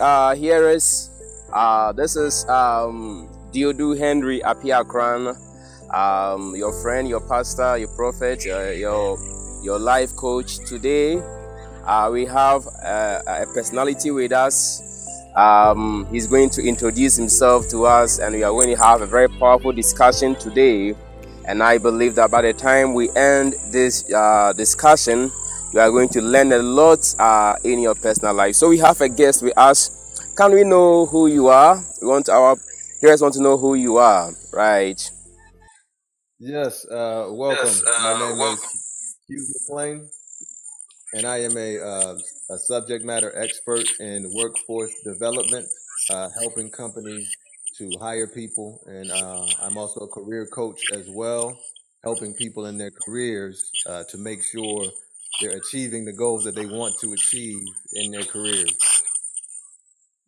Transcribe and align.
uh, 0.00 0.34
hearers. 0.34 1.10
Uh, 1.52 1.92
this 1.92 2.16
is 2.16 2.48
um, 2.48 3.28
Duodu 3.52 3.96
Henry 3.98 4.40
Appiah-korang, 4.40 5.36
um, 5.94 6.54
your 6.56 6.72
friend, 6.82 7.08
your 7.08 7.20
pastor, 7.20 7.78
your 7.78 7.88
prophet, 7.96 8.44
uh, 8.46 8.70
your 8.70 9.18
your 9.62 9.78
life 9.78 10.14
coach. 10.16 10.58
Today, 10.66 11.22
uh, 11.86 12.10
we 12.12 12.24
have 12.26 12.66
uh, 12.84 13.22
a 13.26 13.46
personality 13.54 14.10
with 14.10 14.32
us. 14.32 14.82
Um, 15.36 16.06
he's 16.10 16.26
going 16.26 16.50
to 16.50 16.62
introduce 16.62 17.16
himself 17.16 17.68
to 17.68 17.84
us, 17.84 18.18
and 18.18 18.34
we 18.34 18.42
are 18.42 18.52
going 18.52 18.68
to 18.68 18.76
have 18.76 19.02
a 19.02 19.06
very 19.06 19.28
powerful 19.28 19.72
discussion 19.72 20.34
today. 20.36 20.94
And 21.46 21.62
I 21.62 21.78
believe 21.78 22.16
that 22.16 22.30
by 22.30 22.42
the 22.42 22.52
time 22.52 22.94
we 22.94 23.08
end 23.14 23.54
this 23.70 24.10
uh, 24.12 24.52
discussion, 24.56 25.30
you 25.72 25.80
are 25.80 25.90
going 25.90 26.08
to 26.10 26.22
learn 26.22 26.52
a 26.52 26.58
lot 26.58 27.14
uh, 27.18 27.56
in 27.64 27.80
your 27.80 27.94
personal 27.94 28.34
life. 28.34 28.54
So 28.54 28.68
we 28.68 28.78
have 28.78 29.00
a 29.00 29.08
guest 29.08 29.42
with 29.42 29.56
us. 29.56 30.34
Can 30.36 30.52
we 30.52 30.64
know 30.64 31.06
who 31.06 31.26
you 31.26 31.48
are? 31.48 31.82
We 32.00 32.08
want 32.08 32.28
our 32.28 32.56
hearers 33.00 33.20
want 33.22 33.34
to 33.34 33.42
know 33.42 33.56
who 33.58 33.74
you 33.74 33.96
are, 33.98 34.32
right? 34.52 35.00
Yes, 36.38 36.84
uh, 36.86 37.28
welcome. 37.30 37.66
Yes, 37.68 37.82
uh, 37.86 38.02
My 38.02 38.18
name 38.18 38.38
welcome. 38.38 38.64
is 38.64 39.16
Hugh 39.28 39.46
McLean, 39.68 40.08
and 41.12 41.26
I 41.26 41.38
am 41.38 41.56
a, 41.56 41.78
uh, 41.80 42.18
a 42.50 42.58
subject 42.58 43.04
matter 43.04 43.32
expert 43.36 43.86
in 44.00 44.32
workforce 44.34 44.92
development, 45.04 45.66
uh, 46.10 46.28
helping 46.30 46.70
companies 46.70 47.28
to 47.78 47.98
hire 48.00 48.26
people, 48.26 48.80
and 48.86 49.10
uh, 49.10 49.46
I'm 49.62 49.76
also 49.76 50.00
a 50.00 50.08
career 50.08 50.46
coach 50.46 50.80
as 50.90 51.08
well, 51.08 51.58
helping 52.04 52.34
people 52.34 52.66
in 52.66 52.78
their 52.78 52.92
careers 53.06 53.72
uh, 53.86 54.04
to 54.10 54.18
make 54.18 54.42
sure 54.44 54.92
they're 55.40 55.56
achieving 55.56 56.04
the 56.04 56.12
goals 56.12 56.44
that 56.44 56.54
they 56.54 56.66
want 56.66 56.96
to 57.00 57.12
achieve 57.12 57.66
in 57.94 58.12
their 58.12 58.24
careers. 58.24 58.72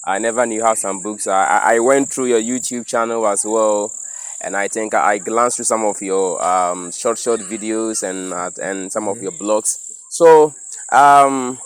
I 0.06 0.18
never 0.20 0.46
knew 0.46 0.62
how 0.62 0.74
some 0.74 1.00
books. 1.02 1.26
I, 1.26 1.74
I 1.74 1.78
went 1.80 2.10
through 2.10 2.26
your 2.26 2.40
YouTube 2.40 2.86
channel 2.86 3.26
as 3.26 3.44
well, 3.44 3.92
and 4.40 4.56
I 4.56 4.68
think 4.68 4.94
I 4.94 5.18
glanced 5.18 5.56
through 5.56 5.64
some 5.64 5.84
of 5.84 6.00
your 6.00 6.40
um, 6.42 6.92
short, 6.92 7.18
short 7.18 7.40
videos 7.40 8.08
and 8.08 8.32
uh, 8.32 8.50
and 8.62 8.92
some 8.92 9.08
of 9.08 9.20
your 9.20 9.32
blogs. 9.32 9.78
So, 10.10 10.54
um, 10.92 11.58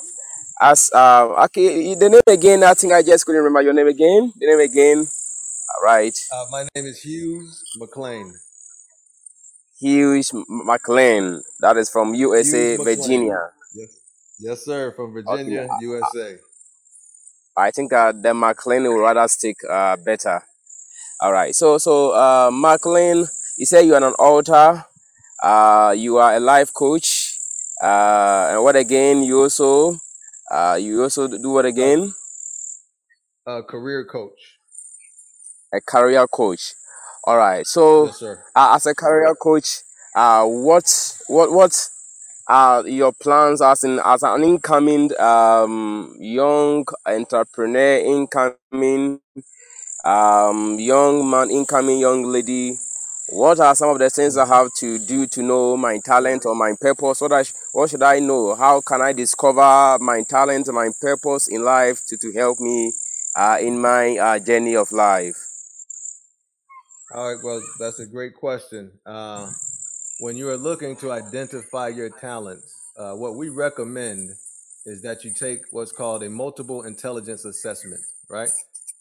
as 0.58 0.90
uh, 0.94 1.44
okay, 1.44 1.94
the 1.94 2.08
name 2.08 2.20
again. 2.26 2.64
I 2.64 2.72
think 2.72 2.94
I 2.94 3.02
just 3.02 3.26
couldn't 3.26 3.42
remember 3.42 3.60
your 3.60 3.74
name 3.74 3.88
again. 3.88 4.32
The 4.38 4.46
name 4.46 4.60
again. 4.60 4.98
All 4.98 5.84
right. 5.84 6.18
Uh, 6.32 6.46
my 6.50 6.66
name 6.74 6.86
is 6.86 7.02
Hughes 7.02 7.62
McLean. 7.78 8.32
Hughes 9.78 10.32
McLean. 10.48 11.42
That 11.60 11.76
is 11.76 11.90
from 11.90 12.14
USA, 12.14 12.76
Virginia. 12.76 13.50
Yes, 13.74 14.00
yes, 14.38 14.64
sir. 14.64 14.92
From 14.96 15.12
Virginia, 15.12 15.62
okay. 15.62 15.72
USA. 15.82 16.38
I 17.56 17.70
think 17.70 17.92
uh, 17.92 18.12
the 18.12 18.34
McLean 18.34 18.84
will 18.84 18.98
rather 19.00 19.26
stick 19.28 19.56
uh, 19.68 19.96
better. 19.96 20.42
All 21.20 21.32
right. 21.32 21.54
So 21.54 21.78
so 21.78 22.12
uh, 22.12 22.50
McLean, 22.52 23.26
you 23.56 23.66
say 23.66 23.84
you 23.84 23.94
are 23.94 24.04
an 24.04 24.14
author. 24.14 24.84
Uh, 25.42 25.94
you 25.96 26.16
are 26.18 26.34
a 26.36 26.40
life 26.40 26.72
coach. 26.72 27.38
Uh, 27.82 28.48
and 28.52 28.62
what 28.62 28.76
again? 28.76 29.22
You 29.22 29.42
also 29.42 29.96
uh, 30.50 30.78
you 30.80 31.02
also 31.02 31.28
do 31.28 31.50
what 31.50 31.64
again? 31.66 32.12
A 33.46 33.62
career 33.62 34.04
coach. 34.04 34.60
A 35.72 35.80
career 35.80 36.26
coach. 36.28 36.74
All 37.24 37.36
right. 37.36 37.66
So 37.66 38.06
yes, 38.06 38.18
sir. 38.18 38.44
Uh, 38.54 38.72
as 38.74 38.86
a 38.86 38.94
career 38.94 39.34
coach, 39.34 39.80
uh, 40.14 40.44
what 40.46 40.86
what 41.28 41.52
what 41.52 41.88
are 42.50 42.86
your 42.88 43.12
plans 43.12 43.62
as 43.62 43.84
in 43.84 44.00
as 44.04 44.24
an 44.24 44.44
incoming 44.44 45.10
um, 45.20 46.16
young 46.20 46.84
entrepreneur, 47.06 47.98
incoming 47.98 49.20
um, 50.04 50.78
young 50.80 51.30
man, 51.30 51.50
incoming 51.50 52.00
young 52.00 52.24
lady? 52.24 52.76
What 53.28 53.60
are 53.60 53.76
some 53.76 53.90
of 53.90 54.00
the 54.00 54.10
things 54.10 54.36
I 54.36 54.46
have 54.46 54.68
to 54.80 54.98
do 54.98 55.26
to 55.28 55.42
know 55.42 55.76
my 55.76 56.00
talent 56.04 56.46
or 56.46 56.56
my 56.56 56.74
purpose? 56.80 57.20
What, 57.20 57.32
I, 57.32 57.44
what 57.72 57.90
should 57.90 58.02
I 58.02 58.18
know? 58.18 58.56
How 58.56 58.80
can 58.80 59.00
I 59.02 59.12
discover 59.12 59.98
my 60.00 60.24
talent, 60.28 60.68
my 60.72 60.90
purpose 61.00 61.48
in 61.48 61.64
life 61.64 62.00
to, 62.08 62.16
to 62.18 62.32
help 62.32 62.60
me 62.60 62.92
uh, 63.36 63.58
in 63.60 63.80
my 63.80 64.18
uh, 64.18 64.40
journey 64.40 64.76
of 64.76 64.92
life? 64.92 65.36
All 67.14 67.34
right, 67.34 67.42
well, 67.44 67.62
that's 67.80 68.00
a 68.00 68.06
great 68.06 68.34
question. 68.36 68.92
Uh, 69.06 69.50
when 70.20 70.36
you 70.36 70.50
are 70.50 70.56
looking 70.58 70.96
to 70.96 71.10
identify 71.10 71.88
your 71.88 72.10
talents, 72.10 72.78
uh, 72.98 73.12
what 73.12 73.36
we 73.36 73.48
recommend 73.48 74.28
is 74.84 75.00
that 75.00 75.24
you 75.24 75.32
take 75.32 75.60
what's 75.70 75.92
called 75.92 76.22
a 76.22 76.28
multiple 76.28 76.82
intelligence 76.82 77.46
assessment, 77.46 78.02
right? 78.28 78.50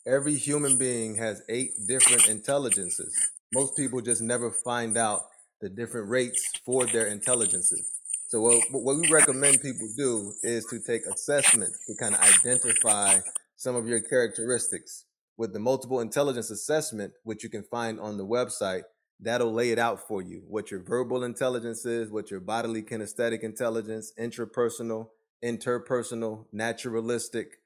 Every 0.08 0.36
human 0.36 0.78
being 0.78 1.16
has 1.18 1.42
eight 1.50 1.72
different 1.88 2.30
intelligences. 2.30 3.14
Most 3.54 3.76
people 3.76 4.00
just 4.00 4.22
never 4.22 4.50
find 4.50 4.98
out 4.98 5.20
the 5.60 5.68
different 5.68 6.10
rates 6.10 6.42
for 6.66 6.86
their 6.86 7.08
intelligences. 7.08 7.86
So 8.30 8.40
what, 8.40 8.64
what 8.72 8.96
we 8.96 9.12
recommend 9.12 9.62
people 9.62 9.90
do 9.98 10.32
is 10.42 10.66
to 10.68 10.80
take 10.80 11.02
assessment 11.06 11.74
to 11.88 11.96
kind 11.96 12.16
of 12.16 12.22
identify 12.22 13.20
some 13.58 13.76
of 13.76 13.88
your 13.88 14.00
characteristics. 14.00 15.04
With 15.36 15.52
the 15.52 15.60
multiple 15.60 16.00
intelligence 16.00 16.50
assessment, 16.50 17.12
which 17.24 17.44
you 17.44 17.50
can 17.50 17.64
find 17.64 18.00
on 18.00 18.18
the 18.18 18.26
website, 18.26 18.84
that'll 19.20 19.54
lay 19.54 19.72
it 19.72 19.80
out 19.80 20.08
for 20.08 20.22
you 20.22 20.44
what 20.48 20.72
your 20.72 20.82
verbal 20.82 21.24
intelligence 21.24 21.86
is, 21.86 22.10
what 22.10 22.32
your 22.32 22.40
bodily 22.40 22.82
kinesthetic 22.82 23.42
intelligence, 23.42 24.14
intrapersonal, 24.20 25.10
interpersonal, 25.44 26.46
naturalistic, 26.52 27.60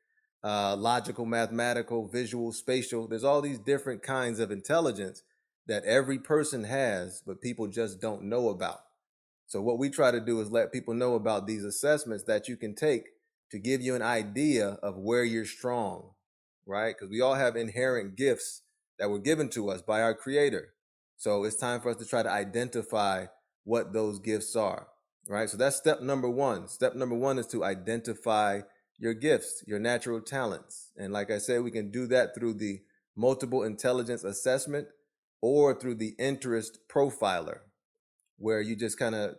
uh, 0.44 0.75
logical, 0.75 1.25
mathematical, 1.25 2.08
visual, 2.08 2.52
spatial. 2.52 3.08
There's 3.08 3.24
all 3.24 3.42
these 3.42 3.59
different 3.59 4.03
kinds 4.03 4.40
of 4.40 4.52
intelligence 4.52 5.24
that 5.68 5.86
every 5.86 6.19
person 6.19 6.66
has, 6.66 7.22
but 7.25 7.42
people 7.42 7.68
just 7.68 8.01
don't 8.01 8.24
know 8.24 8.50
about. 8.50 8.80
So, 9.48 9.62
what 9.62 9.78
we 9.78 9.89
try 9.89 10.12
to 10.12 10.19
do 10.19 10.42
is 10.42 10.51
let 10.51 10.74
people 10.74 10.94
know 10.94 11.16
about 11.16 11.48
these 11.48 11.63
assessments 11.63 12.24
that 12.25 12.48
you 12.48 12.57
can 12.57 12.75
take 12.75 13.04
to 13.51 13.60
give 13.60 13.81
you 13.81 13.95
an 13.95 14.01
idea 14.01 14.80
of 14.81 14.98
where 14.98 15.24
you're 15.24 15.45
strong, 15.45 16.12
right? 16.66 16.95
Because 16.98 17.12
we 17.12 17.22
all 17.22 17.36
have 17.36 17.56
inherent 17.56 18.16
gifts 18.16 18.63
that 18.98 19.10
were 19.10 19.19
given 19.19 19.50
to 19.50 19.69
us 19.69 19.81
by 19.81 20.01
our 20.01 20.16
Creator. 20.16 20.73
So 21.24 21.46
it's 21.46 21.56
time 21.56 21.80
for 21.80 21.90
us 21.90 21.96
to 22.00 22.06
try 22.06 22.22
to 22.22 22.30
identify 22.30 23.28
what 23.64 23.94
those 23.94 24.20
gifts 24.20 24.58
are, 24.58 24.88
right? 25.30 25.50
So 25.50 25.56
that's 25.56 25.78
step 25.78 26.02
number 26.02 26.30
one. 26.30 26.68
Step 26.68 26.96
number 26.96 27.16
one 27.16 27.40
is 27.40 27.48
to 27.48 27.64
identify 27.64 28.60
your 28.98 29.14
gifts, 29.14 29.64
your 29.66 29.80
natural 29.80 30.20
talents. 30.20 30.92
And 30.98 31.14
like 31.14 31.31
I 31.31 31.38
said, 31.38 31.64
we 31.64 31.72
can 31.72 31.92
do 31.92 32.08
that 32.08 32.36
through 32.36 32.56
the 32.56 32.81
multiple 33.16 33.64
intelligence 33.64 34.25
assessment 34.25 34.90
or 35.42 35.74
through 35.74 35.96
the 35.96 36.14
interest 36.20 36.80
profiler, 36.94 37.60
where 38.38 38.60
you 38.60 38.76
just 38.76 39.00
kind 39.00 39.16
of 39.16 39.36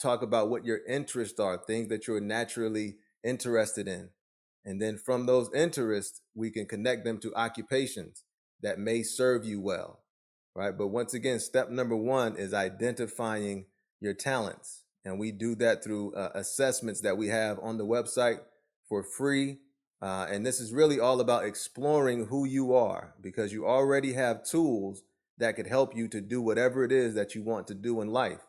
talk 0.00 0.22
about 0.22 0.48
what 0.48 0.64
your 0.64 0.78
interests 0.88 1.40
are, 1.40 1.58
things 1.58 1.88
that 1.88 2.06
you're 2.06 2.20
naturally 2.20 2.98
interested 3.24 3.88
in. 3.88 4.10
And 4.64 4.80
then 4.80 4.96
from 4.96 5.26
those 5.26 5.50
interests, 5.52 6.20
we 6.36 6.52
can 6.52 6.66
connect 6.66 7.04
them 7.04 7.18
to 7.18 7.34
occupations 7.34 8.22
that 8.62 8.78
may 8.78 9.02
serve 9.02 9.44
you 9.44 9.60
well 9.60 10.02
right? 10.56 10.76
But 10.76 10.88
once 10.88 11.12
again, 11.12 11.38
step 11.38 11.68
number 11.70 11.94
one 11.94 12.36
is 12.36 12.54
identifying 12.54 13.66
your 14.00 14.14
talents. 14.14 14.84
And 15.04 15.20
we 15.20 15.30
do 15.30 15.54
that 15.56 15.84
through 15.84 16.14
uh, 16.14 16.30
assessments 16.34 17.02
that 17.02 17.16
we 17.16 17.28
have 17.28 17.58
on 17.62 17.76
the 17.76 17.84
website 17.84 18.40
for 18.88 19.04
free. 19.04 19.58
Uh, 20.02 20.26
and 20.30 20.44
this 20.44 20.58
is 20.58 20.72
really 20.72 20.98
all 20.98 21.20
about 21.20 21.44
exploring 21.44 22.26
who 22.26 22.44
you 22.44 22.74
are 22.74 23.14
because 23.20 23.52
you 23.52 23.66
already 23.66 24.14
have 24.14 24.44
tools 24.44 25.02
that 25.38 25.56
could 25.56 25.66
help 25.66 25.94
you 25.94 26.08
to 26.08 26.20
do 26.20 26.40
whatever 26.40 26.84
it 26.84 26.90
is 26.90 27.14
that 27.14 27.34
you 27.34 27.42
want 27.42 27.66
to 27.66 27.74
do 27.74 28.00
in 28.00 28.08
life. 28.08 28.40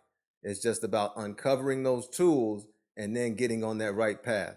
It's 0.42 0.62
just 0.62 0.84
about 0.84 1.12
uncovering 1.18 1.84
those 1.84 2.08
tools 2.08 2.66
and 2.96 3.16
then 3.16 3.36
getting 3.36 3.64
on 3.64 3.78
that 3.80 3.94
right 3.94 4.22
path. 4.22 4.56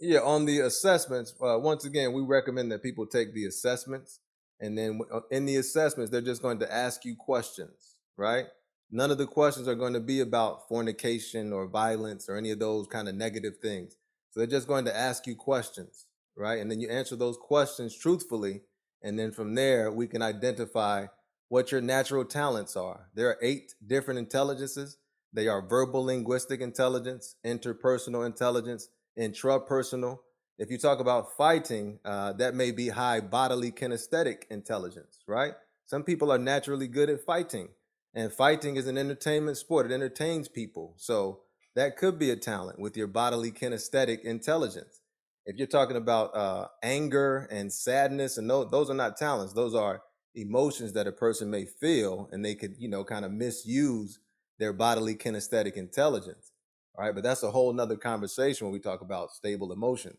Yeah, 0.00 0.20
on 0.20 0.46
the 0.46 0.60
assessments, 0.60 1.34
uh, 1.42 1.58
once 1.58 1.84
again, 1.84 2.12
we 2.12 2.22
recommend 2.22 2.72
that 2.72 2.82
people 2.82 3.06
take 3.06 3.34
the 3.34 3.44
assessments. 3.44 4.20
And 4.60 4.76
then 4.76 5.00
uh, 5.12 5.20
in 5.30 5.46
the 5.46 5.56
assessments, 5.56 6.10
they're 6.10 6.20
just 6.20 6.42
going 6.42 6.58
to 6.60 6.72
ask 6.72 7.04
you 7.04 7.14
questions, 7.16 7.96
right? 8.16 8.46
None 8.90 9.10
of 9.10 9.18
the 9.18 9.26
questions 9.26 9.68
are 9.68 9.74
going 9.74 9.92
to 9.92 10.00
be 10.00 10.20
about 10.20 10.68
fornication 10.68 11.52
or 11.52 11.66
violence 11.66 12.28
or 12.28 12.36
any 12.36 12.50
of 12.50 12.58
those 12.58 12.86
kind 12.86 13.08
of 13.08 13.14
negative 13.14 13.58
things. 13.60 13.96
So 14.30 14.40
they're 14.40 14.46
just 14.46 14.68
going 14.68 14.86
to 14.86 14.96
ask 14.96 15.26
you 15.26 15.36
questions, 15.36 16.06
right? 16.36 16.58
And 16.60 16.70
then 16.70 16.80
you 16.80 16.88
answer 16.88 17.16
those 17.16 17.36
questions 17.36 17.96
truthfully. 17.96 18.62
And 19.02 19.18
then 19.18 19.30
from 19.30 19.54
there, 19.54 19.92
we 19.92 20.06
can 20.06 20.22
identify 20.22 21.06
what 21.48 21.70
your 21.70 21.80
natural 21.80 22.24
talents 22.24 22.76
are. 22.76 23.08
There 23.14 23.28
are 23.28 23.38
eight 23.42 23.74
different 23.86 24.18
intelligences. 24.18 24.98
They 25.32 25.48
are 25.48 25.66
verbal 25.66 26.04
linguistic 26.04 26.60
intelligence, 26.60 27.36
interpersonal 27.44 28.26
intelligence, 28.26 28.88
intrapersonal. 29.18 30.18
If 30.58 30.72
you 30.72 30.78
talk 30.78 30.98
about 30.98 31.36
fighting, 31.36 32.00
uh, 32.04 32.32
that 32.34 32.54
may 32.56 32.72
be 32.72 32.88
high 32.88 33.20
bodily 33.20 33.70
kinesthetic 33.70 34.42
intelligence, 34.50 35.22
right? 35.28 35.54
Some 35.86 36.02
people 36.02 36.32
are 36.32 36.38
naturally 36.38 36.88
good 36.88 37.08
at 37.08 37.24
fighting, 37.24 37.68
and 38.12 38.32
fighting 38.32 38.74
is 38.74 38.88
an 38.88 38.98
entertainment 38.98 39.56
sport. 39.56 39.86
It 39.86 39.94
entertains 39.94 40.48
people. 40.48 40.94
So 40.96 41.42
that 41.76 41.96
could 41.96 42.18
be 42.18 42.30
a 42.30 42.36
talent 42.36 42.80
with 42.80 42.96
your 42.96 43.06
bodily 43.06 43.52
kinesthetic 43.52 44.22
intelligence. 44.22 45.00
If 45.46 45.58
you're 45.58 45.68
talking 45.68 45.96
about 45.96 46.36
uh, 46.36 46.66
anger 46.82 47.46
and 47.52 47.72
sadness, 47.72 48.36
and 48.36 48.50
those, 48.50 48.68
those 48.72 48.90
are 48.90 48.94
not 48.94 49.16
talents, 49.16 49.52
those 49.52 49.76
are 49.76 50.02
emotions 50.34 50.92
that 50.94 51.06
a 51.06 51.12
person 51.12 51.50
may 51.50 51.66
feel, 51.66 52.28
and 52.32 52.44
they 52.44 52.56
could, 52.56 52.74
you 52.78 52.88
know, 52.88 53.04
kind 53.04 53.24
of 53.24 53.30
misuse 53.30 54.18
their 54.58 54.72
bodily 54.72 55.14
kinesthetic 55.14 55.74
intelligence. 55.74 56.50
All 56.96 57.04
right, 57.04 57.14
but 57.14 57.22
that's 57.22 57.44
a 57.44 57.50
whole 57.52 57.72
nother 57.72 57.96
conversation 57.96 58.66
when 58.66 58.72
we 58.72 58.80
talk 58.80 59.02
about 59.02 59.30
stable 59.30 59.72
emotions. 59.72 60.18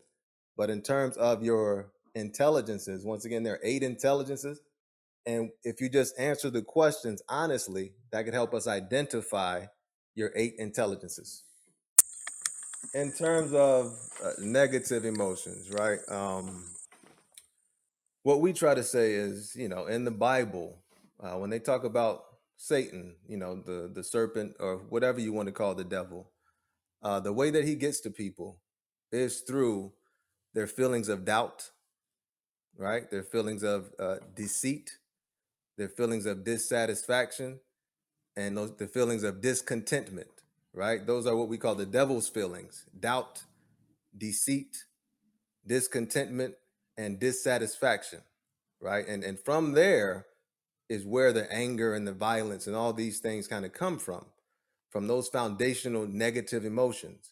But 0.56 0.70
in 0.70 0.82
terms 0.82 1.16
of 1.16 1.42
your 1.42 1.92
intelligences, 2.14 3.04
once 3.04 3.24
again, 3.24 3.42
there 3.42 3.54
are 3.54 3.60
eight 3.62 3.82
intelligences. 3.82 4.60
And 5.26 5.50
if 5.64 5.80
you 5.80 5.88
just 5.88 6.18
answer 6.18 6.50
the 6.50 6.62
questions 6.62 7.22
honestly, 7.28 7.92
that 8.10 8.24
could 8.24 8.34
help 8.34 8.54
us 8.54 8.66
identify 8.66 9.66
your 10.14 10.32
eight 10.34 10.54
intelligences. 10.58 11.44
In 12.94 13.12
terms 13.12 13.52
of 13.52 13.96
uh, 14.24 14.32
negative 14.40 15.04
emotions, 15.04 15.70
right? 15.70 15.98
Um, 16.08 16.64
what 18.22 18.40
we 18.40 18.52
try 18.52 18.74
to 18.74 18.82
say 18.82 19.12
is, 19.12 19.54
you 19.54 19.68
know, 19.68 19.86
in 19.86 20.04
the 20.04 20.10
Bible, 20.10 20.78
uh, 21.22 21.36
when 21.36 21.50
they 21.50 21.58
talk 21.58 21.84
about 21.84 22.24
Satan, 22.56 23.16
you 23.26 23.36
know, 23.36 23.62
the 23.64 23.90
the 23.94 24.02
serpent 24.02 24.56
or 24.60 24.78
whatever 24.88 25.20
you 25.20 25.32
want 25.32 25.46
to 25.46 25.52
call 25.52 25.74
the 25.74 25.84
devil, 25.84 26.30
uh, 27.02 27.20
the 27.20 27.32
way 27.32 27.50
that 27.50 27.64
he 27.64 27.74
gets 27.74 28.00
to 28.00 28.10
people 28.10 28.60
is 29.12 29.40
through 29.40 29.92
their 30.54 30.66
feelings 30.66 31.08
of 31.08 31.24
doubt, 31.24 31.70
right? 32.76 33.10
Their 33.10 33.22
feelings 33.22 33.62
of 33.62 33.92
uh, 33.98 34.16
deceit, 34.34 34.98
their 35.76 35.88
feelings 35.88 36.26
of 36.26 36.44
dissatisfaction, 36.44 37.60
and 38.36 38.56
those 38.56 38.76
the 38.76 38.86
feelings 38.88 39.22
of 39.22 39.40
discontentment, 39.40 40.42
right? 40.72 41.06
Those 41.06 41.26
are 41.26 41.36
what 41.36 41.48
we 41.48 41.58
call 41.58 41.74
the 41.74 41.86
devil's 41.86 42.28
feelings: 42.28 42.86
doubt, 42.98 43.44
deceit, 44.16 44.84
discontentment, 45.66 46.54
and 46.96 47.18
dissatisfaction, 47.18 48.20
right? 48.80 49.06
And 49.06 49.24
and 49.24 49.38
from 49.38 49.72
there 49.72 50.26
is 50.88 51.06
where 51.06 51.32
the 51.32 51.50
anger 51.52 51.94
and 51.94 52.06
the 52.06 52.12
violence 52.12 52.66
and 52.66 52.74
all 52.74 52.92
these 52.92 53.20
things 53.20 53.46
kind 53.46 53.64
of 53.64 53.72
come 53.72 53.98
from 53.98 54.26
from 54.90 55.06
those 55.06 55.28
foundational 55.28 56.06
negative 56.06 56.64
emotions. 56.64 57.30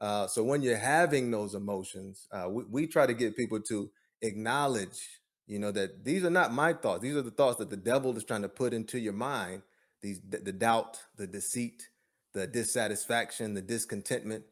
Uh, 0.00 0.26
so 0.26 0.42
when 0.42 0.62
you're 0.62 0.76
having 0.76 1.30
those 1.30 1.54
emotions, 1.54 2.26
uh, 2.32 2.48
we, 2.48 2.64
we 2.64 2.86
try 2.86 3.06
to 3.06 3.14
get 3.14 3.36
people 3.36 3.60
to 3.60 3.90
acknowledge, 4.22 5.20
you 5.46 5.58
know, 5.58 5.70
that 5.70 6.04
these 6.04 6.24
are 6.24 6.30
not 6.30 6.52
my 6.52 6.72
thoughts. 6.72 7.02
These 7.02 7.16
are 7.16 7.22
the 7.22 7.30
thoughts 7.30 7.58
that 7.58 7.70
the 7.70 7.76
devil 7.76 8.16
is 8.16 8.24
trying 8.24 8.42
to 8.42 8.48
put 8.48 8.72
into 8.72 8.98
your 8.98 9.12
mind. 9.12 9.62
These 10.02 10.20
the, 10.26 10.38
the 10.38 10.52
doubt, 10.52 10.98
the 11.16 11.26
deceit, 11.26 11.88
the 12.32 12.46
dissatisfaction, 12.46 13.54
the 13.54 13.62
discontentment, 13.62 14.44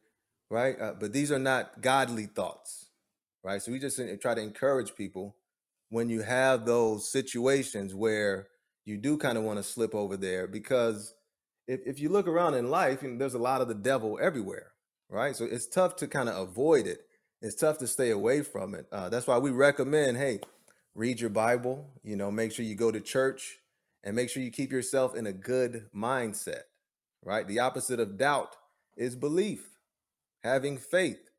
right? 0.50 0.78
Uh, 0.80 0.94
but 0.98 1.12
these 1.12 1.32
are 1.32 1.38
not 1.38 1.80
godly 1.80 2.26
thoughts, 2.26 2.90
right? 3.42 3.62
So 3.62 3.72
we 3.72 3.78
just 3.78 4.00
try 4.20 4.34
to 4.34 4.42
encourage 4.42 4.94
people 4.94 5.36
when 5.88 6.10
you 6.10 6.20
have 6.22 6.66
those 6.66 7.10
situations 7.10 7.94
where 7.94 8.48
you 8.84 8.96
do 8.96 9.16
kind 9.16 9.38
of 9.38 9.44
want 9.44 9.58
to 9.58 9.62
slip 9.62 9.94
over 9.94 10.16
there 10.16 10.46
because 10.46 11.14
if, 11.66 11.80
if 11.86 12.00
you 12.00 12.08
look 12.08 12.26
around 12.26 12.54
in 12.54 12.70
life, 12.70 13.02
know, 13.02 13.18
there's 13.18 13.34
a 13.34 13.38
lot 13.38 13.60
of 13.60 13.68
the 13.68 13.74
devil 13.74 14.18
everywhere, 14.20 14.72
right? 15.08 15.34
So 15.34 15.44
it's 15.44 15.66
tough 15.66 15.96
to 15.96 16.06
kind 16.06 16.28
of 16.28 16.36
avoid 16.36 16.86
it. 16.86 17.06
It's 17.40 17.54
tough 17.54 17.78
to 17.78 17.86
stay 17.86 18.10
away 18.10 18.42
from 18.42 18.74
it. 18.74 18.86
Uh, 18.90 19.08
that's 19.08 19.26
why 19.26 19.38
we 19.38 19.50
recommend, 19.50 20.16
hey, 20.16 20.40
read 20.94 21.20
your 21.20 21.30
Bible. 21.30 21.86
You 22.02 22.16
know, 22.16 22.30
make 22.30 22.52
sure 22.52 22.64
you 22.64 22.74
go 22.74 22.90
to 22.90 23.00
church, 23.00 23.58
and 24.02 24.16
make 24.16 24.30
sure 24.30 24.42
you 24.42 24.50
keep 24.50 24.72
yourself 24.72 25.14
in 25.14 25.26
a 25.26 25.32
good 25.32 25.86
mindset. 25.94 26.62
Right. 27.24 27.46
The 27.46 27.58
opposite 27.58 28.00
of 28.00 28.16
doubt 28.16 28.56
is 28.96 29.16
belief, 29.16 29.78
having 30.42 30.78
faith, 30.78 31.30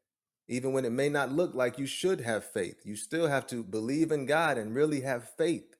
even 0.47 0.73
when 0.73 0.85
it 0.85 0.91
may 0.91 1.09
not 1.09 1.31
look 1.31 1.53
like 1.55 1.79
you 1.79 1.85
should 1.85 2.21
have 2.21 2.43
faith. 2.43 2.81
You 2.83 2.95
still 2.95 3.27
have 3.27 3.47
to 3.47 3.63
believe 3.63 4.11
in 4.11 4.25
God 4.25 4.57
and 4.57 4.75
really 4.75 5.01
have 5.01 5.29
faith 5.37 5.75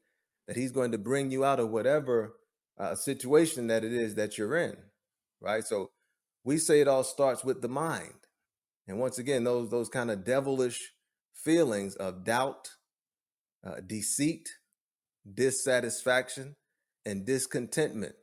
that 0.47 0.57
He's 0.57 0.71
going 0.71 0.91
to 0.91 0.97
bring 0.97 1.31
you 1.31 1.45
out 1.45 1.59
of 1.59 1.69
whatever 1.69 2.35
uh, 2.77 2.95
situation 2.95 3.67
that 3.67 3.83
it 3.83 3.93
is 3.93 4.15
that 4.15 4.37
you're 4.37 4.55
in, 4.57 4.77
right? 5.41 5.65
So 5.65 5.91
we 6.43 6.57
say 6.57 6.81
it 6.81 6.87
all 6.87 7.03
starts 7.03 7.43
with 7.43 7.61
the 7.61 7.67
mind. 7.67 8.13
And 8.87 8.99
once 8.99 9.19
again, 9.19 9.43
those 9.43 9.69
those 9.69 9.89
kind 9.89 10.09
of 10.09 10.25
devilish 10.25 10.79
feelings 11.33 11.95
of 11.95 12.23
doubt, 12.23 12.69
uh, 13.65 13.75
deceit, 13.85 14.49
dissatisfaction, 15.31 16.55
and 17.05 17.25
discontentment. 17.25 18.15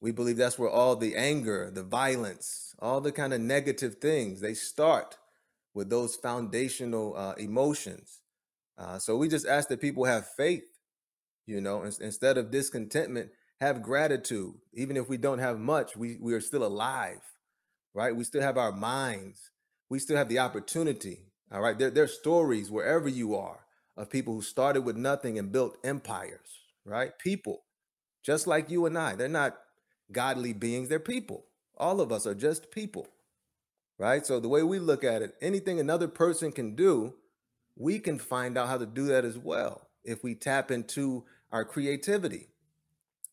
We 0.00 0.12
believe 0.12 0.36
that's 0.36 0.58
where 0.58 0.70
all 0.70 0.96
the 0.96 1.16
anger, 1.16 1.70
the 1.72 1.82
violence, 1.82 2.74
all 2.78 3.00
the 3.00 3.12
kind 3.12 3.34
of 3.34 3.40
negative 3.40 3.96
things 3.96 4.40
they 4.40 4.54
start 4.54 5.18
with 5.74 5.90
those 5.90 6.16
foundational 6.16 7.14
uh, 7.16 7.34
emotions. 7.34 8.20
Uh, 8.78 8.98
so 8.98 9.16
we 9.16 9.28
just 9.28 9.46
ask 9.46 9.68
that 9.68 9.80
people 9.80 10.06
have 10.06 10.26
faith, 10.36 10.64
you 11.46 11.60
know, 11.60 11.82
instead 11.82 12.38
of 12.38 12.50
discontentment, 12.50 13.30
have 13.60 13.82
gratitude. 13.82 14.54
Even 14.72 14.96
if 14.96 15.08
we 15.08 15.16
don't 15.16 15.38
have 15.38 15.58
much, 15.58 15.96
we, 15.96 16.16
we 16.20 16.32
are 16.32 16.40
still 16.40 16.64
alive, 16.64 17.20
right? 17.94 18.14
We 18.16 18.24
still 18.24 18.42
have 18.42 18.58
our 18.58 18.72
minds. 18.72 19.50
We 19.88 19.98
still 19.98 20.16
have 20.16 20.28
the 20.28 20.38
opportunity. 20.38 21.18
All 21.52 21.60
right. 21.60 21.78
There, 21.78 21.90
there 21.90 22.04
are 22.04 22.08
stories 22.08 22.70
wherever 22.70 23.08
you 23.08 23.34
are 23.36 23.60
of 23.96 24.10
people 24.10 24.34
who 24.34 24.42
started 24.42 24.82
with 24.82 24.96
nothing 24.96 25.38
and 25.38 25.52
built 25.52 25.76
empires, 25.84 26.60
right? 26.84 27.18
People 27.18 27.62
just 28.22 28.46
like 28.46 28.70
you 28.70 28.86
and 28.86 28.96
I. 28.96 29.14
They're 29.14 29.28
not 29.28 29.58
godly 30.12 30.52
beings, 30.52 30.88
they're 30.88 30.98
people. 30.98 31.44
All 31.76 32.00
of 32.00 32.12
us 32.12 32.26
are 32.26 32.34
just 32.34 32.70
people, 32.70 33.08
right? 33.98 34.24
So 34.26 34.40
the 34.40 34.48
way 34.48 34.62
we 34.62 34.78
look 34.78 35.04
at 35.04 35.22
it, 35.22 35.34
anything 35.40 35.80
another 35.80 36.08
person 36.08 36.52
can 36.52 36.74
do, 36.74 37.14
we 37.76 37.98
can 37.98 38.18
find 38.18 38.58
out 38.58 38.68
how 38.68 38.76
to 38.78 38.86
do 38.86 39.06
that 39.06 39.24
as 39.24 39.38
well 39.38 39.88
if 40.04 40.22
we 40.22 40.34
tap 40.34 40.70
into 40.70 41.24
our 41.52 41.64
creativity 41.64 42.49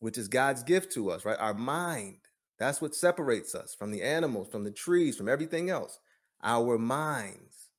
which 0.00 0.18
is 0.18 0.28
God's 0.28 0.62
gift 0.62 0.92
to 0.92 1.10
us, 1.10 1.24
right? 1.24 1.38
Our 1.38 1.54
mind. 1.54 2.18
That's 2.58 2.82
what 2.82 2.94
separates 2.94 3.54
us 3.54 3.74
from 3.74 3.90
the 3.90 4.02
animals, 4.02 4.48
from 4.48 4.64
the 4.64 4.70
trees, 4.70 5.16
from 5.16 5.28
everything 5.28 5.70
else. 5.70 6.00
Our 6.42 6.78
minds, 6.78 7.70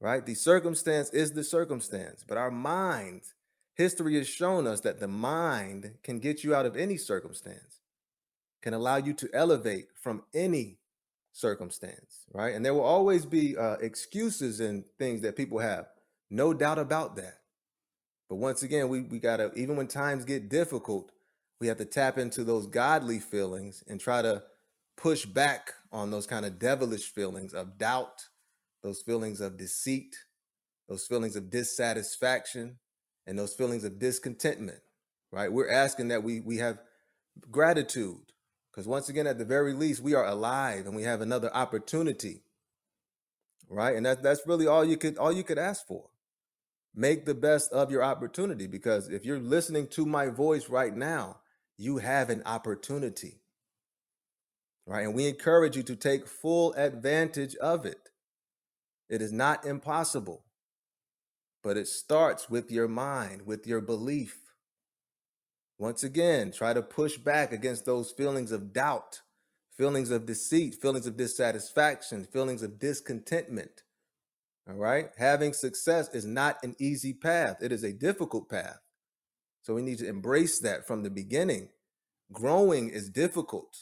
right? 0.00 0.24
The 0.24 0.34
circumstance 0.34 1.10
is 1.10 1.32
the 1.32 1.44
circumstance, 1.44 2.24
but 2.26 2.38
our 2.38 2.50
minds, 2.50 3.34
history 3.74 4.16
has 4.16 4.28
shown 4.28 4.66
us 4.66 4.80
that 4.80 5.00
the 5.00 5.08
mind 5.08 5.94
can 6.02 6.18
get 6.18 6.44
you 6.44 6.54
out 6.54 6.66
of 6.66 6.76
any 6.76 6.96
circumstance, 6.96 7.80
can 8.60 8.74
allow 8.74 8.96
you 8.96 9.12
to 9.14 9.28
elevate 9.32 9.88
from 10.00 10.22
any 10.34 10.78
circumstance, 11.32 12.26
right? 12.32 12.54
And 12.54 12.64
there 12.64 12.74
will 12.74 12.82
always 12.82 13.26
be 13.26 13.56
uh, 13.56 13.76
excuses 13.80 14.60
and 14.60 14.84
things 14.98 15.22
that 15.22 15.36
people 15.36 15.58
have. 15.58 15.86
No 16.30 16.54
doubt 16.54 16.78
about 16.78 17.16
that. 17.16 17.38
But 18.32 18.38
once 18.38 18.62
again, 18.62 18.88
we, 18.88 19.02
we 19.02 19.18
got 19.18 19.36
to, 19.36 19.52
even 19.56 19.76
when 19.76 19.88
times 19.88 20.24
get 20.24 20.48
difficult, 20.48 21.12
we 21.60 21.66
have 21.66 21.76
to 21.76 21.84
tap 21.84 22.16
into 22.16 22.44
those 22.44 22.66
godly 22.66 23.18
feelings 23.18 23.84
and 23.86 24.00
try 24.00 24.22
to 24.22 24.42
push 24.96 25.26
back 25.26 25.72
on 25.92 26.10
those 26.10 26.26
kind 26.26 26.46
of 26.46 26.58
devilish 26.58 27.12
feelings 27.12 27.52
of 27.52 27.76
doubt, 27.76 28.22
those 28.82 29.02
feelings 29.02 29.42
of 29.42 29.58
deceit, 29.58 30.16
those 30.88 31.04
feelings 31.04 31.36
of 31.36 31.50
dissatisfaction, 31.50 32.78
and 33.26 33.38
those 33.38 33.52
feelings 33.52 33.84
of 33.84 33.98
discontentment, 33.98 34.80
right? 35.30 35.52
We're 35.52 35.70
asking 35.70 36.08
that 36.08 36.22
we, 36.22 36.40
we 36.40 36.56
have 36.56 36.78
gratitude 37.50 38.32
because 38.70 38.88
once 38.88 39.10
again, 39.10 39.26
at 39.26 39.36
the 39.36 39.44
very 39.44 39.74
least, 39.74 40.00
we 40.00 40.14
are 40.14 40.26
alive 40.26 40.86
and 40.86 40.96
we 40.96 41.02
have 41.02 41.20
another 41.20 41.54
opportunity, 41.54 42.44
right? 43.68 43.94
And 43.94 44.06
that, 44.06 44.22
that's 44.22 44.46
really 44.46 44.66
all 44.66 44.86
you 44.86 44.96
could 44.96 45.18
all 45.18 45.32
you 45.32 45.44
could 45.44 45.58
ask 45.58 45.86
for. 45.86 46.11
Make 46.94 47.24
the 47.24 47.34
best 47.34 47.72
of 47.72 47.90
your 47.90 48.02
opportunity 48.02 48.66
because 48.66 49.08
if 49.08 49.24
you're 49.24 49.38
listening 49.38 49.86
to 49.88 50.04
my 50.04 50.26
voice 50.26 50.68
right 50.68 50.94
now, 50.94 51.38
you 51.78 51.98
have 51.98 52.28
an 52.28 52.42
opportunity. 52.44 53.40
Right? 54.86 55.06
And 55.06 55.14
we 55.14 55.28
encourage 55.28 55.76
you 55.76 55.82
to 55.84 55.96
take 55.96 56.26
full 56.26 56.72
advantage 56.74 57.54
of 57.56 57.86
it. 57.86 58.10
It 59.08 59.22
is 59.22 59.32
not 59.32 59.64
impossible, 59.64 60.44
but 61.62 61.76
it 61.76 61.86
starts 61.86 62.50
with 62.50 62.70
your 62.70 62.88
mind, 62.88 63.42
with 63.42 63.66
your 63.66 63.80
belief. 63.80 64.38
Once 65.78 66.02
again, 66.02 66.52
try 66.52 66.72
to 66.72 66.82
push 66.82 67.16
back 67.16 67.52
against 67.52 67.84
those 67.84 68.10
feelings 68.10 68.52
of 68.52 68.72
doubt, 68.72 69.20
feelings 69.76 70.10
of 70.10 70.26
deceit, 70.26 70.74
feelings 70.74 71.06
of 71.06 71.16
dissatisfaction, 71.16 72.24
feelings 72.24 72.62
of 72.62 72.78
discontentment. 72.78 73.82
All 74.68 74.76
right. 74.76 75.08
Having 75.18 75.54
success 75.54 76.08
is 76.14 76.24
not 76.24 76.58
an 76.62 76.76
easy 76.78 77.12
path, 77.12 77.56
it 77.60 77.72
is 77.72 77.82
a 77.82 77.92
difficult 77.92 78.48
path. 78.48 78.78
So 79.62 79.74
we 79.74 79.82
need 79.82 79.98
to 79.98 80.08
embrace 80.08 80.58
that 80.60 80.86
from 80.86 81.02
the 81.02 81.10
beginning. 81.10 81.68
Growing 82.32 82.88
is 82.88 83.10
difficult, 83.10 83.76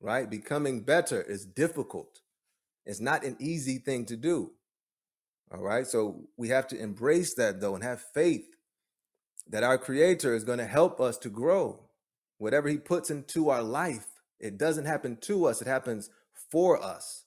right? 0.00 0.28
Becoming 0.28 0.82
better 0.82 1.22
is 1.22 1.46
difficult. 1.46 2.20
It's 2.84 3.00
not 3.00 3.24
an 3.24 3.36
easy 3.40 3.78
thing 3.78 4.04
to 4.06 4.16
do. 4.16 4.52
All 5.52 5.62
right. 5.62 5.86
So 5.86 6.28
we 6.36 6.48
have 6.48 6.66
to 6.68 6.78
embrace 6.78 7.34
that 7.34 7.60
though 7.60 7.74
and 7.74 7.84
have 7.84 8.00
faith 8.00 8.46
that 9.48 9.62
our 9.62 9.78
Creator 9.78 10.34
is 10.34 10.44
going 10.44 10.58
to 10.58 10.66
help 10.66 11.00
us 11.00 11.18
to 11.18 11.28
grow. 11.28 11.84
Whatever 12.38 12.68
He 12.68 12.78
puts 12.78 13.10
into 13.10 13.48
our 13.48 13.62
life, 13.62 14.06
it 14.40 14.58
doesn't 14.58 14.86
happen 14.86 15.16
to 15.22 15.46
us, 15.46 15.62
it 15.62 15.68
happens 15.68 16.10
for 16.50 16.82
us. 16.82 17.25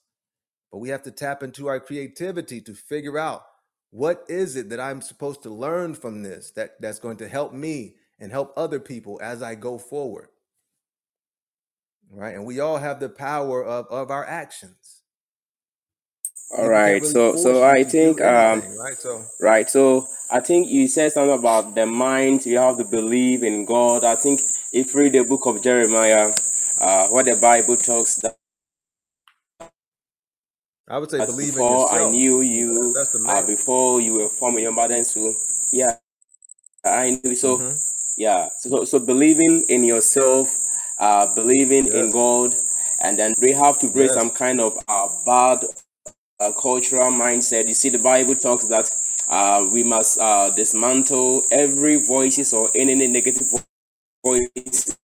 But 0.72 0.78
we 0.78 0.90
have 0.90 1.02
to 1.04 1.10
tap 1.10 1.42
into 1.42 1.68
our 1.68 1.80
creativity 1.80 2.60
to 2.62 2.74
figure 2.74 3.18
out 3.18 3.44
what 3.90 4.24
is 4.28 4.56
it 4.56 4.70
that 4.70 4.80
I'm 4.80 5.00
supposed 5.02 5.42
to 5.44 5.50
learn 5.50 5.94
from 5.94 6.22
this 6.22 6.52
that, 6.52 6.80
that's 6.80 7.00
going 7.00 7.18
to 7.18 7.28
help 7.28 7.52
me 7.52 7.94
and 8.20 8.32
help 8.32 8.52
other 8.56 8.80
people 8.80 9.20
as 9.22 9.42
I 9.42 9.54
go 9.56 9.78
forward. 9.78 10.28
Right? 12.10 12.34
And 12.34 12.46
we 12.46 12.60
all 12.60 12.78
have 12.78 13.00
the 13.00 13.08
power 13.08 13.64
of, 13.64 13.86
of 13.88 14.10
our 14.10 14.26
actions. 14.26 15.02
All 16.58 16.68
right. 16.68 17.00
Really 17.02 17.14
so 17.14 17.36
so 17.36 17.64
I 17.64 17.84
think 17.84 18.20
um 18.22 18.62
right 18.80 18.96
so 18.96 19.22
right 19.40 19.70
so 19.70 20.04
I 20.32 20.40
think 20.40 20.68
you 20.68 20.88
said 20.88 21.12
something 21.12 21.38
about 21.38 21.76
the 21.76 21.86
mind. 21.86 22.46
You 22.46 22.58
have 22.58 22.78
to 22.78 22.86
believe 22.90 23.44
in 23.44 23.66
God. 23.66 24.04
I 24.04 24.16
think 24.16 24.40
if 24.72 24.94
you 24.94 25.00
read 25.00 25.12
the 25.12 25.24
book 25.24 25.46
of 25.46 25.62
Jeremiah, 25.62 26.32
uh, 26.80 27.08
what 27.08 27.26
the 27.26 27.38
Bible 27.40 27.76
talks 27.76 28.16
that 28.22 28.36
I 30.88 30.98
would 30.98 31.10
say 31.10 31.24
believe 31.24 31.54
before 31.54 31.66
in 31.66 31.80
yourself. 31.80 32.08
I 32.08 32.10
knew 32.10 32.40
you, 32.40 32.92
that's 32.92 33.12
the 33.12 33.24
uh, 33.28 33.46
before 33.46 34.00
you 34.00 34.18
were 34.18 34.28
forming 34.28 34.62
your 34.62 34.72
mother 34.72 34.94
and 34.94 35.06
so 35.06 35.32
yeah, 35.72 35.96
I 36.84 37.20
knew 37.22 37.34
so 37.34 37.58
mm-hmm. 37.58 37.76
yeah. 38.18 38.48
So 38.58 38.84
so 38.84 39.04
believing 39.04 39.64
in 39.68 39.84
yourself, 39.84 40.48
uh, 40.98 41.32
believing 41.34 41.86
yes. 41.86 41.94
in 41.94 42.10
God, 42.10 42.54
and 43.02 43.18
then 43.18 43.34
we 43.40 43.52
have 43.52 43.78
to 43.80 43.90
break 43.92 44.08
yes. 44.08 44.14
some 44.14 44.30
kind 44.30 44.60
of 44.60 44.72
uh, 44.88 45.08
bad 45.24 45.58
uh, 46.40 46.52
cultural 46.60 47.12
mindset. 47.12 47.68
You 47.68 47.74
see, 47.74 47.90
the 47.90 47.98
Bible 47.98 48.34
talks 48.34 48.66
that 48.68 48.90
uh, 49.28 49.68
we 49.72 49.84
must 49.84 50.18
uh, 50.20 50.50
dismantle 50.50 51.44
every 51.52 52.04
voices 52.04 52.52
or 52.52 52.68
any 52.74 53.06
negative 53.06 53.48
voices 54.24 54.96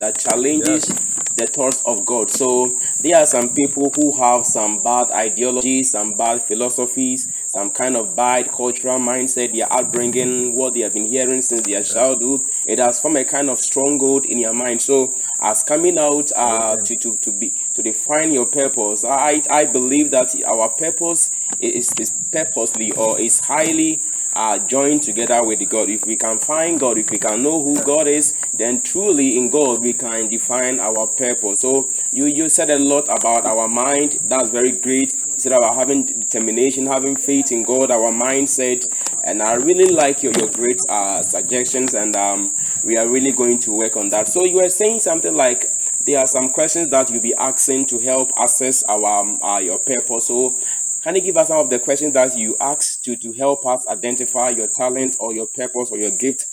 that 0.00 0.18
challenges 0.18 0.88
yes. 0.88 1.34
the 1.36 1.46
thoughts 1.46 1.82
of 1.84 2.06
God. 2.06 2.30
So 2.30 2.74
there 3.02 3.18
are 3.18 3.26
some 3.26 3.54
people 3.54 3.90
who 3.94 4.16
have 4.16 4.46
some 4.46 4.80
bad 4.80 5.10
ideologies, 5.10 5.90
some 5.90 6.12
bad 6.12 6.40
philosophies, 6.40 7.30
some 7.48 7.70
kind 7.70 7.98
of 7.98 8.16
bad 8.16 8.50
cultural 8.50 8.98
mindset. 8.98 9.52
They 9.52 9.60
are 9.60 9.84
bringing 9.84 10.56
what 10.56 10.72
they 10.72 10.80
have 10.80 10.94
been 10.94 11.04
hearing 11.04 11.42
since 11.42 11.66
their 11.66 11.82
childhood. 11.82 12.40
It 12.66 12.78
has 12.78 12.98
formed 12.98 13.18
a 13.18 13.26
kind 13.26 13.50
of 13.50 13.58
stronghold 13.58 14.24
in 14.24 14.38
your 14.38 14.54
mind. 14.54 14.80
So 14.80 15.12
as 15.42 15.62
coming 15.62 15.98
out 15.98 16.32
uh, 16.34 16.78
to, 16.78 16.96
to, 16.96 17.18
to 17.18 17.32
be 17.32 17.52
to 17.74 17.82
define 17.82 18.32
your 18.32 18.46
purpose, 18.46 19.04
I 19.04 19.42
I 19.50 19.66
believe 19.66 20.12
that 20.12 20.34
our 20.46 20.70
purpose 20.70 21.30
is, 21.58 21.92
is 21.98 22.10
purposely 22.32 22.92
or 22.92 23.20
is 23.20 23.40
highly 23.40 24.00
are 24.34 24.58
joined 24.58 25.02
together 25.02 25.42
with 25.44 25.68
God. 25.68 25.88
If 25.88 26.06
we 26.06 26.16
can 26.16 26.38
find 26.38 26.78
God, 26.78 26.98
if 26.98 27.10
we 27.10 27.18
can 27.18 27.42
know 27.42 27.62
who 27.62 27.82
God 27.82 28.06
is, 28.06 28.34
then 28.56 28.80
truly 28.80 29.36
in 29.36 29.50
God 29.50 29.82
we 29.82 29.92
can 29.92 30.28
define 30.28 30.80
our 30.80 31.06
purpose. 31.06 31.56
So 31.60 31.90
you 32.12 32.26
you 32.26 32.48
said 32.48 32.70
a 32.70 32.78
lot 32.78 33.08
about 33.08 33.44
our 33.46 33.68
mind. 33.68 34.18
That's 34.24 34.50
very 34.50 34.72
great. 34.72 35.12
You 35.12 35.38
said 35.38 35.52
about 35.52 35.74
having 35.74 36.04
determination, 36.04 36.86
having 36.86 37.16
faith 37.16 37.52
in 37.52 37.64
God, 37.64 37.90
our 37.90 38.12
mindset, 38.12 38.86
and 39.24 39.42
I 39.42 39.54
really 39.54 39.92
like 39.92 40.22
your, 40.22 40.32
your 40.38 40.50
great 40.50 40.78
uh, 40.88 41.22
suggestions, 41.22 41.94
and 41.94 42.14
um, 42.16 42.52
we 42.84 42.96
are 42.96 43.08
really 43.08 43.32
going 43.32 43.58
to 43.60 43.72
work 43.72 43.96
on 43.96 44.08
that. 44.10 44.28
So 44.28 44.44
you 44.44 44.56
were 44.56 44.68
saying 44.68 45.00
something 45.00 45.34
like 45.34 45.66
there 46.04 46.18
are 46.18 46.26
some 46.26 46.48
questions 46.50 46.88
that 46.88 47.10
you'll 47.10 47.22
be 47.22 47.34
asking 47.34 47.86
to 47.86 47.98
help 47.98 48.30
assess 48.38 48.82
our 48.84 49.20
um, 49.20 49.38
uh, 49.42 49.58
your 49.58 49.78
purpose. 49.78 50.26
So 50.28 50.54
can 51.02 51.16
you 51.16 51.22
give 51.22 51.36
us 51.36 51.48
some 51.48 51.58
of 51.58 51.70
the 51.70 51.78
questions 51.78 52.14
that 52.14 52.36
you 52.36 52.56
asked 52.60 53.04
to, 53.04 53.16
to 53.16 53.32
help 53.32 53.64
us 53.66 53.86
identify 53.88 54.50
your 54.50 54.68
talent 54.68 55.16
or 55.20 55.32
your 55.32 55.46
purpose 55.54 55.90
or 55.90 55.98
your 55.98 56.16
gift 56.16 56.44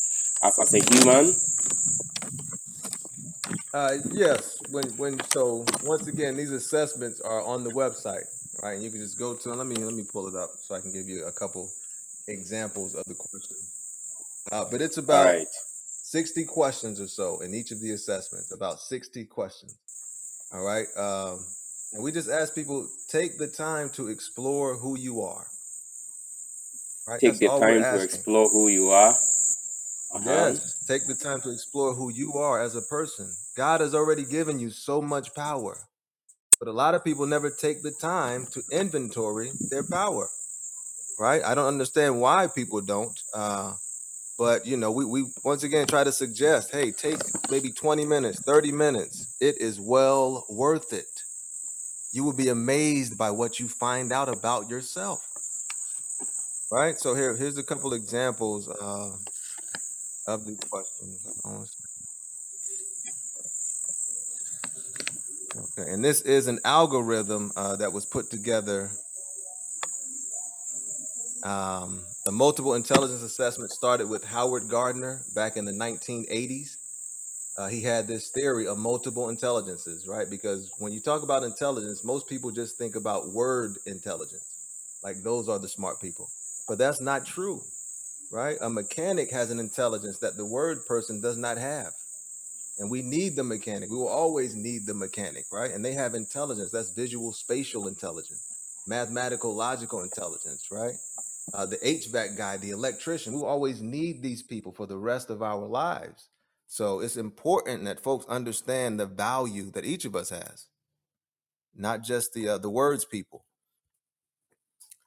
as, 0.41 0.57
as 0.59 0.73
a 0.73 0.79
human? 0.79 1.35
Uh, 3.73 3.97
yes. 4.11 4.57
When 4.71 4.85
when 4.97 5.19
so 5.29 5.65
once 5.83 6.07
again, 6.07 6.35
these 6.35 6.51
assessments 6.51 7.21
are 7.21 7.43
on 7.43 7.63
the 7.63 7.71
website, 7.71 8.25
right? 8.63 8.73
And 8.73 8.83
you 8.83 8.89
can 8.89 9.01
just 9.01 9.19
go 9.19 9.35
to. 9.35 9.53
Let 9.53 9.67
me 9.67 9.75
let 9.75 9.93
me 9.93 10.03
pull 10.11 10.27
it 10.27 10.35
up 10.35 10.49
so 10.57 10.75
I 10.75 10.81
can 10.81 10.91
give 10.91 11.07
you 11.07 11.25
a 11.25 11.31
couple 11.31 11.69
examples 12.27 12.95
of 12.95 13.03
the 13.05 13.13
questions. 13.13 14.45
Uh, 14.51 14.65
but 14.71 14.81
it's 14.81 14.97
about 14.97 15.25
right. 15.25 15.47
sixty 15.51 16.45
questions 16.45 16.99
or 16.99 17.07
so 17.07 17.39
in 17.41 17.53
each 17.53 17.71
of 17.71 17.79
the 17.79 17.91
assessments. 17.91 18.51
About 18.51 18.79
sixty 18.79 19.25
questions. 19.25 19.77
All 20.53 20.63
right. 20.63 20.87
Um, 20.97 21.45
and 21.93 22.03
we 22.03 22.11
just 22.11 22.29
ask 22.29 22.53
people 22.53 22.87
take 23.09 23.37
the 23.37 23.47
time 23.47 23.89
to 23.91 24.07
explore 24.09 24.75
who 24.75 24.97
you 24.97 25.21
are. 25.21 25.47
Right? 27.07 27.19
Take 27.19 27.39
That's 27.39 27.39
the 27.39 27.59
time 27.59 27.83
to 27.83 28.03
explore 28.03 28.49
who 28.49 28.67
you 28.67 28.89
are. 28.89 29.11
Uh-huh. 30.13 30.23
Yes, 30.25 30.85
take 30.87 31.05
the 31.07 31.15
time 31.15 31.41
to 31.41 31.51
explore 31.51 31.93
who 31.93 32.11
you 32.11 32.33
are 32.33 32.61
as 32.61 32.75
a 32.75 32.81
person. 32.81 33.29
God 33.55 33.81
has 33.81 33.93
already 33.93 34.25
given 34.25 34.59
you 34.59 34.69
so 34.69 35.01
much 35.01 35.33
power, 35.33 35.77
but 36.59 36.67
a 36.67 36.71
lot 36.71 36.95
of 36.95 37.03
people 37.03 37.25
never 37.25 37.49
take 37.49 37.83
the 37.83 37.91
time 37.91 38.47
to 38.51 38.61
inventory 38.71 39.51
their 39.69 39.83
power. 39.83 40.27
Right? 41.19 41.43
I 41.43 41.55
don't 41.55 41.67
understand 41.67 42.21
why 42.21 42.47
people 42.47 42.81
don't. 42.81 43.19
Uh, 43.33 43.73
but 44.37 44.65
you 44.65 44.77
know, 44.77 44.91
we 44.91 45.03
we 45.03 45.25
once 45.43 45.63
again 45.63 45.87
try 45.87 46.03
to 46.03 46.11
suggest, 46.11 46.71
hey, 46.71 46.91
take 46.91 47.19
maybe 47.49 47.71
20 47.71 48.05
minutes, 48.05 48.39
30 48.41 48.71
minutes. 48.71 49.35
It 49.41 49.59
is 49.59 49.79
well 49.79 50.45
worth 50.49 50.93
it 50.93 51.16
you 52.11 52.23
will 52.23 52.33
be 52.33 52.49
amazed 52.49 53.17
by 53.17 53.31
what 53.31 53.59
you 53.59 53.67
find 53.67 54.11
out 54.11 54.29
about 54.29 54.69
yourself. 54.69 55.27
Right? 56.71 56.99
So 56.99 57.15
here, 57.15 57.35
here's 57.35 57.57
a 57.57 57.63
couple 57.63 57.93
examples 57.93 58.67
uh, 58.67 59.11
of 60.27 60.45
the 60.45 60.55
questions. 60.69 61.25
Okay, 65.57 65.91
and 65.91 66.03
this 66.03 66.21
is 66.21 66.47
an 66.47 66.59
algorithm 66.65 67.51
uh, 67.55 67.75
that 67.77 67.91
was 67.91 68.05
put 68.05 68.29
together. 68.29 68.89
Um, 71.43 72.01
the 72.25 72.31
multiple 72.31 72.73
intelligence 72.73 73.21
assessment 73.21 73.71
started 73.71 74.09
with 74.09 74.23
Howard 74.25 74.69
Gardner 74.69 75.21
back 75.33 75.55
in 75.55 75.65
the 75.65 75.71
1980s 75.71 76.76
uh, 77.57 77.67
he 77.67 77.81
had 77.81 78.07
this 78.07 78.29
theory 78.29 78.67
of 78.67 78.77
multiple 78.77 79.29
intelligences, 79.29 80.07
right? 80.07 80.29
Because 80.29 80.71
when 80.77 80.93
you 80.93 81.01
talk 81.01 81.23
about 81.23 81.43
intelligence, 81.43 82.03
most 82.03 82.27
people 82.27 82.51
just 82.51 82.77
think 82.77 82.95
about 82.95 83.33
word 83.33 83.77
intelligence, 83.87 84.99
like 85.03 85.15
those 85.23 85.49
are 85.49 85.57
the 85.57 85.67
smart 85.67 85.99
people. 85.99 86.29
But 86.67 86.77
that's 86.77 87.01
not 87.01 87.25
true, 87.25 87.61
right? 88.31 88.57
A 88.61 88.69
mechanic 88.69 89.31
has 89.31 89.49
an 89.49 89.59
intelligence 89.59 90.19
that 90.19 90.37
the 90.37 90.45
word 90.45 90.85
person 90.85 91.19
does 91.19 91.37
not 91.37 91.57
have. 91.57 91.93
And 92.79 92.91
we 92.91 93.01
need 93.01 93.35
the 93.35 93.43
mechanic. 93.43 93.89
We 93.89 93.97
will 93.97 94.07
always 94.07 94.53
need 94.53 94.85
the 94.85 94.93
mechanic, 94.93 95.45
right? 95.51 95.71
And 95.71 95.83
they 95.83 95.93
have 95.93 96.13
intelligence. 96.13 96.69
That's 96.71 96.93
visual 96.93 97.33
spatial 97.33 97.87
intelligence, 97.87 98.83
mathematical 98.87 99.55
logical 99.55 100.03
intelligence, 100.03 100.67
right? 100.71 100.93
Uh, 101.55 101.65
the 101.65 101.77
HVAC 101.77 102.37
guy, 102.37 102.57
the 102.57 102.69
electrician, 102.69 103.33
we 103.33 103.39
will 103.39 103.47
always 103.47 103.81
need 103.81 104.21
these 104.21 104.43
people 104.43 104.73
for 104.73 104.85
the 104.85 104.97
rest 104.97 105.31
of 105.31 105.41
our 105.41 105.65
lives. 105.65 106.27
So 106.67 106.99
it's 106.99 107.17
important 107.17 107.85
that 107.85 108.03
folks 108.03 108.25
understand 108.27 108.99
the 108.99 109.05
value 109.05 109.71
that 109.71 109.85
each 109.85 110.05
of 110.05 110.15
us 110.15 110.29
has, 110.29 110.67
not 111.73 112.03
just 112.03 112.33
the 112.33 112.49
uh, 112.49 112.57
the 112.57 112.69
words 112.69 113.05
people. 113.05 113.45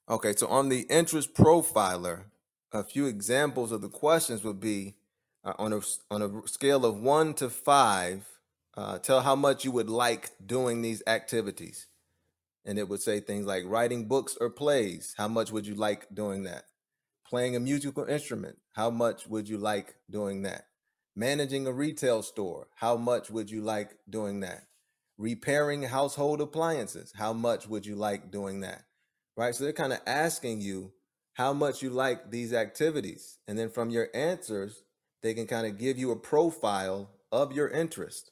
Okay, 0.09 0.35
so 0.35 0.49
on 0.49 0.69
the 0.69 0.81
interest 0.91 1.35
profiler, 1.35 2.25
a 2.73 2.83
few 2.83 3.07
examples 3.07 3.73
of 3.73 3.83
the 3.83 3.89
questions 3.89 4.43
would 4.43 4.59
be 4.59 4.97
uh, 5.45 5.53
on 5.59 5.73
a 5.73 5.81
on 6.11 6.23
a 6.23 6.49
scale 6.49 6.85
of 6.85 7.01
one 7.01 7.35
to 7.35 7.51
five. 7.51 8.27
Uh, 8.77 8.99
tell 8.99 9.21
how 9.21 9.37
much 9.37 9.65
you 9.65 9.71
would 9.73 9.91
like 9.91 10.31
doing 10.45 10.81
these 10.81 11.03
activities. 11.07 11.87
And 12.65 12.79
it 12.79 12.89
would 12.89 13.03
say 13.03 13.21
things 13.21 13.47
like 13.47 13.65
writing 13.67 14.07
books 14.07 14.37
or 14.41 14.49
plays. 14.51 15.15
How 15.19 15.29
much 15.29 15.51
would 15.51 15.67
you 15.67 15.75
like 15.75 16.07
doing 16.15 16.45
that? 16.45 16.65
Playing 17.27 17.57
a 17.57 17.61
musical 17.61 18.05
instrument. 18.05 18.59
How 18.73 18.91
much 18.91 19.27
would 19.27 19.49
you 19.49 19.59
like 19.59 19.97
doing 20.11 20.43
that? 20.43 20.67
Managing 21.17 21.67
a 21.67 21.73
retail 21.73 22.23
store. 22.23 22.69
How 22.77 22.97
much 22.97 23.31
would 23.31 23.51
you 23.51 23.63
like 23.63 23.91
doing 24.09 24.41
that? 24.41 24.67
Repairing 25.19 25.83
household 25.83 26.41
appliances. 26.41 27.13
How 27.17 27.33
much 27.33 27.69
would 27.69 27.85
you 27.85 27.97
like 27.97 28.31
doing 28.31 28.61
that? 28.61 28.85
Right. 29.37 29.55
So 29.55 29.65
they're 29.65 29.73
kind 29.73 29.93
of 29.93 30.01
asking 30.07 30.61
you 30.61 30.93
how 31.35 31.53
much 31.53 31.83
you 31.83 31.91
like 31.91 32.31
these 32.31 32.53
activities. 32.53 33.39
And 33.49 33.59
then 33.59 33.71
from 33.71 33.91
your 33.91 34.09
answers, 34.15 34.83
they 35.23 35.35
can 35.35 35.47
kind 35.47 35.67
of 35.67 35.79
give 35.79 35.99
you 35.99 36.11
a 36.11 36.17
profile 36.17 37.11
of 37.33 37.53
your 37.53 37.69
interest. 37.69 38.31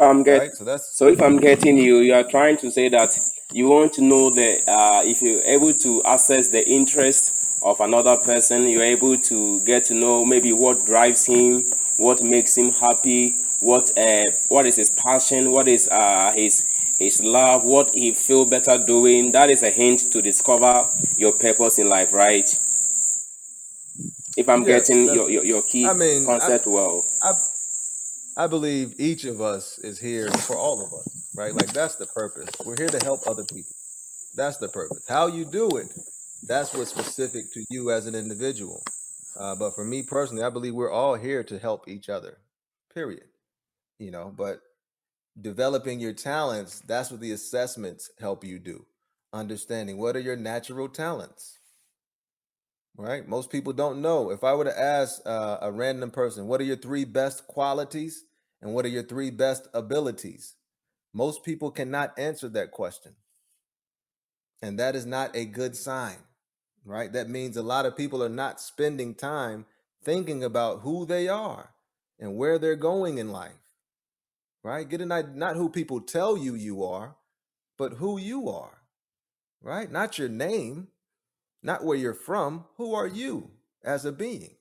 I'm 0.00 0.22
get, 0.22 0.38
right? 0.38 0.50
So 0.52 0.64
that's 0.64 0.96
so 0.96 1.08
if 1.08 1.20
I'm 1.20 1.38
getting 1.38 1.76
you, 1.76 1.98
you 1.98 2.14
are 2.14 2.24
trying 2.24 2.56
to 2.58 2.70
say 2.70 2.88
that 2.88 3.10
you 3.52 3.68
want 3.68 3.92
to 3.94 4.02
know 4.02 4.30
the 4.30 4.62
uh, 4.66 5.02
if 5.04 5.20
you're 5.20 5.42
able 5.42 5.72
to 5.74 6.02
assess 6.06 6.48
the 6.48 6.66
interest 6.66 7.39
of 7.62 7.80
another 7.80 8.16
person, 8.16 8.68
you're 8.68 8.82
able 8.82 9.16
to 9.18 9.60
get 9.60 9.84
to 9.86 9.94
know 9.94 10.24
maybe 10.24 10.52
what 10.52 10.84
drives 10.86 11.26
him, 11.26 11.62
what 11.98 12.22
makes 12.22 12.56
him 12.56 12.70
happy, 12.70 13.34
what 13.60 13.90
uh, 13.98 14.24
what 14.48 14.66
is 14.66 14.76
his 14.76 14.90
passion, 14.90 15.50
what 15.50 15.68
is 15.68 15.88
uh, 15.88 16.32
his 16.34 16.66
his 16.98 17.22
love, 17.22 17.64
what 17.64 17.90
he 17.94 18.12
feel 18.14 18.44
better 18.44 18.78
doing. 18.86 19.32
That 19.32 19.50
is 19.50 19.62
a 19.62 19.70
hint 19.70 20.12
to 20.12 20.22
discover 20.22 20.84
your 21.16 21.32
purpose 21.32 21.78
in 21.78 21.88
life, 21.88 22.12
right? 22.12 22.48
If 24.36 24.48
I'm 24.48 24.62
yes, 24.62 24.88
getting 24.88 25.06
your, 25.06 25.28
your, 25.28 25.44
your 25.44 25.62
key 25.62 25.86
I 25.86 25.92
mean, 25.92 26.24
concept 26.24 26.66
I, 26.66 26.70
well. 26.70 27.04
I, 27.22 27.32
I 28.36 28.46
believe 28.46 28.94
each 28.98 29.24
of 29.24 29.40
us 29.40 29.78
is 29.80 29.98
here 29.98 30.28
for 30.30 30.56
all 30.56 30.84
of 30.84 30.92
us, 30.94 31.30
right? 31.36 31.52
Like 31.52 31.72
that's 31.72 31.96
the 31.96 32.06
purpose. 32.06 32.48
We're 32.64 32.76
here 32.76 32.88
to 32.88 33.04
help 33.04 33.26
other 33.26 33.44
people. 33.44 33.72
That's 34.36 34.56
the 34.58 34.68
purpose. 34.68 35.04
How 35.08 35.26
you 35.26 35.44
do 35.44 35.68
it, 35.76 35.88
that's 36.46 36.74
what's 36.74 36.90
specific 36.90 37.52
to 37.54 37.64
you 37.70 37.90
as 37.90 38.06
an 38.06 38.14
individual. 38.14 38.82
Uh, 39.38 39.54
but 39.54 39.74
for 39.74 39.84
me 39.84 40.02
personally, 40.02 40.42
I 40.42 40.50
believe 40.50 40.74
we're 40.74 40.90
all 40.90 41.14
here 41.14 41.44
to 41.44 41.58
help 41.58 41.88
each 41.88 42.08
other. 42.08 42.38
Period. 42.92 43.24
You 43.98 44.10
know, 44.10 44.32
but 44.36 44.60
developing 45.40 46.00
your 46.00 46.12
talents, 46.12 46.80
that's 46.86 47.10
what 47.10 47.20
the 47.20 47.32
assessments 47.32 48.10
help 48.18 48.44
you 48.44 48.58
do. 48.58 48.86
Understanding 49.32 49.98
what 49.98 50.16
are 50.16 50.20
your 50.20 50.36
natural 50.36 50.88
talents 50.88 51.60
right? 53.00 53.26
Most 53.26 53.50
people 53.50 53.72
don't 53.72 54.02
know. 54.02 54.30
If 54.30 54.44
I 54.44 54.54
were 54.54 54.64
to 54.64 54.80
ask 54.80 55.20
uh, 55.26 55.58
a 55.60 55.72
random 55.72 56.10
person, 56.10 56.46
what 56.46 56.60
are 56.60 56.64
your 56.64 56.76
three 56.76 57.04
best 57.04 57.46
qualities 57.46 58.24
and 58.60 58.74
what 58.74 58.84
are 58.84 58.88
your 58.88 59.02
three 59.02 59.30
best 59.30 59.68
abilities? 59.72 60.54
Most 61.12 61.44
people 61.44 61.70
cannot 61.70 62.18
answer 62.18 62.48
that 62.50 62.70
question. 62.70 63.12
And 64.62 64.78
that 64.78 64.94
is 64.94 65.06
not 65.06 65.34
a 65.34 65.46
good 65.46 65.74
sign, 65.74 66.18
right? 66.84 67.12
That 67.12 67.28
means 67.28 67.56
a 67.56 67.62
lot 67.62 67.86
of 67.86 67.96
people 67.96 68.22
are 68.22 68.28
not 68.28 68.60
spending 68.60 69.14
time 69.14 69.66
thinking 70.02 70.42
about 70.42 70.80
who 70.80 71.04
they 71.04 71.28
are 71.28 71.70
and 72.18 72.36
where 72.36 72.58
they're 72.58 72.76
going 72.76 73.18
in 73.18 73.30
life, 73.32 73.52
right? 74.62 74.88
Get 74.88 75.00
an 75.00 75.12
idea, 75.12 75.32
not 75.34 75.56
who 75.56 75.68
people 75.68 76.00
tell 76.00 76.36
you 76.36 76.54
you 76.54 76.84
are, 76.84 77.16
but 77.78 77.94
who 77.94 78.18
you 78.18 78.48
are, 78.48 78.82
right? 79.62 79.90
Not 79.90 80.18
your 80.18 80.28
name, 80.28 80.88
not 81.62 81.84
where 81.84 81.96
you're 81.96 82.14
from. 82.14 82.64
Who 82.76 82.94
are 82.94 83.06
you 83.06 83.50
as 83.84 84.04
a 84.04 84.12
being? 84.12 84.56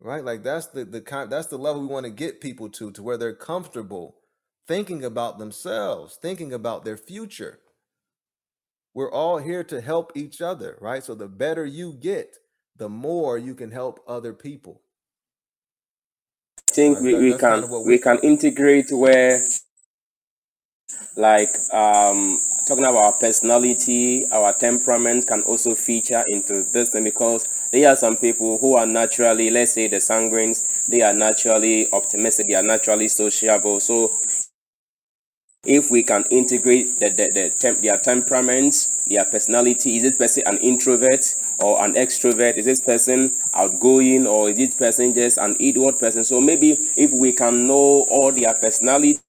Right? 0.00 0.24
Like 0.24 0.42
that's 0.42 0.66
the 0.66 0.84
the 0.84 1.00
kind 1.00 1.30
that's 1.30 1.46
the 1.46 1.58
level 1.58 1.82
we 1.82 1.86
want 1.86 2.06
to 2.06 2.10
get 2.10 2.40
people 2.40 2.68
to 2.70 2.90
to 2.90 3.02
where 3.02 3.16
they're 3.16 3.34
comfortable 3.34 4.16
thinking 4.66 5.04
about 5.04 5.38
themselves, 5.38 6.18
thinking 6.20 6.52
about 6.52 6.84
their 6.84 6.96
future. 6.96 7.60
We're 8.94 9.12
all 9.12 9.38
here 9.38 9.64
to 9.64 9.80
help 9.80 10.12
each 10.16 10.42
other, 10.42 10.78
right? 10.80 11.02
So 11.04 11.14
the 11.14 11.28
better 11.28 11.64
you 11.66 11.94
get, 11.94 12.38
the 12.76 12.88
more 12.88 13.38
you 13.38 13.54
can 13.54 13.70
help 13.70 14.00
other 14.08 14.32
people. 14.34 14.82
I 16.70 16.72
think 16.74 17.00
we, 17.00 17.14
we 17.14 17.38
can 17.38 17.70
we, 17.70 17.84
we 17.86 17.98
can 17.98 18.18
integrate 18.22 18.86
where 18.92 19.40
like 21.16 21.48
um 21.72 22.38
talking 22.68 22.84
about 22.84 23.04
our 23.04 23.12
personality, 23.20 24.24
our 24.32 24.52
temperament 24.54 25.26
can 25.26 25.42
also 25.42 25.74
feature 25.74 26.24
into 26.28 26.64
this 26.72 26.90
thing 26.92 27.04
because 27.04 27.70
there 27.72 27.90
are 27.90 27.96
some 27.96 28.16
people 28.16 28.58
who 28.58 28.76
are 28.76 28.86
naturally, 28.86 29.50
let's 29.50 29.74
say 29.74 29.88
the 29.88 29.96
sanguines, 29.96 30.86
they 30.88 31.02
are 31.02 31.12
naturally 31.12 31.88
optimistic, 31.92 32.48
they 32.48 32.54
are 32.54 32.62
naturally 32.62 33.08
sociable. 33.08 33.80
So 33.80 34.12
if 35.64 35.90
we 35.90 36.02
can 36.02 36.24
integrate 36.30 36.98
the, 36.98 37.10
the, 37.10 37.30
the 37.32 37.54
temp, 37.56 37.80
their 37.80 37.96
temperaments, 37.96 39.06
their 39.08 39.24
personality, 39.24 39.96
is 39.96 40.02
this 40.02 40.18
person 40.18 40.42
an 40.46 40.58
introvert 40.58 41.24
or 41.60 41.84
an 41.84 41.94
extrovert? 41.94 42.56
Is 42.56 42.64
this 42.64 42.84
person 42.84 43.30
outgoing 43.54 44.26
or 44.26 44.50
is 44.50 44.56
this 44.56 44.74
person 44.74 45.14
just 45.14 45.38
an 45.38 45.54
inward 45.60 45.98
person? 46.00 46.24
So 46.24 46.40
maybe 46.40 46.72
if 46.96 47.12
we 47.12 47.32
can 47.32 47.68
know 47.68 48.06
all 48.10 48.32
their 48.32 48.54
personality 48.54 49.20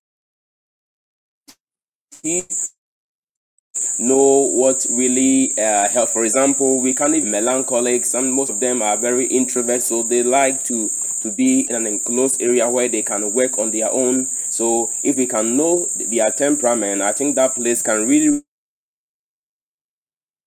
know 3.99 4.49
what 4.53 4.85
really 4.91 5.53
uh, 5.57 5.87
help. 5.89 6.09
For 6.09 6.23
example, 6.23 6.81
we 6.81 6.93
can 6.93 7.11
be 7.11 7.21
melancholic. 7.21 8.05
Some 8.05 8.31
most 8.31 8.49
of 8.49 8.59
them 8.59 8.81
are 8.81 8.97
very 8.97 9.25
introvert, 9.25 9.81
so 9.81 10.03
they 10.03 10.23
like 10.23 10.63
to 10.65 10.89
to 11.21 11.33
be 11.35 11.65
in 11.69 11.75
an 11.75 11.87
enclosed 11.87 12.41
area 12.41 12.69
where 12.69 12.89
they 12.89 13.01
can 13.01 13.33
work 13.33 13.57
on 13.57 13.71
their 13.71 13.91
own. 13.91 14.27
So 14.53 14.89
if 15.03 15.17
we 15.17 15.25
can 15.25 15.57
know 15.57 15.85
their 16.09 16.29
temperament, 16.37 17.01
I 17.01 17.11
think 17.11 17.35
that 17.35 17.55
place 17.55 17.81
can 17.81 18.07
really 18.07 18.41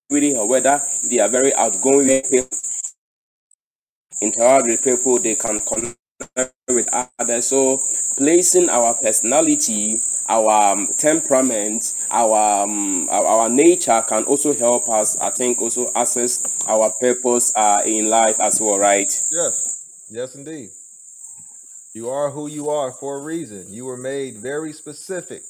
really 0.09 0.33
help. 0.33 0.49
Whether 0.49 0.79
they 1.09 1.19
are 1.19 1.29
very 1.29 1.53
outgoing 1.53 2.21
people, 2.29 2.47
interact 4.21 4.67
with 4.67 4.83
people, 4.83 5.19
they 5.19 5.35
can 5.35 5.59
connect 5.59 6.53
with 6.69 6.87
others. 7.19 7.47
So 7.47 7.77
placing 8.17 8.69
our 8.69 8.93
personality 8.95 9.97
our 10.29 10.73
um, 10.73 10.87
temperament, 10.97 11.83
our, 12.11 12.63
um, 12.63 13.07
our, 13.09 13.25
our 13.25 13.49
nature 13.49 14.03
can 14.07 14.23
also 14.25 14.53
help 14.53 14.89
us. 14.89 15.19
I 15.19 15.29
think 15.29 15.61
also 15.61 15.89
assess 15.95 16.65
our 16.67 16.91
purpose 16.99 17.53
uh, 17.55 17.81
in 17.85 18.09
life 18.09 18.37
as 18.39 18.59
well, 18.59 18.77
right? 18.77 19.09
Yes, 19.31 20.07
yes, 20.11 20.35
indeed. 20.35 20.69
You 21.97 22.09
are 22.09 22.29
who 22.29 22.45
you 22.45 22.69
are 22.69 22.91
for 22.91 23.17
a 23.17 23.23
reason. 23.23 23.73
You 23.73 23.85
were 23.85 23.97
made 23.97 24.35
very 24.39 24.71
specific, 24.71 25.41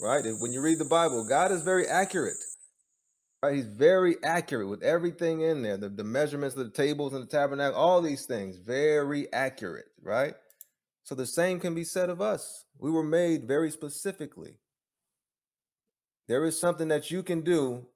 right? 0.00 0.24
And 0.24 0.40
when 0.40 0.52
you 0.52 0.60
read 0.60 0.78
the 0.78 0.84
Bible, 0.84 1.26
God 1.28 1.50
is 1.50 1.62
very 1.62 1.88
accurate. 1.88 2.36
Right? 3.42 3.56
He's 3.56 3.66
very 3.66 4.14
accurate 4.22 4.68
with 4.68 4.84
everything 4.84 5.40
in 5.40 5.62
there. 5.62 5.76
The, 5.76 5.88
the 5.88 6.04
measurements 6.04 6.54
of 6.54 6.64
the 6.64 6.70
tables 6.70 7.14
and 7.14 7.24
the 7.24 7.26
tabernacle, 7.26 7.76
all 7.76 8.00
these 8.00 8.26
things, 8.26 8.58
very 8.58 9.26
accurate, 9.32 9.86
right? 10.00 10.34
So 11.02 11.16
the 11.16 11.26
same 11.26 11.58
can 11.58 11.74
be 11.74 11.82
said 11.82 12.10
of 12.10 12.20
us. 12.20 12.64
We 12.78 12.92
were 12.92 13.02
made 13.02 13.48
very 13.48 13.72
specifically. 13.72 14.58
There 16.28 16.44
is 16.44 16.60
something 16.60 16.86
that 16.88 17.10
you 17.10 17.24
can 17.24 17.40
do 17.40 17.88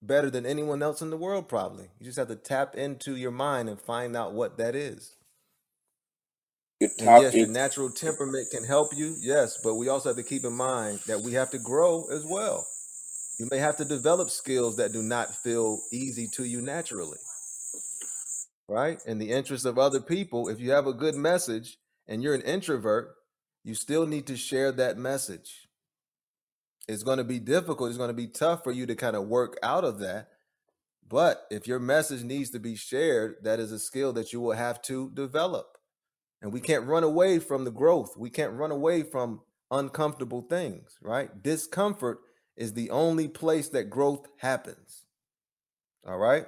better 0.00 0.30
than 0.30 0.46
anyone 0.46 0.82
else 0.82 1.02
in 1.02 1.10
the 1.10 1.18
world, 1.18 1.50
probably. 1.50 1.88
You 1.98 2.06
just 2.06 2.18
have 2.18 2.28
to 2.28 2.36
tap 2.36 2.74
into 2.74 3.16
your 3.16 3.32
mind 3.32 3.68
and 3.68 3.78
find 3.78 4.16
out 4.16 4.32
what 4.32 4.56
that 4.56 4.74
is. 4.74 5.18
And 6.98 7.22
yes, 7.22 7.34
your 7.34 7.48
natural 7.48 7.90
temperament 7.90 8.48
can 8.50 8.64
help 8.64 8.94
you, 8.96 9.16
yes, 9.20 9.58
but 9.62 9.74
we 9.74 9.88
also 9.88 10.10
have 10.10 10.16
to 10.16 10.22
keep 10.22 10.44
in 10.44 10.54
mind 10.54 11.00
that 11.06 11.20
we 11.20 11.32
have 11.32 11.50
to 11.50 11.58
grow 11.58 12.04
as 12.12 12.24
well. 12.24 12.66
You 13.38 13.48
may 13.50 13.58
have 13.58 13.76
to 13.78 13.84
develop 13.84 14.30
skills 14.30 14.76
that 14.76 14.92
do 14.92 15.02
not 15.02 15.34
feel 15.34 15.80
easy 15.92 16.28
to 16.34 16.44
you 16.44 16.62
naturally, 16.62 17.18
right? 18.68 19.00
In 19.06 19.18
the 19.18 19.30
interest 19.30 19.66
of 19.66 19.78
other 19.78 20.00
people, 20.00 20.48
if 20.48 20.60
you 20.60 20.70
have 20.70 20.86
a 20.86 20.92
good 20.92 21.16
message, 21.16 21.78
and 22.06 22.22
you're 22.22 22.34
an 22.34 22.42
introvert, 22.42 23.14
you 23.62 23.74
still 23.74 24.06
need 24.06 24.26
to 24.26 24.36
share 24.36 24.70
that 24.72 24.98
message. 24.98 25.68
It's 26.86 27.02
going 27.02 27.18
to 27.18 27.24
be 27.24 27.38
difficult. 27.38 27.88
It's 27.88 27.98
going 27.98 28.10
to 28.10 28.14
be 28.14 28.26
tough 28.26 28.62
for 28.62 28.72
you 28.72 28.84
to 28.86 28.94
kind 28.94 29.16
of 29.16 29.26
work 29.26 29.56
out 29.62 29.84
of 29.84 30.00
that. 30.00 30.28
But 31.08 31.46
if 31.50 31.66
your 31.66 31.78
message 31.78 32.22
needs 32.24 32.50
to 32.50 32.58
be 32.58 32.76
shared, 32.76 33.36
that 33.42 33.58
is 33.58 33.72
a 33.72 33.78
skill 33.78 34.12
that 34.14 34.32
you 34.32 34.40
will 34.40 34.52
have 34.52 34.82
to 34.82 35.10
develop. 35.14 35.73
And 36.42 36.52
we 36.52 36.60
can't 36.60 36.86
run 36.86 37.04
away 37.04 37.38
from 37.38 37.64
the 37.64 37.70
growth. 37.70 38.16
We 38.16 38.30
can't 38.30 38.52
run 38.52 38.70
away 38.70 39.02
from 39.02 39.40
uncomfortable 39.70 40.42
things, 40.42 40.96
right? 41.00 41.42
Discomfort 41.42 42.18
is 42.56 42.74
the 42.74 42.90
only 42.90 43.28
place 43.28 43.68
that 43.70 43.90
growth 43.90 44.26
happens. 44.38 45.04
All 46.06 46.18
right? 46.18 46.46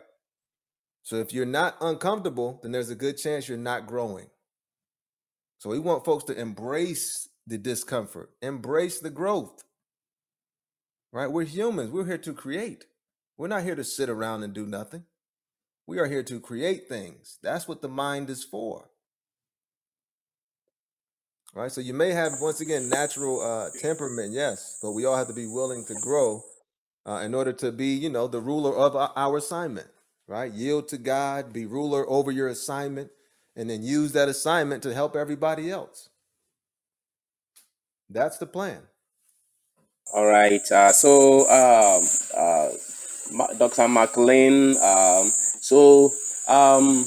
So 1.02 1.16
if 1.16 1.32
you're 1.32 1.46
not 1.46 1.76
uncomfortable, 1.80 2.60
then 2.62 2.72
there's 2.72 2.90
a 2.90 2.94
good 2.94 3.16
chance 3.16 3.48
you're 3.48 3.58
not 3.58 3.86
growing. 3.86 4.26
So 5.58 5.70
we 5.70 5.78
want 5.78 6.04
folks 6.04 6.24
to 6.24 6.38
embrace 6.38 7.28
the 7.46 7.58
discomfort, 7.58 8.30
embrace 8.42 9.00
the 9.00 9.10
growth. 9.10 9.62
Right? 11.12 11.30
We're 11.30 11.44
humans. 11.44 11.90
We're 11.90 12.06
here 12.06 12.18
to 12.18 12.32
create. 12.34 12.84
We're 13.38 13.48
not 13.48 13.62
here 13.62 13.76
to 13.76 13.84
sit 13.84 14.08
around 14.08 14.42
and 14.42 14.52
do 14.52 14.66
nothing. 14.66 15.04
We 15.86 15.98
are 15.98 16.06
here 16.06 16.24
to 16.24 16.40
create 16.40 16.88
things. 16.88 17.38
That's 17.42 17.68
what 17.68 17.80
the 17.80 17.88
mind 17.88 18.28
is 18.28 18.44
for. 18.44 18.90
Right? 21.56 21.72
So 21.72 21.82
you 21.82 21.94
may 21.94 22.12
have 22.12 22.34
once 22.42 22.62
again 22.62 22.90
natural 22.90 23.42
uh, 23.42 23.70
temperament, 23.80 24.34
yes, 24.34 24.80
but 24.82 24.92
we 24.92 25.06
all 25.06 25.16
have 25.16 25.28
to 25.28 25.34
be 25.34 25.48
willing 25.48 25.86
to 25.86 25.96
grow 25.96 26.42
uh, 27.06 27.22
in 27.24 27.34
order 27.34 27.54
to 27.54 27.72
be, 27.72 27.88
you 27.88 28.10
know, 28.10 28.28
the 28.28 28.40
ruler 28.40 28.76
of 28.76 28.96
our 28.96 29.38
assignment, 29.38 29.88
right? 30.28 30.52
Yield 30.52 30.88
to 30.90 30.98
God, 30.98 31.52
be 31.52 31.66
ruler 31.66 32.08
over 32.10 32.32
your 32.32 32.48
assignment, 32.48 33.10
and 33.56 33.70
then 33.70 33.82
use 33.84 34.12
that 34.14 34.30
assignment 34.30 34.84
to 34.84 34.94
help 34.94 35.16
everybody 35.16 35.70
else. 35.72 36.10
That's 38.10 38.38
the 38.38 38.46
plan. 38.46 38.82
All 40.14 40.26
right. 40.26 40.62
Uh, 40.72 40.92
so, 40.92 41.42
um, 41.50 42.04
uh, 42.36 42.68
Dr. 43.58 43.88
McLean, 43.88 44.76
um, 44.78 45.30
so 45.60 46.10
um, 46.48 47.06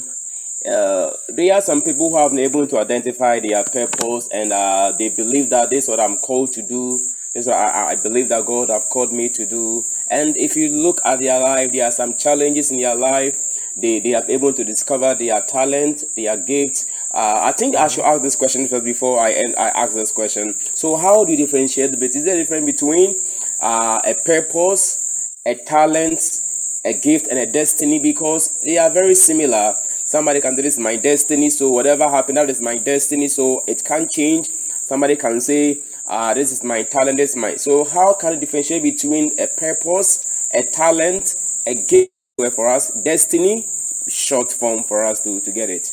uh, 0.65 1.11
there 1.29 1.53
are 1.55 1.61
some 1.61 1.81
people 1.81 2.09
who 2.09 2.17
have 2.17 2.31
been 2.31 2.39
able 2.39 2.67
to 2.67 2.79
identify 2.79 3.39
their 3.39 3.63
purpose 3.63 4.27
and 4.31 4.51
uh, 4.51 4.91
they 4.97 5.09
believe 5.09 5.49
that 5.49 5.69
this 5.69 5.85
is 5.85 5.89
what 5.89 5.99
I'm 5.99 6.17
called 6.17 6.51
to 6.53 6.61
do. 6.61 6.91
This 7.33 7.43
is 7.43 7.47
what 7.47 7.57
I, 7.57 7.91
I 7.91 7.95
believe 7.95 8.27
that 8.29 8.45
God 8.45 8.69
have 8.69 8.89
called 8.89 9.13
me 9.13 9.29
to 9.29 9.45
do. 9.45 9.83
And 10.09 10.35
if 10.35 10.55
you 10.55 10.69
look 10.69 10.99
at 11.05 11.19
their 11.19 11.39
life, 11.39 11.71
there 11.71 11.85
are 11.87 11.91
some 11.91 12.15
challenges 12.15 12.71
in 12.71 12.77
their 12.77 12.95
life. 12.95 13.37
They, 13.77 13.99
they 13.99 14.13
are 14.15 14.23
able 14.27 14.51
to 14.53 14.63
discover 14.65 15.15
their 15.15 15.41
talent, 15.41 16.03
their 16.15 16.35
gifts. 16.35 16.87
Uh, 17.13 17.39
I 17.43 17.53
think 17.53 17.75
I 17.75 17.87
should 17.87 18.03
ask 18.03 18.21
this 18.21 18.35
question 18.35 18.67
first 18.67 18.83
before 18.83 19.19
I 19.19 19.31
end, 19.31 19.55
I 19.57 19.69
ask 19.69 19.93
this 19.93 20.11
question. 20.11 20.55
So, 20.73 20.97
how 20.97 21.23
do 21.23 21.31
you 21.31 21.37
differentiate 21.37 21.97
bit? 21.97 22.15
Is 22.15 22.25
there 22.25 22.35
a 22.35 22.37
difference 22.37 22.65
between 22.65 23.15
uh, 23.61 24.01
a 24.03 24.15
purpose, 24.25 25.37
a 25.45 25.55
talent, 25.55 26.41
a 26.83 26.93
gift, 26.93 27.27
and 27.29 27.39
a 27.39 27.45
destiny? 27.45 27.99
Because 27.99 28.57
they 28.63 28.77
are 28.77 28.89
very 28.89 29.15
similar. 29.15 29.75
Somebody 30.09 30.41
can 30.41 30.55
say, 30.55 30.63
This 30.63 30.73
is 30.73 30.79
my 30.79 30.95
destiny, 30.95 31.51
so 31.51 31.69
whatever 31.69 32.09
happened, 32.09 32.37
that 32.37 32.49
is 32.49 32.63
my 32.63 32.77
destiny, 32.79 33.27
so 33.27 33.61
it 33.67 33.83
can't 33.85 34.09
change. 34.09 34.47
Somebody 34.49 35.15
can 35.15 35.39
say, 35.39 35.77
uh, 36.09 36.33
This 36.33 36.51
is 36.51 36.63
my 36.63 36.81
talent, 36.81 37.17
this 37.17 37.31
is 37.31 37.35
my. 37.35 37.53
So, 37.55 37.85
how 37.85 38.15
can 38.15 38.33
you 38.33 38.39
differentiate 38.39 38.81
between 38.81 39.29
a 39.39 39.45
purpose, 39.59 40.49
a 40.55 40.63
talent, 40.63 41.35
a 41.67 41.75
gateway 41.75 42.49
for 42.55 42.67
us, 42.67 43.03
destiny, 43.03 43.63
short 44.09 44.51
form 44.51 44.81
for 44.81 45.05
us 45.05 45.23
to, 45.25 45.41
to 45.41 45.51
get 45.51 45.69
it? 45.69 45.87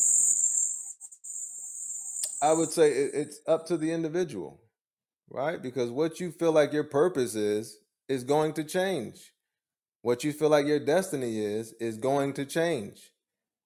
I 2.40 2.54
would 2.54 2.70
say 2.70 2.90
it's 2.90 3.40
up 3.46 3.66
to 3.66 3.76
the 3.76 3.92
individual, 3.92 4.62
right? 5.28 5.62
Because 5.62 5.90
what 5.90 6.20
you 6.20 6.32
feel 6.32 6.52
like 6.52 6.72
your 6.72 6.84
purpose 6.84 7.34
is, 7.34 7.80
is 8.08 8.24
going 8.24 8.54
to 8.54 8.64
change. 8.64 9.32
What 10.00 10.24
you 10.24 10.32
feel 10.32 10.48
like 10.48 10.66
your 10.66 10.80
destiny 10.80 11.44
is, 11.44 11.74
is 11.80 11.98
going 11.98 12.32
to 12.34 12.46
change. 12.46 13.10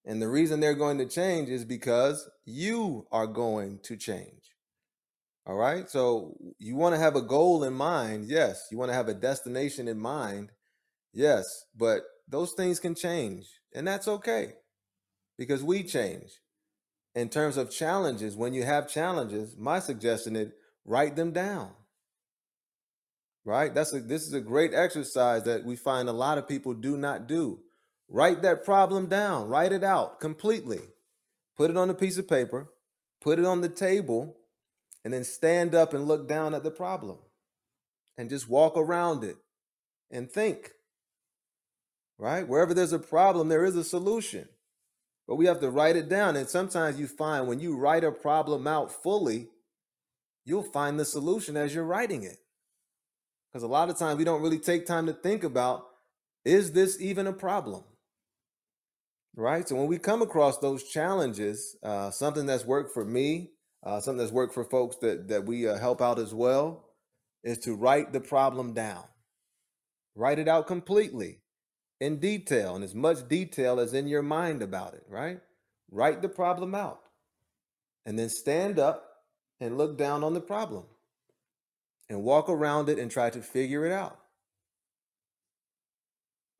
And 0.05 0.21
the 0.21 0.27
reason 0.27 0.59
they're 0.59 0.73
going 0.73 0.97
to 0.97 1.05
change 1.05 1.49
is 1.49 1.63
because 1.63 2.29
you 2.45 3.05
are 3.11 3.27
going 3.27 3.79
to 3.83 3.95
change. 3.95 4.55
All 5.45 5.55
right. 5.55 5.89
So 5.89 6.35
you 6.59 6.75
want 6.75 6.95
to 6.95 7.01
have 7.01 7.15
a 7.15 7.21
goal 7.21 7.63
in 7.63 7.73
mind. 7.73 8.25
Yes. 8.27 8.67
You 8.71 8.77
want 8.77 8.89
to 8.89 8.95
have 8.95 9.07
a 9.07 9.13
destination 9.13 9.87
in 9.87 9.99
mind. 9.99 10.51
Yes. 11.13 11.45
But 11.75 12.01
those 12.27 12.53
things 12.53 12.79
can 12.79 12.95
change. 12.95 13.47
And 13.73 13.87
that's 13.87 14.07
okay 14.07 14.53
because 15.37 15.63
we 15.63 15.83
change. 15.83 16.29
In 17.13 17.27
terms 17.27 17.57
of 17.57 17.69
challenges, 17.69 18.37
when 18.37 18.53
you 18.53 18.63
have 18.63 18.87
challenges, 18.87 19.57
my 19.57 19.79
suggestion 19.79 20.35
is 20.35 20.51
write 20.85 21.15
them 21.15 21.31
down. 21.31 21.71
Right? 23.43 23.73
That's 23.73 23.93
a, 23.93 23.99
this 23.99 24.21
is 24.21 24.33
a 24.33 24.39
great 24.39 24.73
exercise 24.73 25.43
that 25.43 25.65
we 25.65 25.75
find 25.75 26.07
a 26.07 26.13
lot 26.13 26.37
of 26.37 26.47
people 26.47 26.73
do 26.73 26.95
not 26.95 27.27
do. 27.27 27.59
Write 28.13 28.41
that 28.41 28.65
problem 28.65 29.05
down, 29.07 29.47
write 29.47 29.71
it 29.71 29.85
out 29.85 30.19
completely. 30.19 30.81
Put 31.55 31.69
it 31.69 31.77
on 31.77 31.89
a 31.89 31.93
piece 31.93 32.17
of 32.17 32.27
paper, 32.27 32.69
put 33.21 33.39
it 33.39 33.45
on 33.45 33.61
the 33.61 33.69
table, 33.69 34.35
and 35.05 35.13
then 35.13 35.23
stand 35.23 35.73
up 35.73 35.93
and 35.93 36.05
look 36.05 36.27
down 36.27 36.53
at 36.53 36.63
the 36.63 36.71
problem 36.71 37.19
and 38.17 38.29
just 38.29 38.49
walk 38.49 38.75
around 38.75 39.23
it 39.23 39.37
and 40.11 40.29
think. 40.29 40.71
Right? 42.19 42.45
Wherever 42.45 42.73
there's 42.73 42.91
a 42.91 42.99
problem, 42.99 43.47
there 43.47 43.63
is 43.63 43.77
a 43.77 43.83
solution. 43.83 44.49
But 45.25 45.37
we 45.37 45.45
have 45.45 45.61
to 45.61 45.69
write 45.69 45.95
it 45.95 46.09
down. 46.09 46.35
And 46.35 46.49
sometimes 46.49 46.99
you 46.99 47.07
find 47.07 47.47
when 47.47 47.61
you 47.61 47.77
write 47.77 48.03
a 48.03 48.11
problem 48.11 48.67
out 48.67 48.91
fully, 48.91 49.47
you'll 50.43 50.63
find 50.63 50.99
the 50.99 51.05
solution 51.05 51.55
as 51.55 51.73
you're 51.73 51.85
writing 51.85 52.23
it. 52.23 52.39
Because 53.47 53.63
a 53.63 53.67
lot 53.67 53.89
of 53.89 53.97
times 53.97 54.17
we 54.17 54.25
don't 54.25 54.41
really 54.41 54.59
take 54.59 54.85
time 54.85 55.05
to 55.05 55.13
think 55.13 55.45
about 55.45 55.87
is 56.43 56.73
this 56.73 56.99
even 56.99 57.25
a 57.25 57.33
problem? 57.33 57.83
Right? 59.35 59.67
So 59.67 59.75
when 59.75 59.87
we 59.87 59.97
come 59.97 60.21
across 60.21 60.57
those 60.59 60.83
challenges, 60.83 61.75
uh, 61.83 62.11
something 62.11 62.45
that's 62.45 62.65
worked 62.65 62.93
for 62.93 63.05
me, 63.05 63.51
uh, 63.83 63.99
something 63.99 64.19
that's 64.19 64.31
worked 64.31 64.53
for 64.53 64.63
folks 64.63 64.97
that 64.97 65.27
that 65.29 65.45
we 65.45 65.67
uh, 65.67 65.77
help 65.77 66.01
out 66.01 66.19
as 66.19 66.33
well, 66.33 66.85
is 67.43 67.57
to 67.59 67.73
write 67.73 68.13
the 68.13 68.21
problem 68.21 68.73
down, 68.73 69.03
write 70.15 70.39
it 70.39 70.47
out 70.47 70.67
completely, 70.67 71.39
in 71.99 72.19
detail, 72.19 72.75
and 72.75 72.83
as 72.83 72.93
much 72.93 73.27
detail 73.27 73.79
as 73.79 73.93
in 73.93 74.07
your 74.07 74.21
mind 74.21 74.61
about 74.61 74.93
it. 74.93 75.03
Right? 75.09 75.39
Write 75.89 76.21
the 76.21 76.29
problem 76.29 76.75
out, 76.75 77.01
and 78.05 78.17
then 78.17 78.29
stand 78.29 78.79
up 78.79 79.07
and 79.59 79.77
look 79.77 79.97
down 79.97 80.23
on 80.23 80.33
the 80.33 80.41
problem, 80.41 80.85
and 82.09 82.23
walk 82.23 82.49
around 82.49 82.89
it 82.89 82.99
and 82.99 83.09
try 83.09 83.29
to 83.29 83.41
figure 83.41 83.85
it 83.85 83.91
out. 83.91 84.20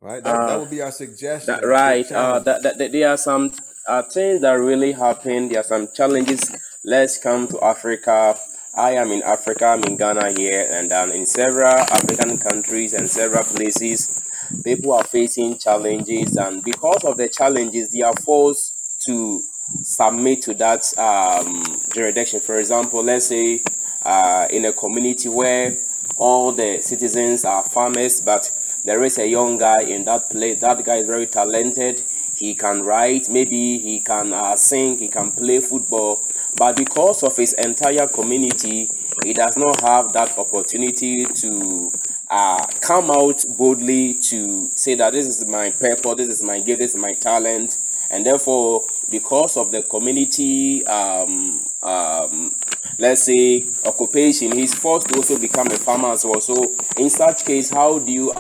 Right, 0.02 0.24
that, 0.24 0.48
that 0.48 0.56
Uh, 0.56 0.60
would 0.60 0.72
be 0.72 0.82
our 0.82 0.92
suggestion 0.92 1.54
that, 1.54 1.64
right. 1.64 2.12
Uh, 2.12 2.40
that, 2.40 2.64
that, 2.64 2.78
that 2.80 2.92
there 2.92 3.10
are 3.10 3.18
some 3.18 3.54
uh, 3.88 4.02
things 4.02 4.42
that 4.42 4.54
really 4.54 4.94
happen. 4.94 5.50
There 5.50 5.60
are 5.60 5.64
some 5.64 5.90
challenges. 5.94 6.56
Let's 6.84 7.20
come 7.20 7.48
to 7.50 7.64
Africa. 7.64 8.36
I 8.76 8.92
am 8.94 9.12
in 9.12 9.22
Africa. 9.22 9.66
I'm 9.68 9.84
in 9.84 9.98
Ghana 9.98 10.32
here, 10.32 10.68
and 10.72 10.92
um, 10.92 11.12
in 11.12 11.28
several 11.28 11.68
African 11.68 12.40
countries 12.40 12.94
and 12.94 13.08
several 13.08 13.44
places, 13.44 14.28
people 14.64 14.94
are 14.94 15.04
facing 15.04 15.60
challenges, 15.60 16.36
and 16.36 16.64
because 16.64 17.04
of 17.04 17.18
the 17.18 17.30
challenges, 17.30 17.92
they 17.92 18.02
are 18.02 18.16
forced 18.26 19.04
to 19.06 19.40
submit 19.84 20.42
to 20.44 20.54
that 20.56 20.82
um, 20.98 21.64
jurisdiction. 21.94 22.40
For 22.40 22.58
example, 22.58 23.04
let's 23.04 23.28
say 23.28 23.62
uh, 24.04 24.48
in 24.50 24.66
a 24.66 24.74
community 24.74 25.30
where 25.30 25.76
all 26.18 26.52
the 26.54 26.80
citizens 26.80 27.46
are 27.46 27.64
farmers, 27.64 28.22
but 28.22 28.50
there 28.86 29.04
is 29.04 29.18
a 29.20 29.28
young 29.28 29.58
guy 29.58 29.82
in 29.84 30.06
that 30.06 30.30
place. 30.30 30.60
That 30.62 30.84
guy 30.84 30.98
is 30.98 31.08
very 31.08 31.28
talented. 31.28 32.02
He 32.36 32.56
can 32.56 32.82
write, 32.84 33.30
maybe 33.30 33.78
he 33.78 34.00
can 34.00 34.34
uh, 34.34 34.56
sing, 34.56 34.98
he 34.98 35.08
can 35.08 35.32
play 35.32 35.60
football, 35.60 36.20
but 36.58 36.76
because 36.76 37.24
of 37.24 37.38
his 37.38 37.54
entire 37.54 38.08
community, 38.08 38.88
he 39.24 39.34
does 39.34 39.58
not 39.58 39.80
have 39.82 40.12
that 40.14 40.36
opportunity 40.38 41.26
to 41.26 41.90
uh, 42.32 42.66
come 42.82 43.12
out 43.12 43.44
boldly 43.58 44.16
to 44.16 44.68
say 44.76 44.96
that 44.96 45.14
this 45.14 45.28
is 45.28 45.48
my 45.48 45.70
purpose, 45.70 46.16
this 46.16 46.30
is 46.30 46.44
my 46.44 46.60
gift, 46.60 46.80
this 46.80 46.96
is 46.96 47.02
my 47.02 47.14
talent, 47.14 47.78
and 48.10 48.26
therefore, 48.26 48.82
because 49.12 49.56
of 49.58 49.72
the 49.72 49.84
community, 49.84 50.86
um, 50.88 51.62
um, 51.84 52.52
let's 52.98 53.24
say 53.24 53.64
occupation, 53.86 54.52
he's 54.52 54.74
forced 54.74 55.10
to 55.10 55.16
also 55.18 55.38
become 55.38 55.68
a 55.68 55.78
farmer 55.78 56.10
as 56.12 56.26
well. 56.26 56.42
So, 56.42 56.72
in 56.98 57.10
such 57.10 57.46
case, 57.46 57.70
how 57.70 58.00
do 58.00 58.12
you 58.12 58.34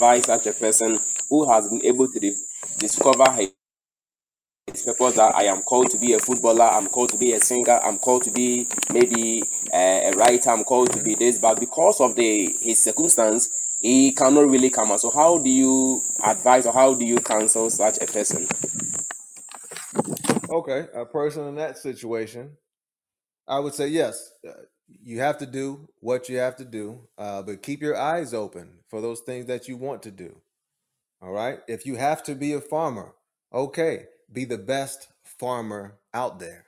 advise 0.00 0.24
such 0.26 0.46
a 0.46 0.52
person 0.54 0.98
who 1.28 1.50
has 1.52 1.68
been 1.68 1.84
able 1.84 2.08
to 2.08 2.20
di- 2.20 2.34
discover 2.78 3.30
his 3.32 3.52
purpose 4.84 5.16
that 5.16 5.34
I 5.36 5.44
am 5.44 5.62
called 5.62 5.90
to 5.90 5.98
be 5.98 6.14
a 6.14 6.18
footballer, 6.20 6.64
I'm 6.64 6.88
called 6.88 7.10
to 7.10 7.18
be 7.18 7.32
a 7.32 7.40
singer, 7.40 7.80
I'm 7.84 7.98
called 7.98 8.24
to 8.24 8.32
be 8.32 8.66
maybe 8.92 9.42
a, 9.74 10.10
a 10.10 10.16
writer, 10.16 10.50
I'm 10.50 10.64
called 10.64 10.92
to 10.94 11.02
be 11.02 11.14
this, 11.16 11.40
but 11.40 11.60
because 11.60 12.00
of 12.00 12.16
the 12.16 12.54
his 12.62 12.82
circumstance, 12.82 13.78
he 13.82 14.12
cannot 14.12 14.50
really 14.50 14.70
come 14.70 14.92
out. 14.92 15.00
So 15.00 15.10
how 15.10 15.38
do 15.38 15.50
you 15.50 16.00
advise 16.24 16.66
or 16.66 16.74
how 16.74 16.94
do 16.94 17.04
you 17.04 17.18
counsel 17.18 17.70
such 17.70 17.98
a 18.02 18.06
person? 18.06 18.48
Okay, 20.50 20.88
a 20.94 21.06
person 21.06 21.48
in 21.48 21.56
that 21.56 21.78
situation, 21.78 22.56
I 23.48 23.60
would 23.60 23.74
say 23.74 23.88
yes. 23.88 24.32
Uh, 24.48 24.52
You 25.02 25.20
have 25.20 25.38
to 25.38 25.46
do 25.46 25.88
what 26.00 26.28
you 26.28 26.38
have 26.38 26.56
to 26.56 26.64
do, 26.64 27.08
uh, 27.16 27.42
but 27.42 27.62
keep 27.62 27.80
your 27.80 27.96
eyes 27.96 28.34
open 28.34 28.80
for 28.88 29.00
those 29.00 29.20
things 29.20 29.46
that 29.46 29.68
you 29.68 29.76
want 29.76 30.02
to 30.02 30.10
do. 30.10 30.36
All 31.22 31.32
right. 31.32 31.60
If 31.68 31.86
you 31.86 31.96
have 31.96 32.22
to 32.24 32.34
be 32.34 32.52
a 32.52 32.60
farmer, 32.60 33.14
okay, 33.52 34.06
be 34.32 34.44
the 34.44 34.58
best 34.58 35.08
farmer 35.24 35.98
out 36.14 36.38
there. 36.38 36.66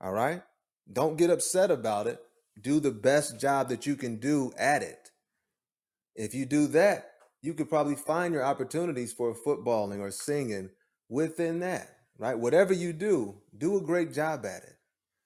All 0.00 0.12
right. 0.12 0.42
Don't 0.90 1.16
get 1.16 1.30
upset 1.30 1.70
about 1.70 2.06
it. 2.06 2.20
Do 2.60 2.80
the 2.80 2.90
best 2.90 3.40
job 3.40 3.68
that 3.68 3.86
you 3.86 3.96
can 3.96 4.16
do 4.16 4.52
at 4.58 4.82
it. 4.82 5.10
If 6.14 6.34
you 6.34 6.46
do 6.46 6.66
that, 6.68 7.10
you 7.42 7.54
could 7.54 7.68
probably 7.68 7.96
find 7.96 8.32
your 8.32 8.44
opportunities 8.44 9.12
for 9.12 9.34
footballing 9.34 10.00
or 10.00 10.10
singing 10.10 10.70
within 11.08 11.60
that, 11.60 11.88
right? 12.18 12.38
Whatever 12.38 12.72
you 12.72 12.92
do, 12.92 13.36
do 13.56 13.76
a 13.76 13.82
great 13.82 14.12
job 14.14 14.46
at 14.46 14.62
it, 14.62 14.73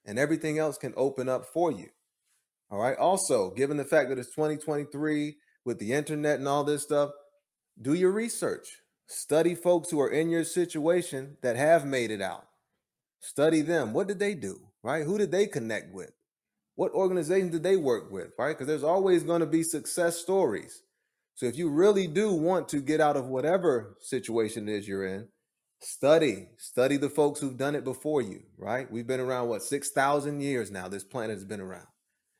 and 0.09 0.19
everything 0.19 0.57
else 0.57 0.77
can 0.77 0.93
open 0.97 1.29
up 1.29 1.45
for 1.45 1.71
you. 1.71 1.87
All 2.69 2.79
right. 2.79 2.97
Also, 2.97 3.51
given 3.51 3.77
the 3.77 3.85
fact 3.85 4.09
that 4.09 4.19
it's 4.19 4.35
2023 4.35 5.37
with 5.63 5.79
the 5.79 5.93
internet 5.93 6.39
and 6.39 6.47
all 6.47 6.63
this 6.63 6.83
stuff, 6.83 7.11
do 7.81 7.93
your 7.93 8.11
research. 8.11 8.67
Study 9.07 9.55
folks 9.55 9.89
who 9.89 10.01
are 10.01 10.11
in 10.11 10.29
your 10.29 10.43
situation 10.43 11.37
that 11.41 11.55
have 11.55 11.85
made 11.85 12.11
it 12.11 12.21
out. 12.21 12.45
Study 13.21 13.61
them. 13.61 13.93
What 13.93 14.07
did 14.07 14.19
they 14.19 14.35
do? 14.35 14.69
right? 14.83 15.05
Who 15.05 15.17
did 15.17 15.31
they 15.31 15.47
connect 15.47 15.93
with? 15.93 16.11
What 16.75 16.93
organization 16.93 17.49
did 17.49 17.63
they 17.63 17.75
work 17.75 18.11
with, 18.11 18.31
right? 18.37 18.53
Because 18.53 18.67
there's 18.67 18.83
always 18.83 19.23
going 19.23 19.41
to 19.41 19.45
be 19.45 19.63
success 19.63 20.17
stories. 20.17 20.81
So 21.35 21.45
if 21.45 21.57
you 21.57 21.69
really 21.69 22.07
do 22.07 22.33
want 22.33 22.69
to 22.69 22.81
get 22.81 23.01
out 23.01 23.17
of 23.17 23.27
whatever 23.27 23.97
situation 23.99 24.67
it 24.67 24.75
is 24.75 24.87
you're 24.87 25.05
in, 25.05 25.27
study, 25.79 26.49
study 26.57 26.97
the 26.97 27.09
folks 27.09 27.39
who've 27.39 27.57
done 27.57 27.75
it 27.75 27.83
before 27.83 28.21
you, 28.21 28.43
right? 28.57 28.91
We've 28.91 29.07
been 29.07 29.19
around 29.19 29.49
what 29.49 29.63
6,000 29.63 30.41
years 30.41 30.71
now 30.71 30.87
this 30.87 31.03
planet 31.03 31.35
has 31.35 31.45
been 31.45 31.61
around. 31.61 31.87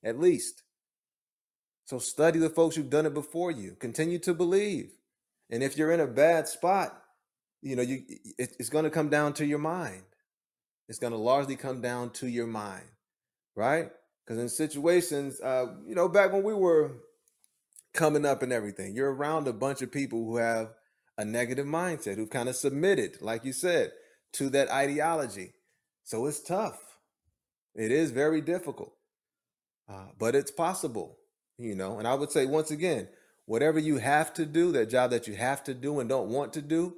At 0.03 0.19
least. 0.19 0.63
So 1.85 1.99
study 1.99 2.39
the 2.39 2.49
folks 2.49 2.75
who've 2.75 2.89
done 2.89 3.05
it 3.05 3.13
before 3.13 3.51
you. 3.51 3.75
Continue 3.79 4.19
to 4.19 4.33
believe. 4.33 4.91
And 5.49 5.63
if 5.63 5.77
you're 5.77 5.91
in 5.91 5.99
a 5.99 6.07
bad 6.07 6.47
spot, 6.47 7.01
you 7.61 7.75
know, 7.75 7.81
you 7.81 8.03
it, 8.37 8.55
it's 8.59 8.69
going 8.69 8.85
to 8.85 8.89
come 8.89 9.09
down 9.09 9.33
to 9.33 9.45
your 9.45 9.59
mind. 9.59 10.03
It's 10.87 10.99
going 10.99 11.11
to 11.11 11.19
largely 11.19 11.55
come 11.55 11.81
down 11.81 12.11
to 12.11 12.27
your 12.27 12.47
mind, 12.47 12.85
right? 13.55 13.89
Because 14.23 14.39
in 14.39 14.49
situations, 14.49 15.41
uh, 15.41 15.75
you 15.85 15.95
know, 15.95 16.07
back 16.07 16.31
when 16.31 16.43
we 16.43 16.53
were 16.53 16.91
coming 17.93 18.25
up 18.25 18.43
and 18.43 18.53
everything. 18.53 18.95
You're 18.95 19.13
around 19.13 19.47
a 19.47 19.53
bunch 19.53 19.81
of 19.81 19.91
people 19.91 20.25
who 20.25 20.37
have 20.37 20.69
a 21.19 21.25
negative 21.25 21.65
mindset, 21.65 22.15
who've 22.15 22.29
kind 22.29 22.47
of 22.47 22.55
submitted, 22.55 23.21
like 23.21 23.43
you 23.43 23.51
said, 23.51 23.91
to 24.31 24.49
that 24.49 24.71
ideology. 24.71 25.51
So 26.05 26.25
it's 26.25 26.41
tough. 26.41 26.79
It 27.75 27.91
is 27.91 28.11
very 28.11 28.39
difficult, 28.39 28.93
uh, 29.89 30.07
but 30.17 30.33
it's 30.33 30.49
possible, 30.49 31.17
you 31.57 31.75
know. 31.75 31.99
And 31.99 32.07
I 32.07 32.13
would 32.13 32.31
say, 32.31 32.45
once 32.45 32.71
again, 32.71 33.09
whatever 33.45 33.79
you 33.79 33.97
have 33.97 34.33
to 34.35 34.45
do, 34.45 34.71
that 34.71 34.89
job 34.89 35.11
that 35.11 35.27
you 35.27 35.35
have 35.35 35.61
to 35.65 35.73
do 35.73 35.99
and 35.99 36.07
don't 36.07 36.29
want 36.29 36.53
to 36.53 36.61
do, 36.61 36.95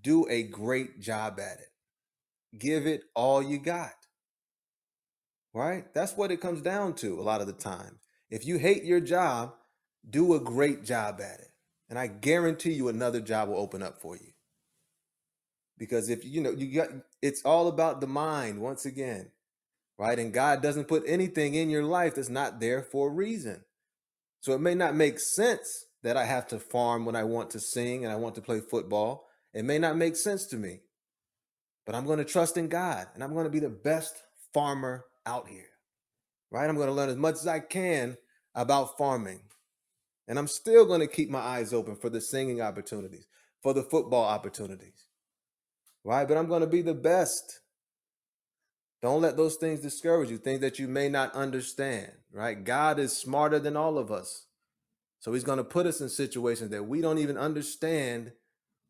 do 0.00 0.26
a 0.30 0.42
great 0.44 1.00
job 1.00 1.38
at 1.38 1.58
it. 1.58 2.58
Give 2.58 2.86
it 2.86 3.02
all 3.14 3.42
you 3.42 3.58
got. 3.58 3.92
Right? 5.52 5.92
That's 5.92 6.16
what 6.16 6.30
it 6.30 6.40
comes 6.40 6.62
down 6.62 6.94
to 6.96 7.20
a 7.20 7.22
lot 7.22 7.42
of 7.42 7.46
the 7.46 7.52
time. 7.52 7.98
If 8.30 8.46
you 8.46 8.56
hate 8.56 8.84
your 8.84 9.00
job, 9.00 9.52
do 10.08 10.32
a 10.32 10.40
great 10.40 10.84
job 10.84 11.20
at 11.20 11.40
it. 11.40 11.51
And 11.92 11.98
I 11.98 12.06
guarantee 12.06 12.72
you 12.72 12.88
another 12.88 13.20
job 13.20 13.50
will 13.50 13.58
open 13.58 13.82
up 13.82 14.00
for 14.00 14.16
you. 14.16 14.32
Because 15.76 16.08
if 16.08 16.24
you 16.24 16.40
know, 16.40 16.50
you 16.50 16.74
got 16.74 16.88
it's 17.20 17.42
all 17.44 17.68
about 17.68 18.00
the 18.00 18.06
mind 18.06 18.62
once 18.62 18.86
again, 18.86 19.30
right? 19.98 20.18
And 20.18 20.32
God 20.32 20.62
doesn't 20.62 20.88
put 20.88 21.02
anything 21.06 21.54
in 21.54 21.68
your 21.68 21.84
life 21.84 22.14
that's 22.14 22.30
not 22.30 22.60
there 22.60 22.82
for 22.82 23.10
a 23.10 23.12
reason. 23.12 23.64
So 24.40 24.54
it 24.54 24.62
may 24.62 24.74
not 24.74 24.94
make 24.94 25.18
sense 25.20 25.68
that 26.02 26.16
I 26.16 26.24
have 26.24 26.46
to 26.46 26.58
farm 26.58 27.04
when 27.04 27.14
I 27.14 27.24
want 27.24 27.50
to 27.50 27.60
sing 27.60 28.04
and 28.04 28.10
I 28.10 28.16
want 28.16 28.36
to 28.36 28.40
play 28.40 28.60
football. 28.60 29.26
It 29.52 29.66
may 29.66 29.78
not 29.78 29.98
make 29.98 30.16
sense 30.16 30.46
to 30.46 30.56
me, 30.56 30.80
but 31.84 31.94
I'm 31.94 32.06
going 32.06 32.20
to 32.20 32.24
trust 32.24 32.56
in 32.56 32.68
God 32.68 33.06
and 33.12 33.22
I'm 33.22 33.34
going 33.34 33.44
to 33.44 33.50
be 33.50 33.60
the 33.60 33.68
best 33.68 34.14
farmer 34.54 35.04
out 35.26 35.46
here, 35.46 35.68
right? 36.50 36.70
I'm 36.70 36.76
going 36.76 36.88
to 36.88 36.94
learn 36.94 37.10
as 37.10 37.16
much 37.16 37.34
as 37.34 37.46
I 37.46 37.60
can 37.60 38.16
about 38.54 38.96
farming. 38.96 39.42
And 40.28 40.38
I'm 40.38 40.48
still 40.48 40.86
going 40.86 41.00
to 41.00 41.06
keep 41.06 41.30
my 41.30 41.40
eyes 41.40 41.72
open 41.72 41.96
for 41.96 42.08
the 42.08 42.20
singing 42.20 42.60
opportunities, 42.60 43.26
for 43.62 43.74
the 43.74 43.82
football 43.82 44.24
opportunities. 44.24 45.08
Right? 46.04 46.26
But 46.26 46.36
I'm 46.36 46.48
going 46.48 46.60
to 46.60 46.66
be 46.66 46.82
the 46.82 46.94
best. 46.94 47.60
Don't 49.02 49.22
let 49.22 49.36
those 49.36 49.56
things 49.56 49.80
discourage 49.80 50.30
you, 50.30 50.38
things 50.38 50.60
that 50.60 50.78
you 50.78 50.88
may 50.88 51.08
not 51.08 51.34
understand. 51.34 52.12
Right? 52.32 52.62
God 52.62 52.98
is 52.98 53.16
smarter 53.16 53.58
than 53.58 53.76
all 53.76 53.98
of 53.98 54.10
us. 54.10 54.46
So 55.22 55.32
he's 55.32 55.44
going 55.44 55.58
to 55.58 55.64
put 55.64 55.86
us 55.86 56.00
in 56.00 56.08
situations 56.08 56.70
that 56.70 56.88
we 56.88 57.00
don't 57.00 57.18
even 57.18 57.38
understand 57.38 58.32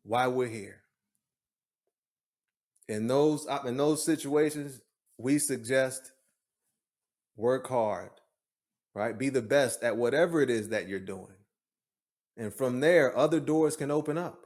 why 0.03 0.27
we're 0.27 0.47
here. 0.47 0.81
In 2.87 3.07
those 3.07 3.47
uh, 3.47 3.61
in 3.65 3.77
those 3.77 4.03
situations, 4.03 4.81
we 5.17 5.39
suggest 5.39 6.11
work 7.35 7.67
hard, 7.67 8.09
right? 8.93 9.17
Be 9.17 9.29
the 9.29 9.41
best 9.41 9.83
at 9.83 9.97
whatever 9.97 10.41
it 10.41 10.49
is 10.49 10.69
that 10.69 10.87
you're 10.87 10.99
doing. 10.99 11.35
And 12.37 12.53
from 12.53 12.79
there, 12.79 13.15
other 13.17 13.39
doors 13.39 13.75
can 13.75 13.91
open 13.91 14.17
up. 14.17 14.39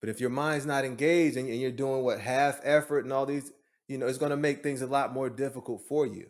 But 0.00 0.10
if 0.10 0.20
your 0.20 0.30
mind's 0.30 0.66
not 0.66 0.84
engaged 0.84 1.36
and 1.36 1.48
you're 1.48 1.70
doing 1.70 2.02
what 2.02 2.20
half 2.20 2.60
effort 2.62 3.04
and 3.04 3.12
all 3.12 3.26
these, 3.26 3.50
you 3.88 3.98
know, 3.98 4.06
it's 4.06 4.18
going 4.18 4.30
to 4.30 4.36
make 4.36 4.62
things 4.62 4.80
a 4.80 4.86
lot 4.86 5.12
more 5.12 5.28
difficult 5.28 5.82
for 5.88 6.06
you. 6.06 6.28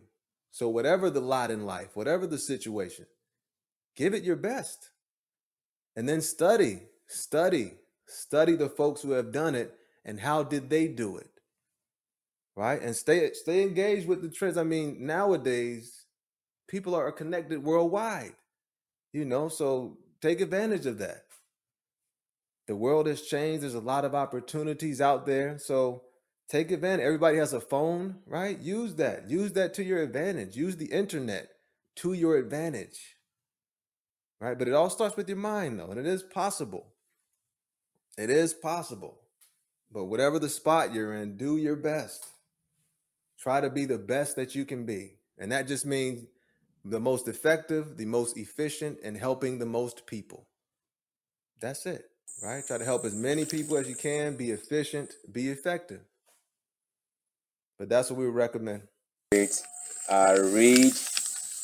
So, 0.51 0.69
whatever 0.69 1.11
the 1.11 1.21
lot 1.21 1.51
in 1.51 1.67
life, 1.67 1.91
whatever 1.95 2.27
the 2.27 2.39
situation, 2.39 3.07
give 3.95 4.15
it 4.15 4.25
your 4.25 4.37
best. 4.37 4.91
And 5.95 6.09
then 6.09 6.23
study, 6.23 6.85
study, 7.07 7.75
study 8.07 8.57
the 8.57 8.69
folks 8.69 9.03
who 9.03 9.13
have 9.13 9.33
done 9.33 9.55
it 9.55 9.75
and 10.05 10.21
how 10.21 10.43
did 10.43 10.71
they 10.71 10.89
do 10.89 11.19
it. 11.19 11.29
Right? 12.57 12.81
And 12.81 12.97
stay 12.97 13.33
stay 13.35 13.63
engaged 13.63 14.09
with 14.09 14.23
the 14.23 14.31
trends. 14.31 14.57
I 14.57 14.65
mean, 14.65 14.97
nowadays 15.01 15.98
people 16.69 16.95
are 16.95 17.11
connected 17.11 17.65
worldwide 17.65 18.35
you 19.13 19.25
know 19.25 19.49
so 19.49 19.97
take 20.21 20.41
advantage 20.41 20.87
of 20.87 20.99
that. 20.99 21.25
The 22.67 22.77
world 22.77 23.07
has 23.07 23.23
changed 23.23 23.63
there's 23.63 23.75
a 23.75 23.81
lot 23.81 24.05
of 24.05 24.15
opportunities 24.15 25.01
out 25.01 25.25
there 25.25 25.59
so 25.59 26.03
take 26.49 26.71
advantage 26.71 27.05
everybody 27.05 27.39
has 27.39 27.53
a 27.53 27.61
phone 27.61 28.17
right? 28.27 28.59
Use 28.59 28.97
that 28.97 29.31
use 29.31 29.53
that 29.53 29.75
to 29.75 29.85
your 29.85 30.03
advantage 30.03 30.57
use 30.57 30.77
the 30.77 30.93
internet 30.93 31.49
to 31.97 32.13
your 32.13 32.37
advantage 32.37 33.17
right? 34.41 34.59
But 34.59 34.69
it 34.69 34.75
all 34.75 34.91
starts 34.91 35.17
with 35.17 35.29
your 35.29 35.39
mind 35.39 35.81
though 35.81 35.91
and 35.91 35.99
it 35.99 36.07
is 36.07 36.23
possible. 36.23 36.89
It 38.19 38.31
is 38.31 38.53
possible 38.53 39.19
but 39.91 40.05
whatever 40.05 40.39
the 40.39 40.51
spot 40.51 40.93
you're 40.93 41.15
in 41.15 41.39
do 41.39 41.57
your 41.57 41.77
best. 41.77 42.27
Try 43.39 43.61
to 43.63 43.71
be 43.71 43.87
the 43.87 43.99
best 43.99 44.37
that 44.37 44.55
you 44.55 44.67
can 44.67 44.85
be 44.85 45.15
and 45.39 45.51
that 45.53 45.67
just 45.67 45.87
means 45.87 46.27
the 46.89 47.01
most 47.01 47.29
effective, 47.29 47.97
the 47.97 48.07
most 48.07 48.37
efficient, 48.37 48.99
and 49.05 49.17
helping 49.17 49.59
the 49.59 49.67
most 49.67 50.07
people. 50.07 50.47
That's 51.61 51.87
it, 51.87 52.05
right? 52.43 52.67
Try 52.67 52.79
to 52.79 52.85
help 52.85 53.05
as 53.05 53.15
many 53.15 53.45
people 53.45 53.77
as 53.77 53.89
you 53.89 53.97
can, 53.97 54.37
be 54.37 54.51
efficient, 54.51 55.15
be 55.31 55.49
effective. 55.51 56.01
But 57.79 57.89
that's 57.89 58.11
what 58.11 58.19
we 58.21 58.27
recommend. 58.27 58.83
Uh, 59.33 60.39
read 60.43 60.93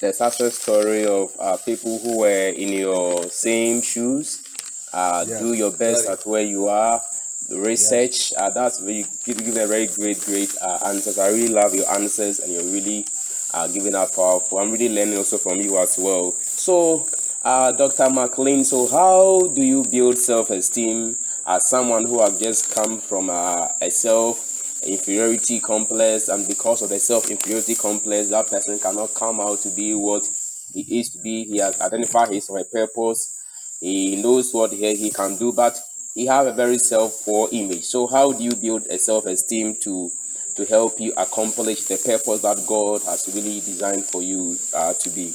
the 0.00 0.12
success 0.12 0.58
story 0.58 1.06
of 1.06 1.30
uh, 1.40 1.56
people 1.64 1.98
who 1.98 2.18
were 2.18 2.48
in 2.50 2.68
your 2.68 3.22
same 3.24 3.80
shoes. 3.80 4.44
Uh. 4.92 5.24
Do 5.24 5.54
your 5.54 5.72
best 5.76 6.08
at 6.08 6.26
where 6.26 6.42
you 6.42 6.68
are. 6.68 7.00
The 7.48 7.60
research. 7.60 8.32
Uh, 8.36 8.50
that's 8.50 8.80
really 8.80 9.06
give, 9.24 9.38
give 9.38 9.56
a 9.56 9.66
very 9.66 9.86
great, 9.86 10.20
great 10.24 10.54
uh, 10.60 10.78
answers. 10.86 11.18
I 11.18 11.28
really 11.28 11.48
love 11.48 11.74
your 11.74 11.88
answers, 11.90 12.40
and 12.40 12.52
you're 12.52 12.64
really 12.64 13.06
uh, 13.54 13.68
giving 13.68 13.94
out 13.94 14.14
powerful. 14.14 14.58
I'm 14.58 14.70
really 14.72 14.88
learning 14.88 15.16
also 15.16 15.38
from 15.38 15.60
you 15.60 15.78
as 15.78 15.96
well. 15.98 16.32
So, 16.42 17.06
uh, 17.42 17.72
Dr. 17.72 18.10
McLean, 18.10 18.64
so 18.64 18.88
how 18.88 19.48
do 19.48 19.62
you 19.62 19.84
build 19.84 20.18
self-esteem 20.18 21.16
as 21.46 21.68
someone 21.68 22.06
who 22.06 22.20
has 22.20 22.38
just 22.38 22.74
come 22.74 22.98
from 22.98 23.30
uh, 23.30 23.68
a 23.80 23.90
self 23.90 24.82
inferiority 24.84 25.60
complex, 25.60 26.28
and 26.28 26.46
because 26.48 26.82
of 26.82 26.88
the 26.88 26.98
self 26.98 27.30
inferiority 27.30 27.74
complex, 27.74 28.28
that 28.28 28.48
person 28.48 28.78
cannot 28.78 29.14
come 29.14 29.40
out 29.40 29.60
to 29.60 29.70
be 29.70 29.94
what 29.94 30.28
he 30.72 30.98
is 31.00 31.10
to 31.10 31.18
be. 31.18 31.44
He 31.44 31.58
has 31.58 31.80
identified 31.80 32.30
his 32.30 32.48
or 32.48 32.58
her 32.58 32.64
purpose. 32.64 33.40
He 33.80 34.20
knows 34.20 34.52
what 34.52 34.72
he, 34.72 34.94
he 34.96 35.10
can 35.10 35.36
do, 35.36 35.52
but 35.52 35.78
he 36.14 36.26
have 36.26 36.46
a 36.46 36.52
very 36.52 36.78
self 36.78 37.24
poor 37.24 37.48
image. 37.52 37.84
So, 37.84 38.06
how 38.06 38.32
do 38.32 38.42
you 38.42 38.56
build 38.56 38.86
a 38.86 38.98
self 38.98 39.26
esteem 39.26 39.76
to 39.82 40.10
to 40.56 40.64
help 40.64 40.92
you 40.98 41.12
accomplish 41.16 41.84
the 41.84 41.96
purpose 41.96 42.42
that 42.42 42.64
God 42.66 43.02
has 43.04 43.30
really 43.34 43.60
designed 43.60 44.04
for 44.04 44.22
you 44.22 44.56
uh, 44.74 44.94
to 45.00 45.10
be. 45.10 45.32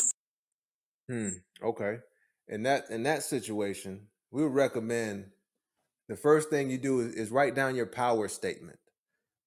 Hmm. 1.10 1.30
Okay. 1.64 1.98
In 2.48 2.64
that 2.64 2.90
in 2.90 3.04
that 3.04 3.24
situation, 3.24 4.08
we 4.32 4.44
would 4.44 4.54
recommend 4.54 5.26
the 6.08 6.16
first 6.16 6.50
thing 6.50 6.70
you 6.70 6.78
do 6.78 7.02
is, 7.02 7.14
is 7.14 7.32
write 7.32 7.56
down 7.56 7.76
your 7.76 7.86
power 7.86 8.28
statement. 8.28 8.80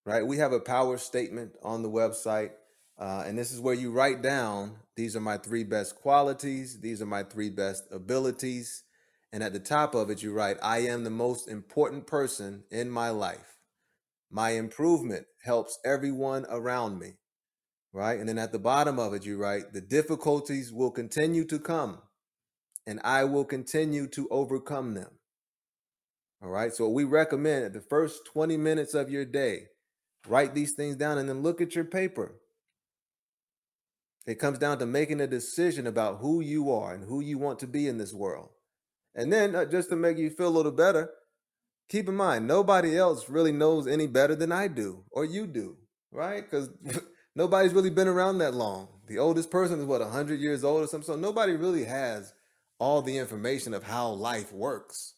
Right. 0.05 0.27
We 0.27 0.39
have 0.39 0.53
a 0.53 0.61
power 0.61 0.99
statement 0.99 1.53
on 1.63 1.83
the 1.83 1.91
website, 1.91 2.51
uh, 2.99 3.25
and 3.27 3.39
this 3.39 3.53
is 3.53 3.61
where 3.61 3.75
you 3.75 3.93
write 3.93 4.21
down 4.21 4.77
these 4.97 5.17
are 5.17 5.21
my 5.21 5.39
three 5.39 5.65
best 5.65 5.97
qualities. 5.97 6.81
These 6.81 7.01
are 7.01 7.07
my 7.07 7.23
three 7.23 7.51
best 7.51 7.85
abilities. 7.91 8.85
And 9.33 9.43
at 9.43 9.55
the 9.55 9.61
top 9.61 9.95
of 9.95 10.11
it, 10.11 10.23
you 10.23 10.33
write, 10.33 10.59
I 10.63 10.81
am 10.81 11.05
the 11.05 11.11
most 11.11 11.49
important 11.49 12.07
person 12.07 12.65
in 12.71 12.91
my 12.91 13.09
life. 13.11 13.52
My 14.33 14.53
improvement 14.53 15.27
helps 15.45 15.79
everyone 15.85 16.47
around 16.49 16.99
me. 16.99 17.18
Right. 17.92 18.18
And 18.18 18.27
then 18.27 18.38
at 18.38 18.53
the 18.53 18.59
bottom 18.59 18.99
of 18.99 19.12
it, 19.12 19.27
you 19.27 19.37
write, 19.37 19.75
the 19.75 19.83
difficulties 19.83 20.73
will 20.73 20.90
continue 20.90 21.45
to 21.45 21.59
come 21.59 21.99
and 22.87 22.99
I 23.05 23.25
will 23.25 23.45
continue 23.45 24.07
to 24.09 24.27
overcome 24.31 24.95
them. 24.95 25.11
All 26.42 26.49
right. 26.49 26.73
So 26.73 26.88
we 26.88 27.05
recommend 27.05 27.66
at 27.66 27.75
the 27.75 27.83
first 27.83 28.23
20 28.33 28.57
minutes 28.57 28.95
of 28.95 29.11
your 29.11 29.27
day, 29.27 29.66
write 30.27 30.55
these 30.55 30.73
things 30.73 30.97
down 30.97 31.18
and 31.18 31.29
then 31.29 31.42
look 31.42 31.61
at 31.61 31.75
your 31.75 31.85
paper. 31.85 32.37
It 34.27 34.37
comes 34.37 34.59
down 34.59 34.79
to 34.79 34.87
making 34.87 35.21
a 35.21 35.27
decision 35.27 35.87
about 35.87 36.18
who 36.18 36.40
you 36.40 36.73
are 36.73 36.95
and 36.95 37.05
who 37.05 37.21
you 37.21 37.37
want 37.37 37.59
to 37.59 37.66
be 37.66 37.87
in 37.87 37.99
this 37.99 38.14
world. 38.14 38.49
And 39.14 39.31
then, 39.31 39.55
uh, 39.55 39.66
just 39.66 39.90
to 39.90 39.97
make 39.97 40.16
you 40.16 40.31
feel 40.31 40.49
a 40.49 40.57
little 40.57 40.73
better, 40.73 41.11
keep 41.92 42.09
in 42.09 42.16
mind, 42.16 42.48
nobody 42.48 42.96
else 42.96 43.28
really 43.28 43.52
knows 43.52 43.87
any 43.87 44.07
better 44.07 44.35
than 44.35 44.50
I 44.50 44.66
do 44.66 45.05
or 45.11 45.26
you 45.26 45.46
do. 45.46 45.76
right? 46.11 46.42
Because 46.42 46.70
nobody's 47.37 47.74
really 47.74 47.90
been 47.90 48.09
around 48.09 48.38
that 48.38 48.55
long. 48.55 48.88
The 49.09 49.18
oldest 49.18 49.50
person 49.50 49.78
is 49.78 49.85
what, 49.85 50.00
100 50.00 50.40
years 50.40 50.64
old 50.64 50.83
or 50.83 50.87
something? 50.87 51.07
So 51.07 51.16
nobody 51.16 51.52
really 51.52 51.85
has 51.85 52.33
all 52.78 53.02
the 53.02 53.18
information 53.18 53.74
of 53.74 53.85
how 53.85 54.09
life 54.09 54.52
works, 54.52 55.14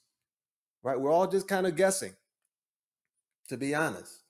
right? 0.82 1.00
We're 1.00 1.12
all 1.12 1.28
just 1.28 1.46
kind 1.46 1.66
of 1.66 1.76
guessing, 1.76 2.14
to 3.48 3.56
be 3.56 3.72
honest, 3.74 4.24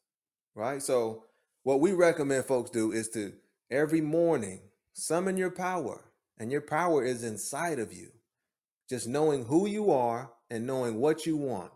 right? 0.54 0.82
So 0.82 1.24
what 1.62 1.80
we 1.80 1.92
recommend 1.92 2.44
folks 2.44 2.70
do 2.70 2.92
is 2.92 3.08
to 3.10 3.32
every 3.70 4.02
morning 4.02 4.60
summon 4.92 5.36
your 5.38 5.50
power, 5.50 6.04
and 6.38 6.52
your 6.52 6.60
power 6.60 7.04
is 7.04 7.24
inside 7.24 7.78
of 7.78 7.92
you. 7.92 8.10
Just 8.88 9.08
knowing 9.08 9.46
who 9.46 9.66
you 9.66 9.90
are 9.90 10.30
and 10.50 10.66
knowing 10.66 11.00
what 11.00 11.24
you 11.26 11.36
want. 11.36 11.72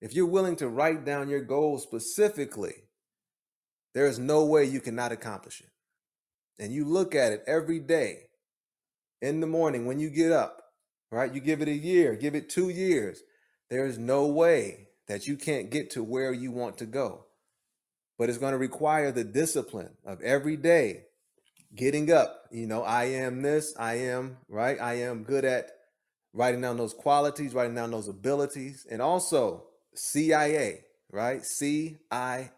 If 0.00 0.14
you're 0.14 0.26
willing 0.26 0.56
to 0.56 0.68
write 0.68 1.04
down 1.04 1.28
your 1.28 1.42
goals 1.42 1.82
specifically, 1.82 2.74
there 3.94 4.06
is 4.06 4.18
no 4.18 4.44
way 4.44 4.64
you 4.64 4.80
cannot 4.80 5.12
accomplish 5.12 5.60
it. 5.60 5.70
And 6.62 6.72
you 6.72 6.84
look 6.84 7.14
at 7.14 7.32
it 7.32 7.42
every 7.46 7.80
day 7.80 8.28
in 9.20 9.40
the 9.40 9.46
morning 9.46 9.86
when 9.86 9.98
you 9.98 10.10
get 10.10 10.32
up, 10.32 10.62
right? 11.10 11.32
You 11.32 11.40
give 11.40 11.62
it 11.62 11.68
a 11.68 11.72
year, 11.72 12.14
give 12.14 12.34
it 12.34 12.48
two 12.48 12.68
years. 12.68 13.22
There 13.70 13.86
is 13.86 13.98
no 13.98 14.26
way 14.26 14.88
that 15.08 15.26
you 15.26 15.36
can't 15.36 15.70
get 15.70 15.90
to 15.90 16.04
where 16.04 16.32
you 16.32 16.52
want 16.52 16.78
to 16.78 16.86
go. 16.86 17.24
But 18.18 18.28
it's 18.28 18.38
going 18.38 18.52
to 18.52 18.58
require 18.58 19.12
the 19.12 19.24
discipline 19.24 19.96
of 20.04 20.20
every 20.22 20.56
day 20.56 21.04
getting 21.74 22.10
up. 22.12 22.44
You 22.50 22.66
know, 22.66 22.82
I 22.82 23.04
am 23.04 23.42
this, 23.42 23.74
I 23.78 23.94
am, 23.94 24.38
right? 24.48 24.80
I 24.80 24.94
am 24.94 25.22
good 25.22 25.44
at 25.44 25.70
writing 26.32 26.60
down 26.60 26.76
those 26.76 26.94
qualities, 26.94 27.54
writing 27.54 27.74
down 27.74 27.90
those 27.90 28.08
abilities, 28.08 28.86
and 28.90 29.00
also 29.00 29.67
CIA, 29.98 30.84
right? 31.10 31.44
CIA. 31.44 32.50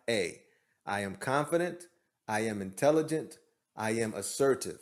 I 0.86 1.00
am 1.00 1.14
confident, 1.16 1.84
I 2.28 2.40
am 2.40 2.62
intelligent, 2.62 3.38
I 3.76 3.92
am 3.92 4.14
assertive, 4.14 4.80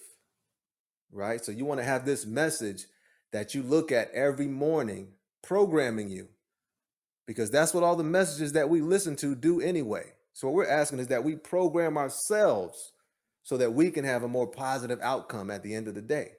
right? 1.13 1.45
So 1.45 1.53
you 1.53 1.65
want 1.65 1.81
to 1.81 1.85
have 1.85 2.05
this 2.05 2.27
message 2.27 2.87
that 3.33 3.55
you 3.55 3.63
look 3.63 3.93
at 3.93 4.11
every 4.13 4.47
morning 4.47 5.09
programming 5.43 6.11
you 6.11 6.29
because 7.27 7.51
that's 7.51 7.75
what 7.75 7.85
all 7.85 7.97
the 7.97 8.03
messages 8.03 8.53
that 8.53 8.71
we 8.71 8.81
listen 8.81 9.15
to 9.17 9.35
do 9.35 9.61
anyway. 9.61 10.13
So 10.33 10.49
what 10.49 10.55
we're 10.55 10.71
asking 10.71 11.01
is 11.01 11.09
that 11.09 11.25
we 11.25 11.37
program 11.37 11.99
ourselves 11.99 12.93
so 13.43 13.57
that 13.59 13.75
we 13.75 13.91
can 13.91 14.05
have 14.05 14.23
a 14.23 14.29
more 14.29 14.47
positive 14.47 14.99
outcome 15.03 15.51
at 15.51 15.63
the 15.63 15.75
end 15.75 15.89
of 15.89 15.95
the 15.95 16.03
day. 16.03 16.33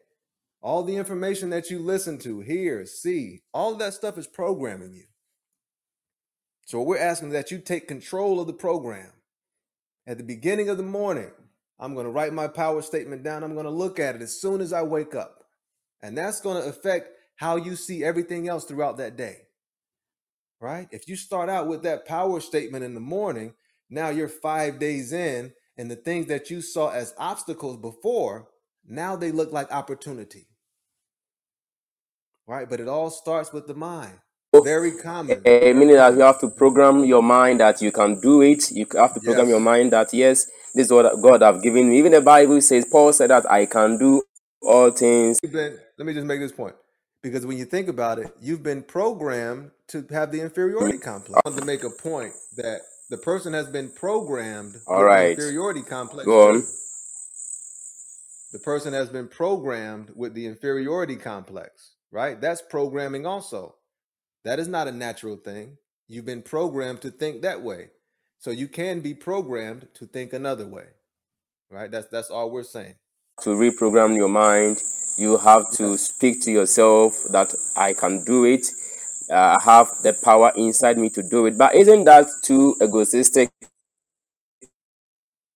All 0.62 0.84
the 0.84 0.96
information 0.96 1.52
that 1.52 1.70
you 1.70 1.80
listen 1.80 2.18
to, 2.20 2.42
hear, 2.42 2.86
see, 2.86 3.44
all 3.54 3.74
of 3.74 3.80
that 3.80 3.94
stuff 3.94 4.18
is 4.18 4.28
programming 4.28 4.94
you. 4.94 5.06
So 6.70 6.84
we're 6.84 7.00
asking 7.00 7.30
that 7.30 7.50
you 7.50 7.58
take 7.58 7.88
control 7.88 8.40
of 8.40 8.46
the 8.46 8.54
program. 8.54 9.12
At 10.06 10.20
the 10.20 10.24
beginning 10.24 10.70
of 10.70 10.78
the 10.78 10.84
morning, 10.84 11.32
I'm 11.80 11.96
going 11.96 12.06
to 12.06 12.12
write 12.12 12.32
my 12.32 12.48
power 12.48 12.84
statement 12.84 13.24
down. 13.24 13.44
I'm 13.44 13.56
going 13.56 13.66
to 13.66 13.72
look 13.72 13.98
at 13.98 14.14
it 14.14 14.22
as 14.22 14.40
soon 14.40 14.62
as 14.62 14.72
I 14.72 14.84
wake 14.84 15.16
up. 15.16 15.46
And 16.04 16.16
that's 16.16 16.42
going 16.42 16.62
to 16.62 16.70
affect 16.70 17.10
how 17.38 17.56
you 17.56 17.76
see 17.76 18.04
everything 18.04 18.48
else 18.48 18.66
throughout 18.66 18.98
that 18.98 19.18
day. 19.18 19.38
Right? 20.62 20.88
If 20.92 21.08
you 21.08 21.16
start 21.16 21.50
out 21.50 21.66
with 21.66 21.82
that 21.82 22.06
power 22.06 22.40
statement 22.40 22.84
in 22.84 22.94
the 22.94 23.00
morning, 23.00 23.56
now 23.90 24.10
you're 24.10 24.28
five 24.28 24.78
days 24.78 25.12
in, 25.12 25.54
and 25.76 25.90
the 25.90 25.96
things 25.96 26.28
that 26.28 26.52
you 26.52 26.62
saw 26.62 26.92
as 26.92 27.16
obstacles 27.18 27.78
before, 27.78 28.48
now 28.88 29.16
they 29.16 29.32
look 29.32 29.52
like 29.52 29.72
opportunity. 29.72 30.46
Right? 32.46 32.70
But 32.70 32.80
it 32.80 32.88
all 32.88 33.10
starts 33.10 33.52
with 33.52 33.66
the 33.66 33.74
mind. 33.74 34.20
Very 34.54 34.92
common. 34.98 35.42
Uh, 35.46 35.50
meaning 35.74 35.96
that 35.96 36.14
you 36.14 36.22
have 36.22 36.40
to 36.40 36.50
program 36.50 37.04
your 37.06 37.22
mind 37.22 37.60
that 37.60 37.82
you 37.82 37.92
can 37.92 38.20
do 38.20 38.42
it. 38.42 38.72
You 38.72 38.88
have 38.96 39.14
to 39.14 39.20
program 39.20 39.46
Yes. 39.46 39.50
your 39.50 39.60
mind 39.60 39.94
that 39.94 40.12
yes, 40.14 40.46
this 40.74 40.88
is 40.88 40.92
what 40.92 41.22
God 41.22 41.42
have 41.42 41.62
given 41.62 41.90
me. 41.90 42.00
Even 42.00 42.14
the 42.14 42.22
Bible 42.22 42.60
says, 42.62 42.86
Paul 42.92 43.14
said 43.14 43.30
that 43.30 43.50
I 43.52 43.68
can 43.68 43.98
do 44.00 44.24
all 44.62 44.90
things. 44.92 45.40
Let 45.44 45.74
me 46.00 46.14
just 46.14 46.26
make 46.26 46.40
this 46.40 46.52
point. 46.52 46.76
Because 47.22 47.46
when 47.46 47.58
you 47.58 47.66
think 47.66 47.90
about 47.90 48.18
it, 48.18 48.34
you've 48.42 48.64
been 48.64 48.82
programmed 48.82 49.72
to 49.90 50.06
have 50.10 50.32
the 50.32 50.42
inferiority 50.42 50.98
complex. 50.98 51.42
I 51.46 51.50
want 51.50 51.60
to 51.60 51.66
make 51.66 51.84
a 51.84 51.90
point 51.90 52.34
that 52.56 52.80
the 53.10 53.18
person 53.18 53.54
has 53.54 53.68
been 53.68 53.90
programmed 53.90 54.76
All 54.88 55.04
right, 55.04 55.36
the 55.36 55.44
inferiority 55.44 55.82
complex 55.82 56.26
go 56.26 56.50
on. 56.50 56.64
The 58.52 58.60
person 58.60 58.94
has 58.94 59.10
been 59.10 59.28
programmed 59.28 60.12
with 60.16 60.34
the 60.34 60.48
inferiority 60.48 61.18
complex, 61.18 61.92
right? 62.12 62.40
That's 62.40 62.62
programming 62.62 63.26
also. 63.26 63.76
That 64.46 64.60
is 64.60 64.70
not 64.70 64.88
a 64.90 64.94
natural 64.94 65.38
thing. 65.38 65.78
You've 66.08 66.26
been 66.26 66.44
programmed 66.44 67.02
to 67.04 67.12
think 67.12 67.44
that 67.44 67.62
way. 67.64 67.92
So 68.40 68.52
you 68.52 68.68
can 68.70 69.02
be 69.02 69.14
programmed 69.16 69.88
to 69.96 70.08
think 70.08 70.34
another 70.34 70.68
way, 70.68 70.88
right? 71.72 71.92
That's 71.92 72.08
that's 72.08 72.32
all 72.32 72.52
we're 72.52 72.64
saying. 72.64 72.96
To 73.44 73.52
reprogram 73.52 74.16
your 74.18 74.30
mind, 74.30 74.80
you 75.18 75.38
have 75.38 75.72
to 75.74 75.98
Yes. 75.98 76.00
speak 76.00 76.42
to 76.44 76.52
yourself 76.52 77.14
that 77.32 77.54
I 77.78 77.94
can 77.94 78.24
do 78.26 78.46
it. 78.46 78.66
Uh, 79.32 79.58
I 79.60 79.64
have 79.64 79.90
the 80.04 80.14
power 80.24 80.54
inside 80.56 80.98
me 80.98 81.10
to 81.12 81.24
do 81.30 81.46
it. 81.48 81.58
But 81.58 81.76
isn't 81.76 82.06
that 82.06 82.28
too 82.44 82.76
egoistic? 82.82 83.50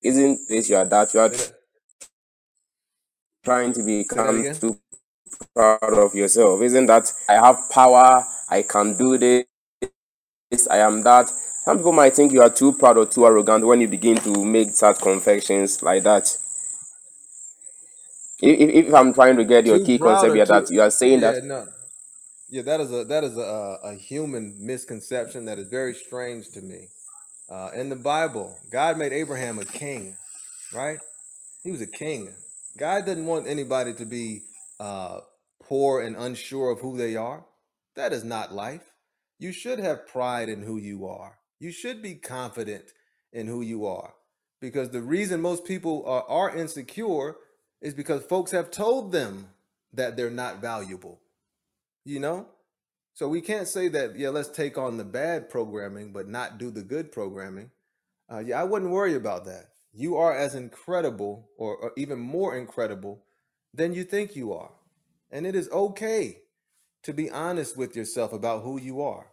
Isn't 0.03 0.39
this 0.49 0.69
you 0.69 0.77
are 0.77 0.85
that 0.85 1.13
you 1.13 1.21
are 1.21 1.31
trying 3.45 3.73
to 3.73 3.83
become 3.83 4.47
too 4.59 4.77
proud 5.55 5.97
of 5.97 6.15
yourself? 6.15 6.61
Isn't 6.61 6.87
that 6.87 7.11
I 7.29 7.33
have 7.33 7.57
power, 7.71 8.23
I 8.49 8.63
can 8.63 8.97
do 8.97 9.17
this, 9.17 9.45
I 10.69 10.77
am 10.77 11.03
that? 11.03 11.29
Some 11.65 11.77
people 11.77 11.93
might 11.93 12.15
think 12.15 12.33
you 12.33 12.41
are 12.41 12.49
too 12.49 12.73
proud 12.73 12.97
or 12.97 13.05
too 13.05 13.25
arrogant 13.25 13.65
when 13.65 13.81
you 13.81 13.87
begin 13.87 14.17
to 14.17 14.45
make 14.45 14.71
such 14.71 14.99
confessions 14.99 15.81
like 15.83 16.03
that. 16.03 16.35
If, 18.41 18.87
if, 18.87 18.93
I'm 18.93 19.13
trying 19.13 19.37
to 19.37 19.45
get 19.45 19.65
your 19.65 19.79
Too 19.79 19.85
key 19.85 19.99
concept 19.99 20.35
here, 20.35 20.45
too 20.45 20.51
that 20.53 20.69
you 20.69 20.81
are 20.81 20.91
saying 20.91 21.21
that 21.21 21.35
yeah, 21.35 21.41
no. 21.43 21.67
Yeah, 22.49 22.61
that 22.63 22.81
is 22.81 22.91
a 22.93 23.03
that 23.05 23.23
is 23.23 23.37
a, 23.37 23.79
a 23.83 23.95
human 23.95 24.55
misconception 24.59 25.45
that 25.45 25.59
is 25.59 25.67
very 25.69 25.93
strange 25.95 26.49
to 26.51 26.61
me. 26.61 26.87
Uh, 27.49 27.71
in 27.75 27.89
the 27.89 27.95
Bible, 27.95 28.57
God 28.71 28.97
made 28.97 29.13
Abraham 29.13 29.59
a 29.59 29.65
king, 29.65 30.15
right? 30.73 30.99
He 31.63 31.71
was 31.71 31.81
a 31.81 31.87
king. 31.87 32.33
God 32.77 33.05
didn't 33.05 33.25
want 33.25 33.47
anybody 33.47 33.93
to 33.95 34.05
be 34.05 34.41
uh, 34.79 35.19
poor 35.61 36.01
and 36.01 36.15
unsure 36.15 36.71
of 36.71 36.81
who 36.81 36.97
they 36.97 37.15
are. 37.15 37.45
That 37.95 38.13
is 38.13 38.23
not 38.23 38.53
life. 38.53 38.93
You 39.39 39.51
should 39.51 39.79
have 39.79 40.07
pride 40.07 40.49
in 40.49 40.63
who 40.63 40.77
you 40.77 41.05
are. 41.05 41.39
You 41.59 41.71
should 41.71 42.01
be 42.01 42.15
confident 42.15 42.85
in 43.31 43.47
who 43.47 43.61
you 43.61 43.85
are. 43.85 44.13
Because 44.59 44.89
the 44.89 45.01
reason 45.01 45.41
most 45.41 45.65
people 45.65 46.05
are, 46.05 46.23
are 46.23 46.55
insecure 46.55 47.35
is 47.81 47.93
because 47.93 48.23
folks 48.23 48.51
have 48.51 48.71
told 48.71 49.11
them 49.11 49.49
that 49.91 50.15
they're 50.15 50.29
not 50.29 50.61
valuable, 50.61 51.19
you 52.05 52.19
know? 52.19 52.47
So 53.13 53.27
we 53.27 53.41
can't 53.41 53.67
say 53.67 53.89
that, 53.89 54.17
yeah, 54.17 54.29
let's 54.29 54.49
take 54.49 54.77
on 54.77 54.97
the 54.97 55.03
bad 55.03 55.49
programming, 55.49 56.13
but 56.13 56.27
not 56.27 56.57
do 56.57 56.71
the 56.71 56.81
good 56.81 57.11
programming. 57.11 57.71
Uh, 58.31 58.39
yeah, 58.39 58.59
I 58.59 58.63
wouldn't 58.63 58.91
worry 58.91 59.15
about 59.15 59.45
that. 59.45 59.65
You 59.91 60.17
are 60.17 60.35
as 60.35 60.55
incredible 60.55 61.49
or, 61.57 61.75
or 61.75 61.91
even 61.95 62.19
more 62.19 62.57
incredible 62.57 63.23
than 63.73 63.93
you 63.93 64.03
think 64.03 64.35
you 64.35 64.53
are. 64.53 64.71
And 65.31 65.47
it 65.47 65.55
is 65.55 65.69
okay 65.71 66.37
to 67.03 67.13
be 67.13 67.29
honest 67.31 67.77
with 67.77 67.95
yourself 67.95 68.33
about 68.33 68.63
who 68.63 68.79
you 68.79 69.01
are, 69.01 69.27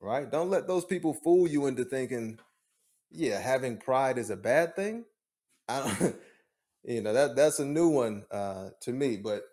right? 0.00 0.30
Don't 0.30 0.50
let 0.50 0.66
those 0.68 0.84
people 0.84 1.14
fool 1.14 1.48
you 1.48 1.66
into 1.66 1.84
thinking, 1.84 2.38
yeah, 3.10 3.40
having 3.40 3.78
pride 3.78 4.18
is 4.18 4.30
a 4.30 4.36
bad 4.36 4.76
thing. 4.76 5.04
I 5.68 5.80
don't, 6.00 6.16
you 6.84 7.02
know, 7.02 7.12
that 7.12 7.36
that's 7.36 7.60
a 7.60 7.64
new 7.66 7.88
one 7.88 8.24
uh, 8.30 8.70
to 8.82 8.92
me, 8.92 9.16
but 9.18 9.44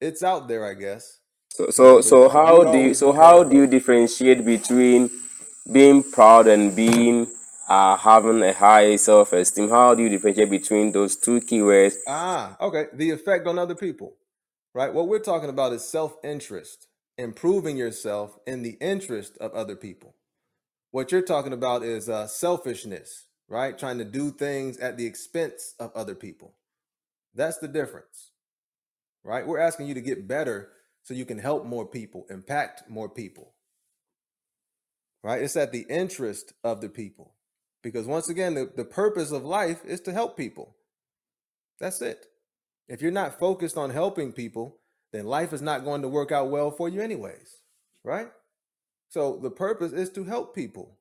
it's 0.00 0.22
out 0.22 0.48
there, 0.48 0.66
I 0.66 0.74
guess. 0.74 1.20
so 1.50 1.70
so 1.70 2.00
so 2.02 2.28
how 2.28 2.64
do 2.72 2.78
you 2.78 2.94
so 2.94 3.12
how 3.12 3.44
do 3.44 3.56
you 3.56 3.66
differentiate 3.66 4.44
between 4.44 5.10
being 5.72 6.02
proud 6.02 6.46
and 6.48 6.76
being 6.76 7.26
uh 7.68 7.96
having 7.96 8.42
a 8.42 8.52
high 8.52 8.96
self-esteem? 8.96 9.70
How 9.70 9.94
do 9.94 10.02
you 10.02 10.08
differentiate 10.08 10.50
between 10.50 10.92
those 10.92 11.16
two 11.16 11.40
keywords? 11.40 11.94
Ah, 12.06 12.56
okay. 12.60 12.86
The 12.92 13.10
effect 13.10 13.46
on 13.46 13.58
other 13.58 13.74
people, 13.74 14.16
right? 14.74 14.92
What 14.92 15.08
we're 15.08 15.18
talking 15.20 15.50
about 15.50 15.72
is 15.72 15.88
self-interest, 15.88 16.88
improving 17.18 17.76
yourself 17.76 18.38
in 18.46 18.62
the 18.62 18.78
interest 18.80 19.38
of 19.38 19.52
other 19.54 19.76
people. 19.76 20.14
What 20.92 21.12
you're 21.12 21.22
talking 21.22 21.52
about 21.52 21.82
is 21.82 22.08
uh, 22.08 22.26
selfishness, 22.26 23.26
right? 23.48 23.78
Trying 23.78 23.98
to 23.98 24.04
do 24.04 24.30
things 24.30 24.78
at 24.78 24.96
the 24.96 25.06
expense 25.06 25.74
of 25.78 25.92
other 25.94 26.14
people. 26.14 26.56
That's 27.34 27.58
the 27.58 27.68
difference, 27.68 28.32
right? 29.24 29.46
We're 29.46 29.60
asking 29.60 29.88
you 29.88 29.94
to 29.94 30.00
get 30.00 30.28
better 30.28 30.70
so 31.02 31.14
you 31.14 31.26
can 31.26 31.38
help 31.38 31.66
more 31.66 31.86
people, 31.86 32.26
impact 32.30 32.88
more 32.88 33.08
people, 33.10 33.54
right? 35.22 35.42
It's 35.42 35.56
at 35.56 35.72
the 35.72 35.86
interest 35.90 36.54
of 36.64 36.80
the 36.80 36.88
people. 36.88 37.35
Because 37.86 38.08
once 38.08 38.28
again, 38.28 38.54
the, 38.54 38.68
the 38.74 38.84
purpose 38.84 39.30
of 39.30 39.44
life 39.44 39.84
is 39.84 40.00
to 40.00 40.12
help 40.12 40.36
people. 40.36 40.74
That's 41.78 42.02
it. 42.02 42.26
If 42.88 43.00
you're 43.00 43.12
not 43.12 43.38
focused 43.38 43.78
on 43.78 43.90
helping 43.90 44.32
people, 44.32 44.78
then 45.12 45.24
life 45.24 45.52
is 45.52 45.62
not 45.62 45.84
going 45.84 46.02
to 46.02 46.08
work 46.08 46.32
out 46.32 46.50
well 46.50 46.72
for 46.72 46.88
you, 46.88 47.00
anyways, 47.00 47.62
right? 48.02 48.26
So 49.08 49.38
the 49.40 49.52
purpose 49.52 49.92
is 49.92 50.10
to 50.14 50.24
help 50.24 50.52
people. 50.52 50.98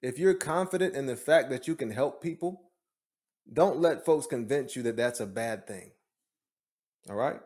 if 0.00 0.16
you're 0.16 0.34
confident 0.34 0.94
in 0.94 1.06
the 1.06 1.16
fact 1.16 1.50
that 1.50 1.66
you 1.66 1.74
can 1.74 1.90
help 1.90 2.22
people, 2.22 2.70
don't 3.52 3.80
let 3.80 4.06
folks 4.06 4.28
convince 4.28 4.76
you 4.76 4.84
that 4.84 4.96
that's 4.96 5.18
a 5.18 5.26
bad 5.26 5.66
thing. 5.66 5.90
All 7.08 7.16
right? 7.16 7.40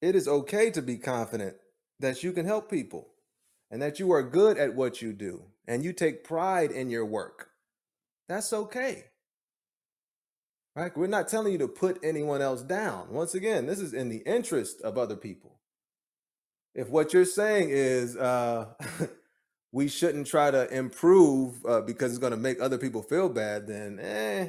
It 0.00 0.14
is 0.14 0.28
okay 0.28 0.70
to 0.70 0.80
be 0.80 0.96
confident 0.96 1.56
that 1.98 2.22
you 2.22 2.32
can 2.32 2.46
help 2.46 2.70
people 2.70 3.08
and 3.68 3.82
that 3.82 3.98
you 3.98 4.12
are 4.12 4.22
good 4.22 4.58
at 4.58 4.76
what 4.76 5.02
you 5.02 5.12
do 5.12 5.42
and 5.68 5.84
you 5.84 5.92
take 5.92 6.24
pride 6.24 6.72
in 6.72 6.88
your 6.90 7.04
work. 7.04 7.50
That's 8.28 8.52
okay. 8.52 9.04
Right? 10.74 10.96
We're 10.96 11.06
not 11.06 11.28
telling 11.28 11.52
you 11.52 11.58
to 11.58 11.68
put 11.68 12.00
anyone 12.02 12.40
else 12.40 12.62
down. 12.62 13.08
Once 13.10 13.34
again, 13.34 13.66
this 13.66 13.78
is 13.78 13.92
in 13.92 14.08
the 14.08 14.22
interest 14.26 14.80
of 14.80 14.96
other 14.96 15.16
people. 15.16 15.60
If 16.74 16.88
what 16.88 17.12
you're 17.12 17.24
saying 17.24 17.68
is 17.70 18.16
uh, 18.16 18.68
we 19.72 19.88
shouldn't 19.88 20.26
try 20.26 20.50
to 20.50 20.72
improve 20.74 21.64
uh, 21.66 21.82
because 21.82 22.12
it's 22.12 22.20
going 22.20 22.32
to 22.32 22.38
make 22.38 22.60
other 22.60 22.78
people 22.78 23.02
feel 23.02 23.28
bad, 23.28 23.66
then 23.66 23.98
eh, 24.00 24.48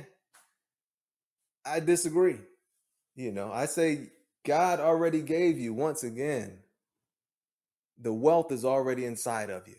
I 1.65 1.79
disagree. 1.81 2.37
You 3.15 3.31
know, 3.31 3.51
I 3.51 3.65
say 3.65 4.11
God 4.45 4.79
already 4.79 5.21
gave 5.21 5.59
you 5.59 5.73
once 5.73 6.03
again. 6.03 6.59
The 7.97 8.13
wealth 8.13 8.51
is 8.53 8.63
already 8.63 9.03
inside 9.03 9.49
of 9.49 9.67
you. 9.67 9.78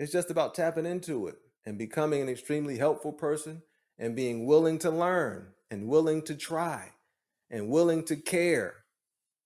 It's 0.00 0.12
just 0.12 0.30
about 0.30 0.54
tapping 0.54 0.86
into 0.86 1.26
it 1.26 1.34
and 1.66 1.76
becoming 1.76 2.22
an 2.22 2.30
extremely 2.30 2.78
helpful 2.78 3.12
person 3.12 3.60
and 3.98 4.16
being 4.16 4.46
willing 4.46 4.78
to 4.78 4.90
learn 4.90 5.48
and 5.70 5.88
willing 5.88 6.22
to 6.22 6.34
try 6.34 6.92
and 7.50 7.68
willing 7.68 8.04
to 8.04 8.16
care 8.16 8.76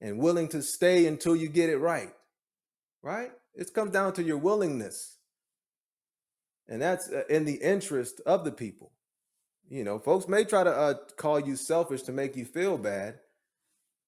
and 0.00 0.20
willing 0.20 0.46
to 0.50 0.62
stay 0.62 1.06
until 1.06 1.34
you 1.34 1.48
get 1.48 1.70
it 1.70 1.78
right. 1.78 2.12
Right? 3.02 3.32
It 3.56 3.74
comes 3.74 3.90
down 3.90 4.12
to 4.12 4.22
your 4.22 4.38
willingness. 4.38 5.18
And 6.68 6.80
that's 6.80 7.10
uh, 7.10 7.24
in 7.28 7.46
the 7.46 7.56
interest 7.56 8.20
of 8.24 8.44
the 8.44 8.52
people. 8.52 8.92
You 9.68 9.82
know, 9.82 9.98
folks 9.98 10.28
may 10.28 10.44
try 10.44 10.62
to 10.62 10.70
uh, 10.72 10.94
call 11.16 11.40
you 11.40 11.56
selfish 11.56 12.02
to 12.02 12.12
make 12.12 12.36
you 12.36 12.44
feel 12.44 12.78
bad, 12.78 13.18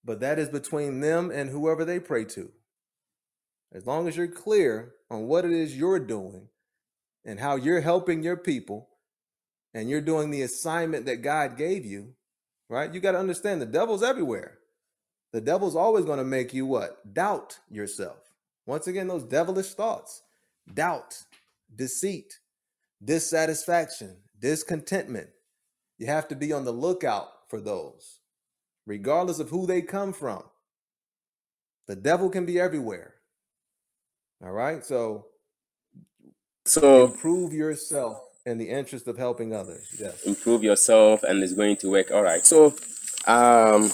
but 0.05 0.21
that 0.21 0.39
is 0.39 0.49
between 0.49 1.01
them 1.01 1.33
and 1.33 1.51
whoever 1.51 1.85
they 1.85 1.99
pray 1.99 2.25
to. 2.27 2.53
As 3.73 3.87
long 3.87 4.09
as 4.09 4.17
you're 4.17 4.29
clear 4.29 4.95
on 5.11 5.27
what 5.27 5.45
it 5.45 5.53
is 5.53 5.77
you're 5.77 5.99
doing 5.99 6.49
and 7.25 7.41
how 7.41 7.57
you're 7.57 7.81
helping 7.81 8.23
your 8.23 8.37
people 8.37 8.89
and 9.75 9.91
you're 9.91 10.01
doing 10.01 10.31
the 10.31 10.43
assignment 10.43 11.07
that 11.07 11.23
God 11.23 11.57
gave 11.57 11.85
you, 11.85 12.15
right? 12.69 12.93
You 12.93 13.01
got 13.01 13.13
to 13.13 13.19
understand 13.19 13.61
the 13.61 13.67
devil's 13.67 14.03
everywhere. 14.03 14.59
The 15.33 15.41
devil's 15.41 15.77
always 15.77 16.05
going 16.05 16.19
to 16.19 16.25
make 16.25 16.55
you 16.55 16.65
what? 16.65 17.13
Doubt 17.13 17.59
yourself. 17.69 18.17
Once 18.65 18.87
again, 18.87 19.09
those 19.09 19.25
devilish 19.25 19.75
thoughts 19.75 20.23
doubt, 20.73 21.25
deceit, 21.75 22.41
dissatisfaction, 23.05 24.17
discontentment. 24.41 25.29
You 25.99 26.07
have 26.07 26.29
to 26.29 26.37
be 26.37 26.53
on 26.53 26.65
the 26.65 26.73
lookout 26.73 27.29
for 27.49 27.61
those, 27.61 28.21
regardless 28.87 29.39
of 29.39 29.51
who 29.51 29.67
they 29.67 29.83
come 29.83 30.13
from. 30.13 30.43
The 31.87 31.97
devil 31.97 32.31
can 32.31 32.47
be 32.47 32.59
everywhere. 32.59 33.16
All 34.45 34.53
right. 34.53 34.85
So, 34.85 35.27
so 36.65 37.07
improve 37.07 37.53
yourself 37.53 38.19
in 38.45 38.59
the 38.59 38.69
interest 38.69 39.09
of 39.09 39.17
helping 39.17 39.55
others. 39.55 39.87
Yes. 39.99 40.23
Improve 40.25 40.63
yourself, 40.63 41.23
and 41.23 41.43
it's 41.43 41.55
going 41.55 41.77
to 41.79 41.91
work. 41.91 42.11
All 42.11 42.23
right. 42.23 42.45
So, 42.45 42.75
um, 43.27 43.91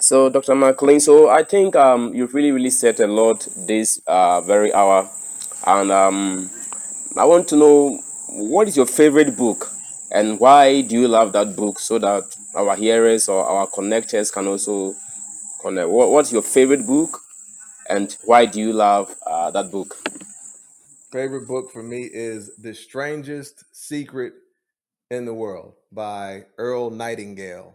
so 0.00 0.28
Dr. 0.28 0.54
McLean, 0.54 1.00
so 1.00 1.28
I 1.28 1.42
think 1.44 1.76
um, 1.76 2.14
you've 2.14 2.34
really, 2.34 2.52
really 2.52 2.70
said 2.70 2.98
a 3.00 3.06
lot 3.06 3.46
this 3.66 4.00
uh, 4.06 4.40
very 4.40 4.72
hour, 4.72 5.08
and 5.66 5.90
um, 5.90 6.50
I 7.16 7.24
want 7.24 7.48
to 7.48 7.56
know 7.56 8.00
what 8.28 8.68
is 8.68 8.76
your 8.76 8.86
favorite 8.86 9.36
book 9.36 9.70
and 10.10 10.38
why 10.38 10.82
do 10.82 11.00
you 11.00 11.08
love 11.08 11.32
that 11.32 11.56
book 11.56 11.78
so 11.78 11.98
that 11.98 12.24
our 12.54 12.76
hearers 12.76 13.28
or 13.28 13.44
our 13.44 13.66
connectors 13.66 14.32
can 14.32 14.46
also 14.46 14.94
connect. 15.60 15.88
What, 15.88 16.10
what's 16.10 16.32
your 16.32 16.42
favorite 16.42 16.86
book 16.86 17.20
and 17.88 18.16
why 18.24 18.46
do 18.46 18.60
you 18.60 18.72
love 18.72 19.14
uh, 19.26 19.50
that 19.50 19.70
book? 19.70 19.96
Favorite 21.12 21.46
book 21.46 21.70
for 21.72 21.82
me 21.82 22.08
is 22.12 22.56
The 22.56 22.74
Strangest 22.74 23.64
Secret 23.72 24.34
in 25.10 25.24
the 25.24 25.34
World 25.34 25.74
by 25.92 26.46
Earl 26.58 26.90
Nightingale. 26.90 27.74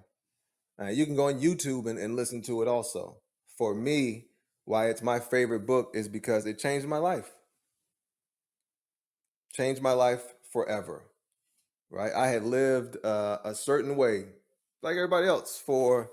Uh, 0.82 0.88
you 0.88 1.06
can 1.06 1.16
go 1.16 1.28
on 1.28 1.40
YouTube 1.40 1.90
and, 1.90 1.98
and 1.98 2.16
listen 2.16 2.42
to 2.44 2.62
it 2.62 2.68
also. 2.68 3.18
For 3.58 3.74
me, 3.74 4.26
why 4.66 4.90
it's 4.90 5.02
my 5.02 5.20
favorite 5.20 5.66
book 5.66 5.92
is 5.94 6.08
because 6.08 6.46
it 6.46 6.60
changed 6.60 6.88
my 6.88 6.98
life. 6.98 7.32
Changed 9.54 9.82
my 9.82 9.94
life 9.94 10.34
forever. 10.52 11.04
Right? 11.90 12.14
I 12.14 12.28
had 12.28 12.44
lived 12.44 12.98
uh, 13.04 13.40
a 13.44 13.54
certain 13.54 13.96
way, 13.98 14.26
like 14.82 14.96
everybody 14.96 15.28
else, 15.28 15.62
for 15.64 16.12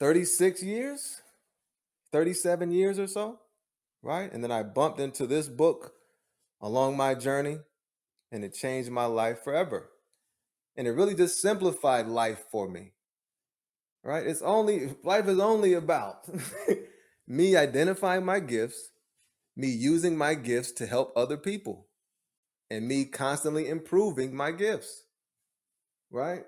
36 0.00 0.62
years, 0.62 1.22
37 2.16 2.70
years 2.70 2.98
or 2.98 3.06
so. 3.06 3.40
Right? 4.02 4.32
And 4.32 4.42
then 4.42 4.50
I 4.50 4.62
bumped 4.62 5.00
into 5.00 5.26
this 5.26 5.48
book 5.48 5.92
along 6.62 6.96
my 6.96 7.14
journey, 7.14 7.58
and 8.32 8.42
it 8.42 8.54
changed 8.54 8.90
my 8.90 9.04
life 9.04 9.44
forever. 9.44 9.90
And 10.76 10.86
it 10.86 10.92
really 10.92 11.14
just 11.14 11.42
simplified 11.42 12.06
life 12.06 12.44
for 12.50 12.70
me. 12.70 12.92
Right? 14.02 14.26
It's 14.26 14.40
only, 14.40 14.94
life 15.02 15.28
is 15.28 15.38
only 15.38 15.74
about 15.74 16.26
me 17.28 17.54
identifying 17.54 18.24
my 18.24 18.40
gifts, 18.40 18.92
me 19.54 19.68
using 19.68 20.16
my 20.16 20.32
gifts 20.32 20.72
to 20.72 20.86
help 20.86 21.12
other 21.14 21.36
people, 21.36 21.86
and 22.70 22.88
me 22.88 23.04
constantly 23.04 23.68
improving 23.68 24.34
my 24.34 24.52
gifts. 24.52 25.02
Right? 26.10 26.44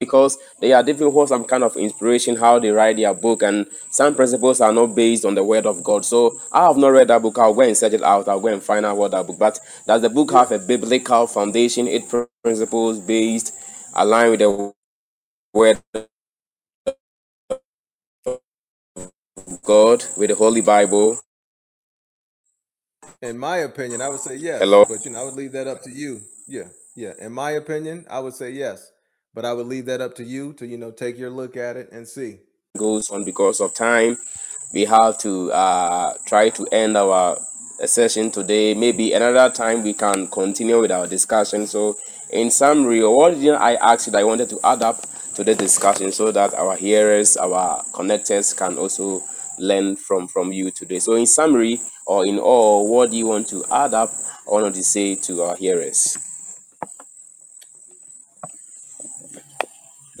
Because 0.00 0.38
they 0.60 0.72
are 0.72 0.82
different 0.82 1.12
for 1.12 1.26
some 1.28 1.44
kind 1.44 1.62
of 1.64 1.76
inspiration 1.76 2.36
how 2.36 2.58
they 2.58 2.70
write 2.70 2.96
their 2.96 3.14
book 3.14 3.42
and 3.42 3.66
some 3.90 4.14
principles 4.14 4.60
are 4.62 4.72
not 4.72 4.94
based 4.96 5.26
on 5.26 5.34
the 5.36 5.44
word 5.44 5.66
of 5.66 5.84
god 5.84 6.04
so 6.04 6.38
i 6.52 6.66
have 6.66 6.76
not 6.78 6.88
read 6.88 7.08
that 7.08 7.22
book 7.22 7.38
i'll 7.38 7.54
go 7.54 7.62
and 7.62 7.76
search 7.76 7.92
it 7.94 8.02
out 8.02 8.28
i'll 8.28 8.40
go 8.40 8.48
and 8.48 8.62
find 8.62 8.86
out 8.86 8.96
what 8.96 9.12
that 9.12 9.26
book 9.26 9.38
but 9.38 9.58
does 9.86 10.02
the 10.02 10.10
book 10.10 10.32
have 10.32 10.52
a 10.52 10.58
biblical 10.60 11.26
foundation 11.26 11.88
eight 11.88 12.04
principles 12.44 13.00
based 13.00 13.54
aligned 13.96 14.30
with 14.32 14.40
the 14.40 14.72
word 15.54 15.80
of 15.94 16.08
god 19.64 20.04
with 20.18 20.30
the 20.30 20.36
holy 20.36 20.62
bible 20.62 21.18
In 23.22 23.38
my 23.38 23.58
opinion, 23.58 24.00
I 24.02 24.08
would 24.10 24.20
say 24.20 24.36
yes. 24.36 24.60
hello 24.60 24.86
But 24.88 25.04
you 25.04 25.10
know, 25.12 25.22
I 25.22 25.24
would 25.24 25.34
leave 25.34 25.52
that 25.52 25.66
up 25.66 25.82
to 25.84 25.90
you. 25.90 26.20
Yeah, 26.48 26.68
yeah. 26.96 27.12
In 27.20 27.32
my 27.32 27.52
opinion, 27.52 28.06
I 28.10 28.20
would 28.20 28.34
say 28.34 28.50
yes. 28.52 28.92
But 29.34 29.44
I 29.44 29.52
would 29.52 29.66
leave 29.66 29.86
that 29.86 30.00
up 30.00 30.14
to 30.16 30.24
you 30.24 30.52
to, 30.54 30.66
you 30.66 30.76
know, 30.76 30.90
take 30.90 31.18
your 31.18 31.30
look 31.30 31.56
at 31.56 31.76
it 31.76 31.90
and 31.92 32.06
see. 32.06 32.40
goes 32.76 33.10
on 33.10 33.24
because 33.24 33.60
of 33.60 33.74
time. 33.74 34.16
We 34.72 34.84
have 34.84 35.18
to 35.18 35.52
uh, 35.52 36.14
try 36.26 36.50
to 36.50 36.66
end 36.72 36.96
our 36.96 37.38
session 37.86 38.30
today. 38.30 38.74
Maybe 38.74 39.12
another 39.12 39.52
time 39.52 39.82
we 39.82 39.94
can 39.94 40.28
continue 40.28 40.80
with 40.80 40.92
our 40.92 41.06
discussion. 41.06 41.66
So 41.66 41.96
in 42.32 42.50
summary 42.50 43.04
what 43.04 43.34
did 43.34 43.54
i 43.54 43.74
asked 43.74 44.06
you 44.06 44.12
that 44.12 44.20
i 44.20 44.24
wanted 44.24 44.48
to 44.48 44.60
add 44.62 44.82
up 44.82 45.04
to 45.34 45.42
the 45.42 45.54
discussion 45.54 46.12
so 46.12 46.30
that 46.30 46.54
our 46.54 46.76
hearers 46.76 47.36
our 47.36 47.82
connectors 47.92 48.56
can 48.56 48.78
also 48.78 49.22
learn 49.58 49.96
from 49.96 50.28
from 50.28 50.52
you 50.52 50.70
today? 50.70 50.98
So 50.98 51.14
in 51.14 51.26
summary 51.26 51.80
or 52.06 52.26
in 52.26 52.38
all 52.38 52.88
what 52.90 53.10
do 53.10 53.16
you 53.16 53.26
want 53.26 53.48
to 53.48 53.64
add 53.70 53.94
up 53.94 54.12
or 54.46 54.62
want 54.62 54.74
to 54.76 54.82
say 54.82 55.16
to 55.16 55.42
our 55.42 55.56
hearers 55.56 56.16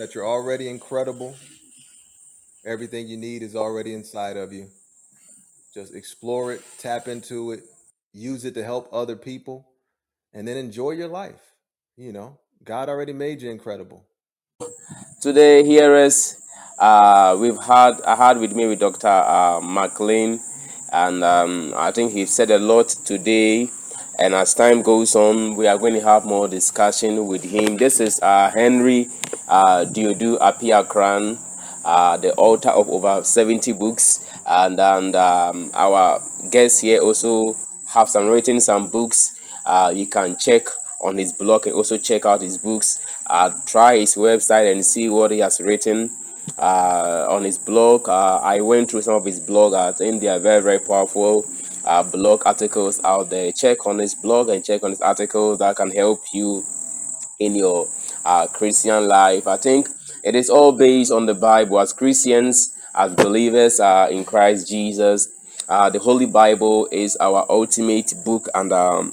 That 0.00 0.14
you're 0.14 0.26
already 0.26 0.66
incredible. 0.70 1.36
Everything 2.64 3.06
you 3.06 3.18
need 3.18 3.42
is 3.42 3.54
already 3.54 3.92
inside 3.92 4.38
of 4.38 4.50
you. 4.50 4.68
Just 5.74 5.94
explore 5.94 6.54
it, 6.54 6.62
tap 6.78 7.06
into 7.06 7.52
it, 7.52 7.64
use 8.14 8.46
it 8.46 8.54
to 8.54 8.64
help 8.64 8.88
other 8.94 9.14
people, 9.14 9.68
and 10.32 10.48
then 10.48 10.56
enjoy 10.56 10.92
your 10.92 11.08
life. 11.08 11.52
You 11.98 12.14
know, 12.14 12.38
God 12.64 12.88
already 12.88 13.12
made 13.12 13.42
you 13.42 13.50
incredible. 13.50 14.02
Today, 15.20 15.64
hearers, 15.64 16.40
uh, 16.78 17.36
we've 17.38 17.58
had 17.58 18.00
I 18.00 18.16
had 18.16 18.38
with 18.38 18.54
me 18.54 18.68
with 18.68 18.80
Dr. 18.80 19.06
Uh, 19.06 19.60
McLean, 19.62 20.40
and 20.94 21.22
um, 21.22 21.74
I 21.76 21.90
think 21.92 22.12
he 22.12 22.24
said 22.24 22.50
a 22.50 22.58
lot 22.58 22.88
today. 22.88 23.68
And 24.20 24.34
as 24.34 24.52
time 24.52 24.82
goes 24.82 25.16
on, 25.16 25.56
we 25.56 25.66
are 25.66 25.78
going 25.78 25.94
to 25.94 26.02
have 26.02 26.26
more 26.26 26.46
discussion 26.46 27.26
with 27.26 27.42
him. 27.42 27.78
This 27.78 28.00
is 28.00 28.20
uh, 28.20 28.50
Henry 28.50 29.08
uh, 29.48 29.86
Duodu 29.86 30.38
Appiah-korang, 30.38 31.38
uh, 31.86 32.18
the 32.18 32.34
author 32.34 32.68
of 32.68 32.90
over 32.90 33.24
70 33.24 33.72
books, 33.72 34.30
and 34.46 34.78
and 34.78 35.16
um, 35.16 35.70
our 35.72 36.22
guests 36.50 36.80
here 36.80 37.00
also 37.00 37.56
have 37.88 38.10
some 38.10 38.28
written 38.28 38.60
some 38.60 38.88
books. 38.88 39.40
Uh, 39.64 39.90
you 39.94 40.06
can 40.06 40.36
check 40.36 40.66
on 41.00 41.16
his 41.16 41.32
blog 41.32 41.66
and 41.66 41.74
also 41.74 41.96
check 41.96 42.26
out 42.26 42.42
his 42.42 42.58
books. 42.58 43.00
Uh, 43.26 43.50
try 43.64 43.96
his 43.96 44.16
website 44.16 44.70
and 44.70 44.84
see 44.84 45.08
what 45.08 45.30
he 45.30 45.38
has 45.38 45.60
written 45.60 46.10
uh, 46.58 47.26
on 47.30 47.42
his 47.44 47.56
blog. 47.56 48.06
Uh, 48.06 48.36
I 48.42 48.60
went 48.60 48.90
through 48.90 49.00
some 49.00 49.14
of 49.14 49.24
his 49.24 49.40
blog. 49.40 49.72
I 49.72 49.92
think 49.92 50.20
they 50.20 50.28
are 50.28 50.38
very 50.38 50.60
very 50.60 50.78
powerful. 50.78 51.46
Uh, 51.90 52.04
blog 52.04 52.42
articles 52.46 53.00
out 53.02 53.30
there. 53.30 53.50
Check 53.50 53.84
on 53.84 53.98
his 53.98 54.14
blog 54.14 54.48
and 54.48 54.64
check 54.64 54.84
on 54.84 54.90
his 54.90 55.00
articles 55.00 55.58
that 55.58 55.74
can 55.74 55.90
help 55.90 56.22
you 56.32 56.64
in 57.40 57.56
your 57.56 57.88
uh, 58.24 58.46
Christian 58.46 59.08
life. 59.08 59.48
I 59.48 59.56
think 59.56 59.88
it 60.22 60.36
is 60.36 60.48
all 60.50 60.70
based 60.70 61.10
on 61.10 61.26
the 61.26 61.34
Bible. 61.34 61.80
As 61.80 61.92
Christians, 61.92 62.76
as 62.94 63.14
believers 63.16 63.80
uh, 63.80 64.06
in 64.08 64.24
Christ 64.24 64.68
Jesus, 64.68 65.28
uh, 65.68 65.90
the 65.90 65.98
Holy 65.98 66.26
Bible 66.26 66.88
is 66.92 67.16
our 67.16 67.44
ultimate 67.48 68.12
book, 68.24 68.48
and 68.54 68.72
um, 68.72 69.12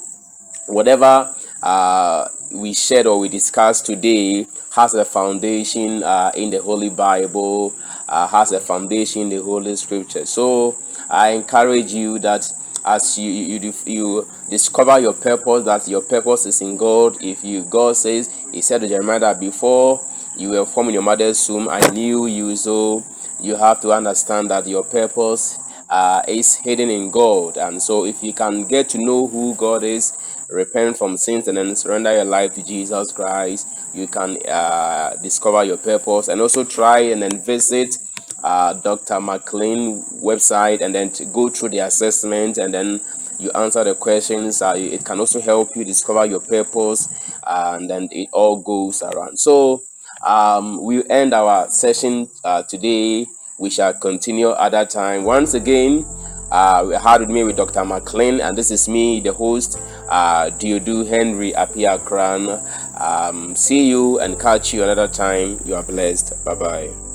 whatever 0.66 1.34
uh, 1.62 2.28
we 2.52 2.74
shared 2.74 3.06
or 3.06 3.18
we 3.18 3.28
discussed 3.28 3.86
today 3.86 4.46
has 4.74 4.94
a 4.94 5.04
foundation 5.04 6.04
uh, 6.04 6.30
in 6.36 6.50
the 6.50 6.62
Holy 6.62 6.90
Bible, 6.90 7.74
uh, 8.08 8.28
has 8.28 8.52
a 8.52 8.60
foundation 8.60 9.22
in 9.22 9.28
the 9.30 9.42
Holy 9.42 9.74
Scripture. 9.74 10.26
So 10.26 10.76
I 11.10 11.30
encourage 11.30 11.92
you 11.92 12.18
that 12.20 12.52
as 12.94 13.18
you, 13.18 13.30
you 13.30 13.74
you 13.86 14.28
discover 14.48 14.98
your 14.98 15.14
purpose, 15.14 15.64
that 15.64 15.86
your 15.88 16.02
purpose 16.02 16.46
is 16.46 16.60
in 16.60 16.76
God. 16.76 17.22
If 17.22 17.44
you 17.44 17.64
God 17.64 17.96
says 17.96 18.28
He 18.52 18.62
said 18.62 18.80
to 18.80 18.88
Jeremiah 18.88 19.20
that 19.20 19.40
before 19.40 20.00
you 20.36 20.50
were 20.50 20.64
formed 20.66 20.88
in 20.88 20.94
your 20.94 21.02
mother's 21.02 21.48
womb, 21.48 21.68
I 21.68 21.80
knew 21.90 22.26
you. 22.26 22.56
So 22.56 23.04
you 23.40 23.56
have 23.56 23.80
to 23.80 23.92
understand 23.92 24.50
that 24.50 24.66
your 24.66 24.84
purpose 24.84 25.58
uh, 25.88 26.22
is 26.28 26.56
hidden 26.56 26.90
in 26.90 27.10
God. 27.10 27.56
And 27.56 27.80
so, 27.80 28.04
if 28.04 28.22
you 28.22 28.32
can 28.32 28.64
get 28.64 28.88
to 28.90 28.98
know 28.98 29.26
who 29.26 29.54
God 29.54 29.82
is, 29.84 30.12
repent 30.50 30.98
from 30.98 31.16
sins, 31.16 31.48
and 31.48 31.56
then 31.56 31.74
surrender 31.76 32.12
your 32.12 32.24
life 32.24 32.54
to 32.54 32.62
Jesus 32.64 33.12
Christ, 33.12 33.66
you 33.94 34.06
can 34.06 34.38
uh, 34.46 35.16
discover 35.22 35.64
your 35.64 35.78
purpose. 35.78 36.28
And 36.28 36.40
also 36.40 36.64
try 36.64 37.00
and 37.00 37.22
then 37.22 37.40
visit 37.40 37.96
uh, 38.42 38.74
Dr. 38.74 39.20
McLean 39.20 40.02
website 40.22 40.80
and 40.80 40.94
then 40.94 41.10
to 41.10 41.24
go 41.26 41.48
through 41.48 41.70
the 41.70 41.78
assessment 41.78 42.58
and 42.58 42.72
then 42.72 43.00
you 43.38 43.50
answer 43.52 43.84
the 43.84 43.94
questions. 43.94 44.60
Uh, 44.62 44.74
it 44.76 45.04
can 45.04 45.20
also 45.20 45.40
help 45.40 45.76
you 45.76 45.84
discover 45.84 46.26
your 46.26 46.40
purpose, 46.40 47.08
and 47.46 47.88
then 47.88 48.08
it 48.10 48.28
all 48.32 48.60
goes 48.60 49.00
around. 49.02 49.38
So 49.38 49.82
um, 50.26 50.82
we 50.82 51.08
end 51.08 51.34
our 51.34 51.70
session 51.70 52.28
uh, 52.44 52.64
today 52.64 53.26
we 53.58 53.70
shall 53.70 53.92
continue 53.92 54.52
at 54.54 54.70
that 54.70 54.90
time. 54.90 55.24
Once 55.24 55.54
again, 55.54 56.06
uh, 56.50 56.84
we 56.88 56.94
had 56.94 57.20
with 57.20 57.28
me 57.28 57.44
with 57.44 57.56
Dr. 57.56 57.84
McLean, 57.84 58.40
and 58.40 58.56
this 58.56 58.70
is 58.70 58.88
me, 58.88 59.20
the 59.20 59.32
host, 59.32 59.78
uh, 60.08 60.50
Diodu 60.50 61.06
Henry 61.06 61.54
Apia 61.54 61.98
Kran. 61.98 62.60
Um, 62.98 63.54
see 63.54 63.88
you 63.88 64.18
and 64.20 64.40
catch 64.40 64.72
you 64.72 64.82
another 64.82 65.08
time. 65.08 65.60
You 65.64 65.74
are 65.74 65.82
blessed. 65.82 66.42
Bye 66.44 66.54
bye. 66.54 67.07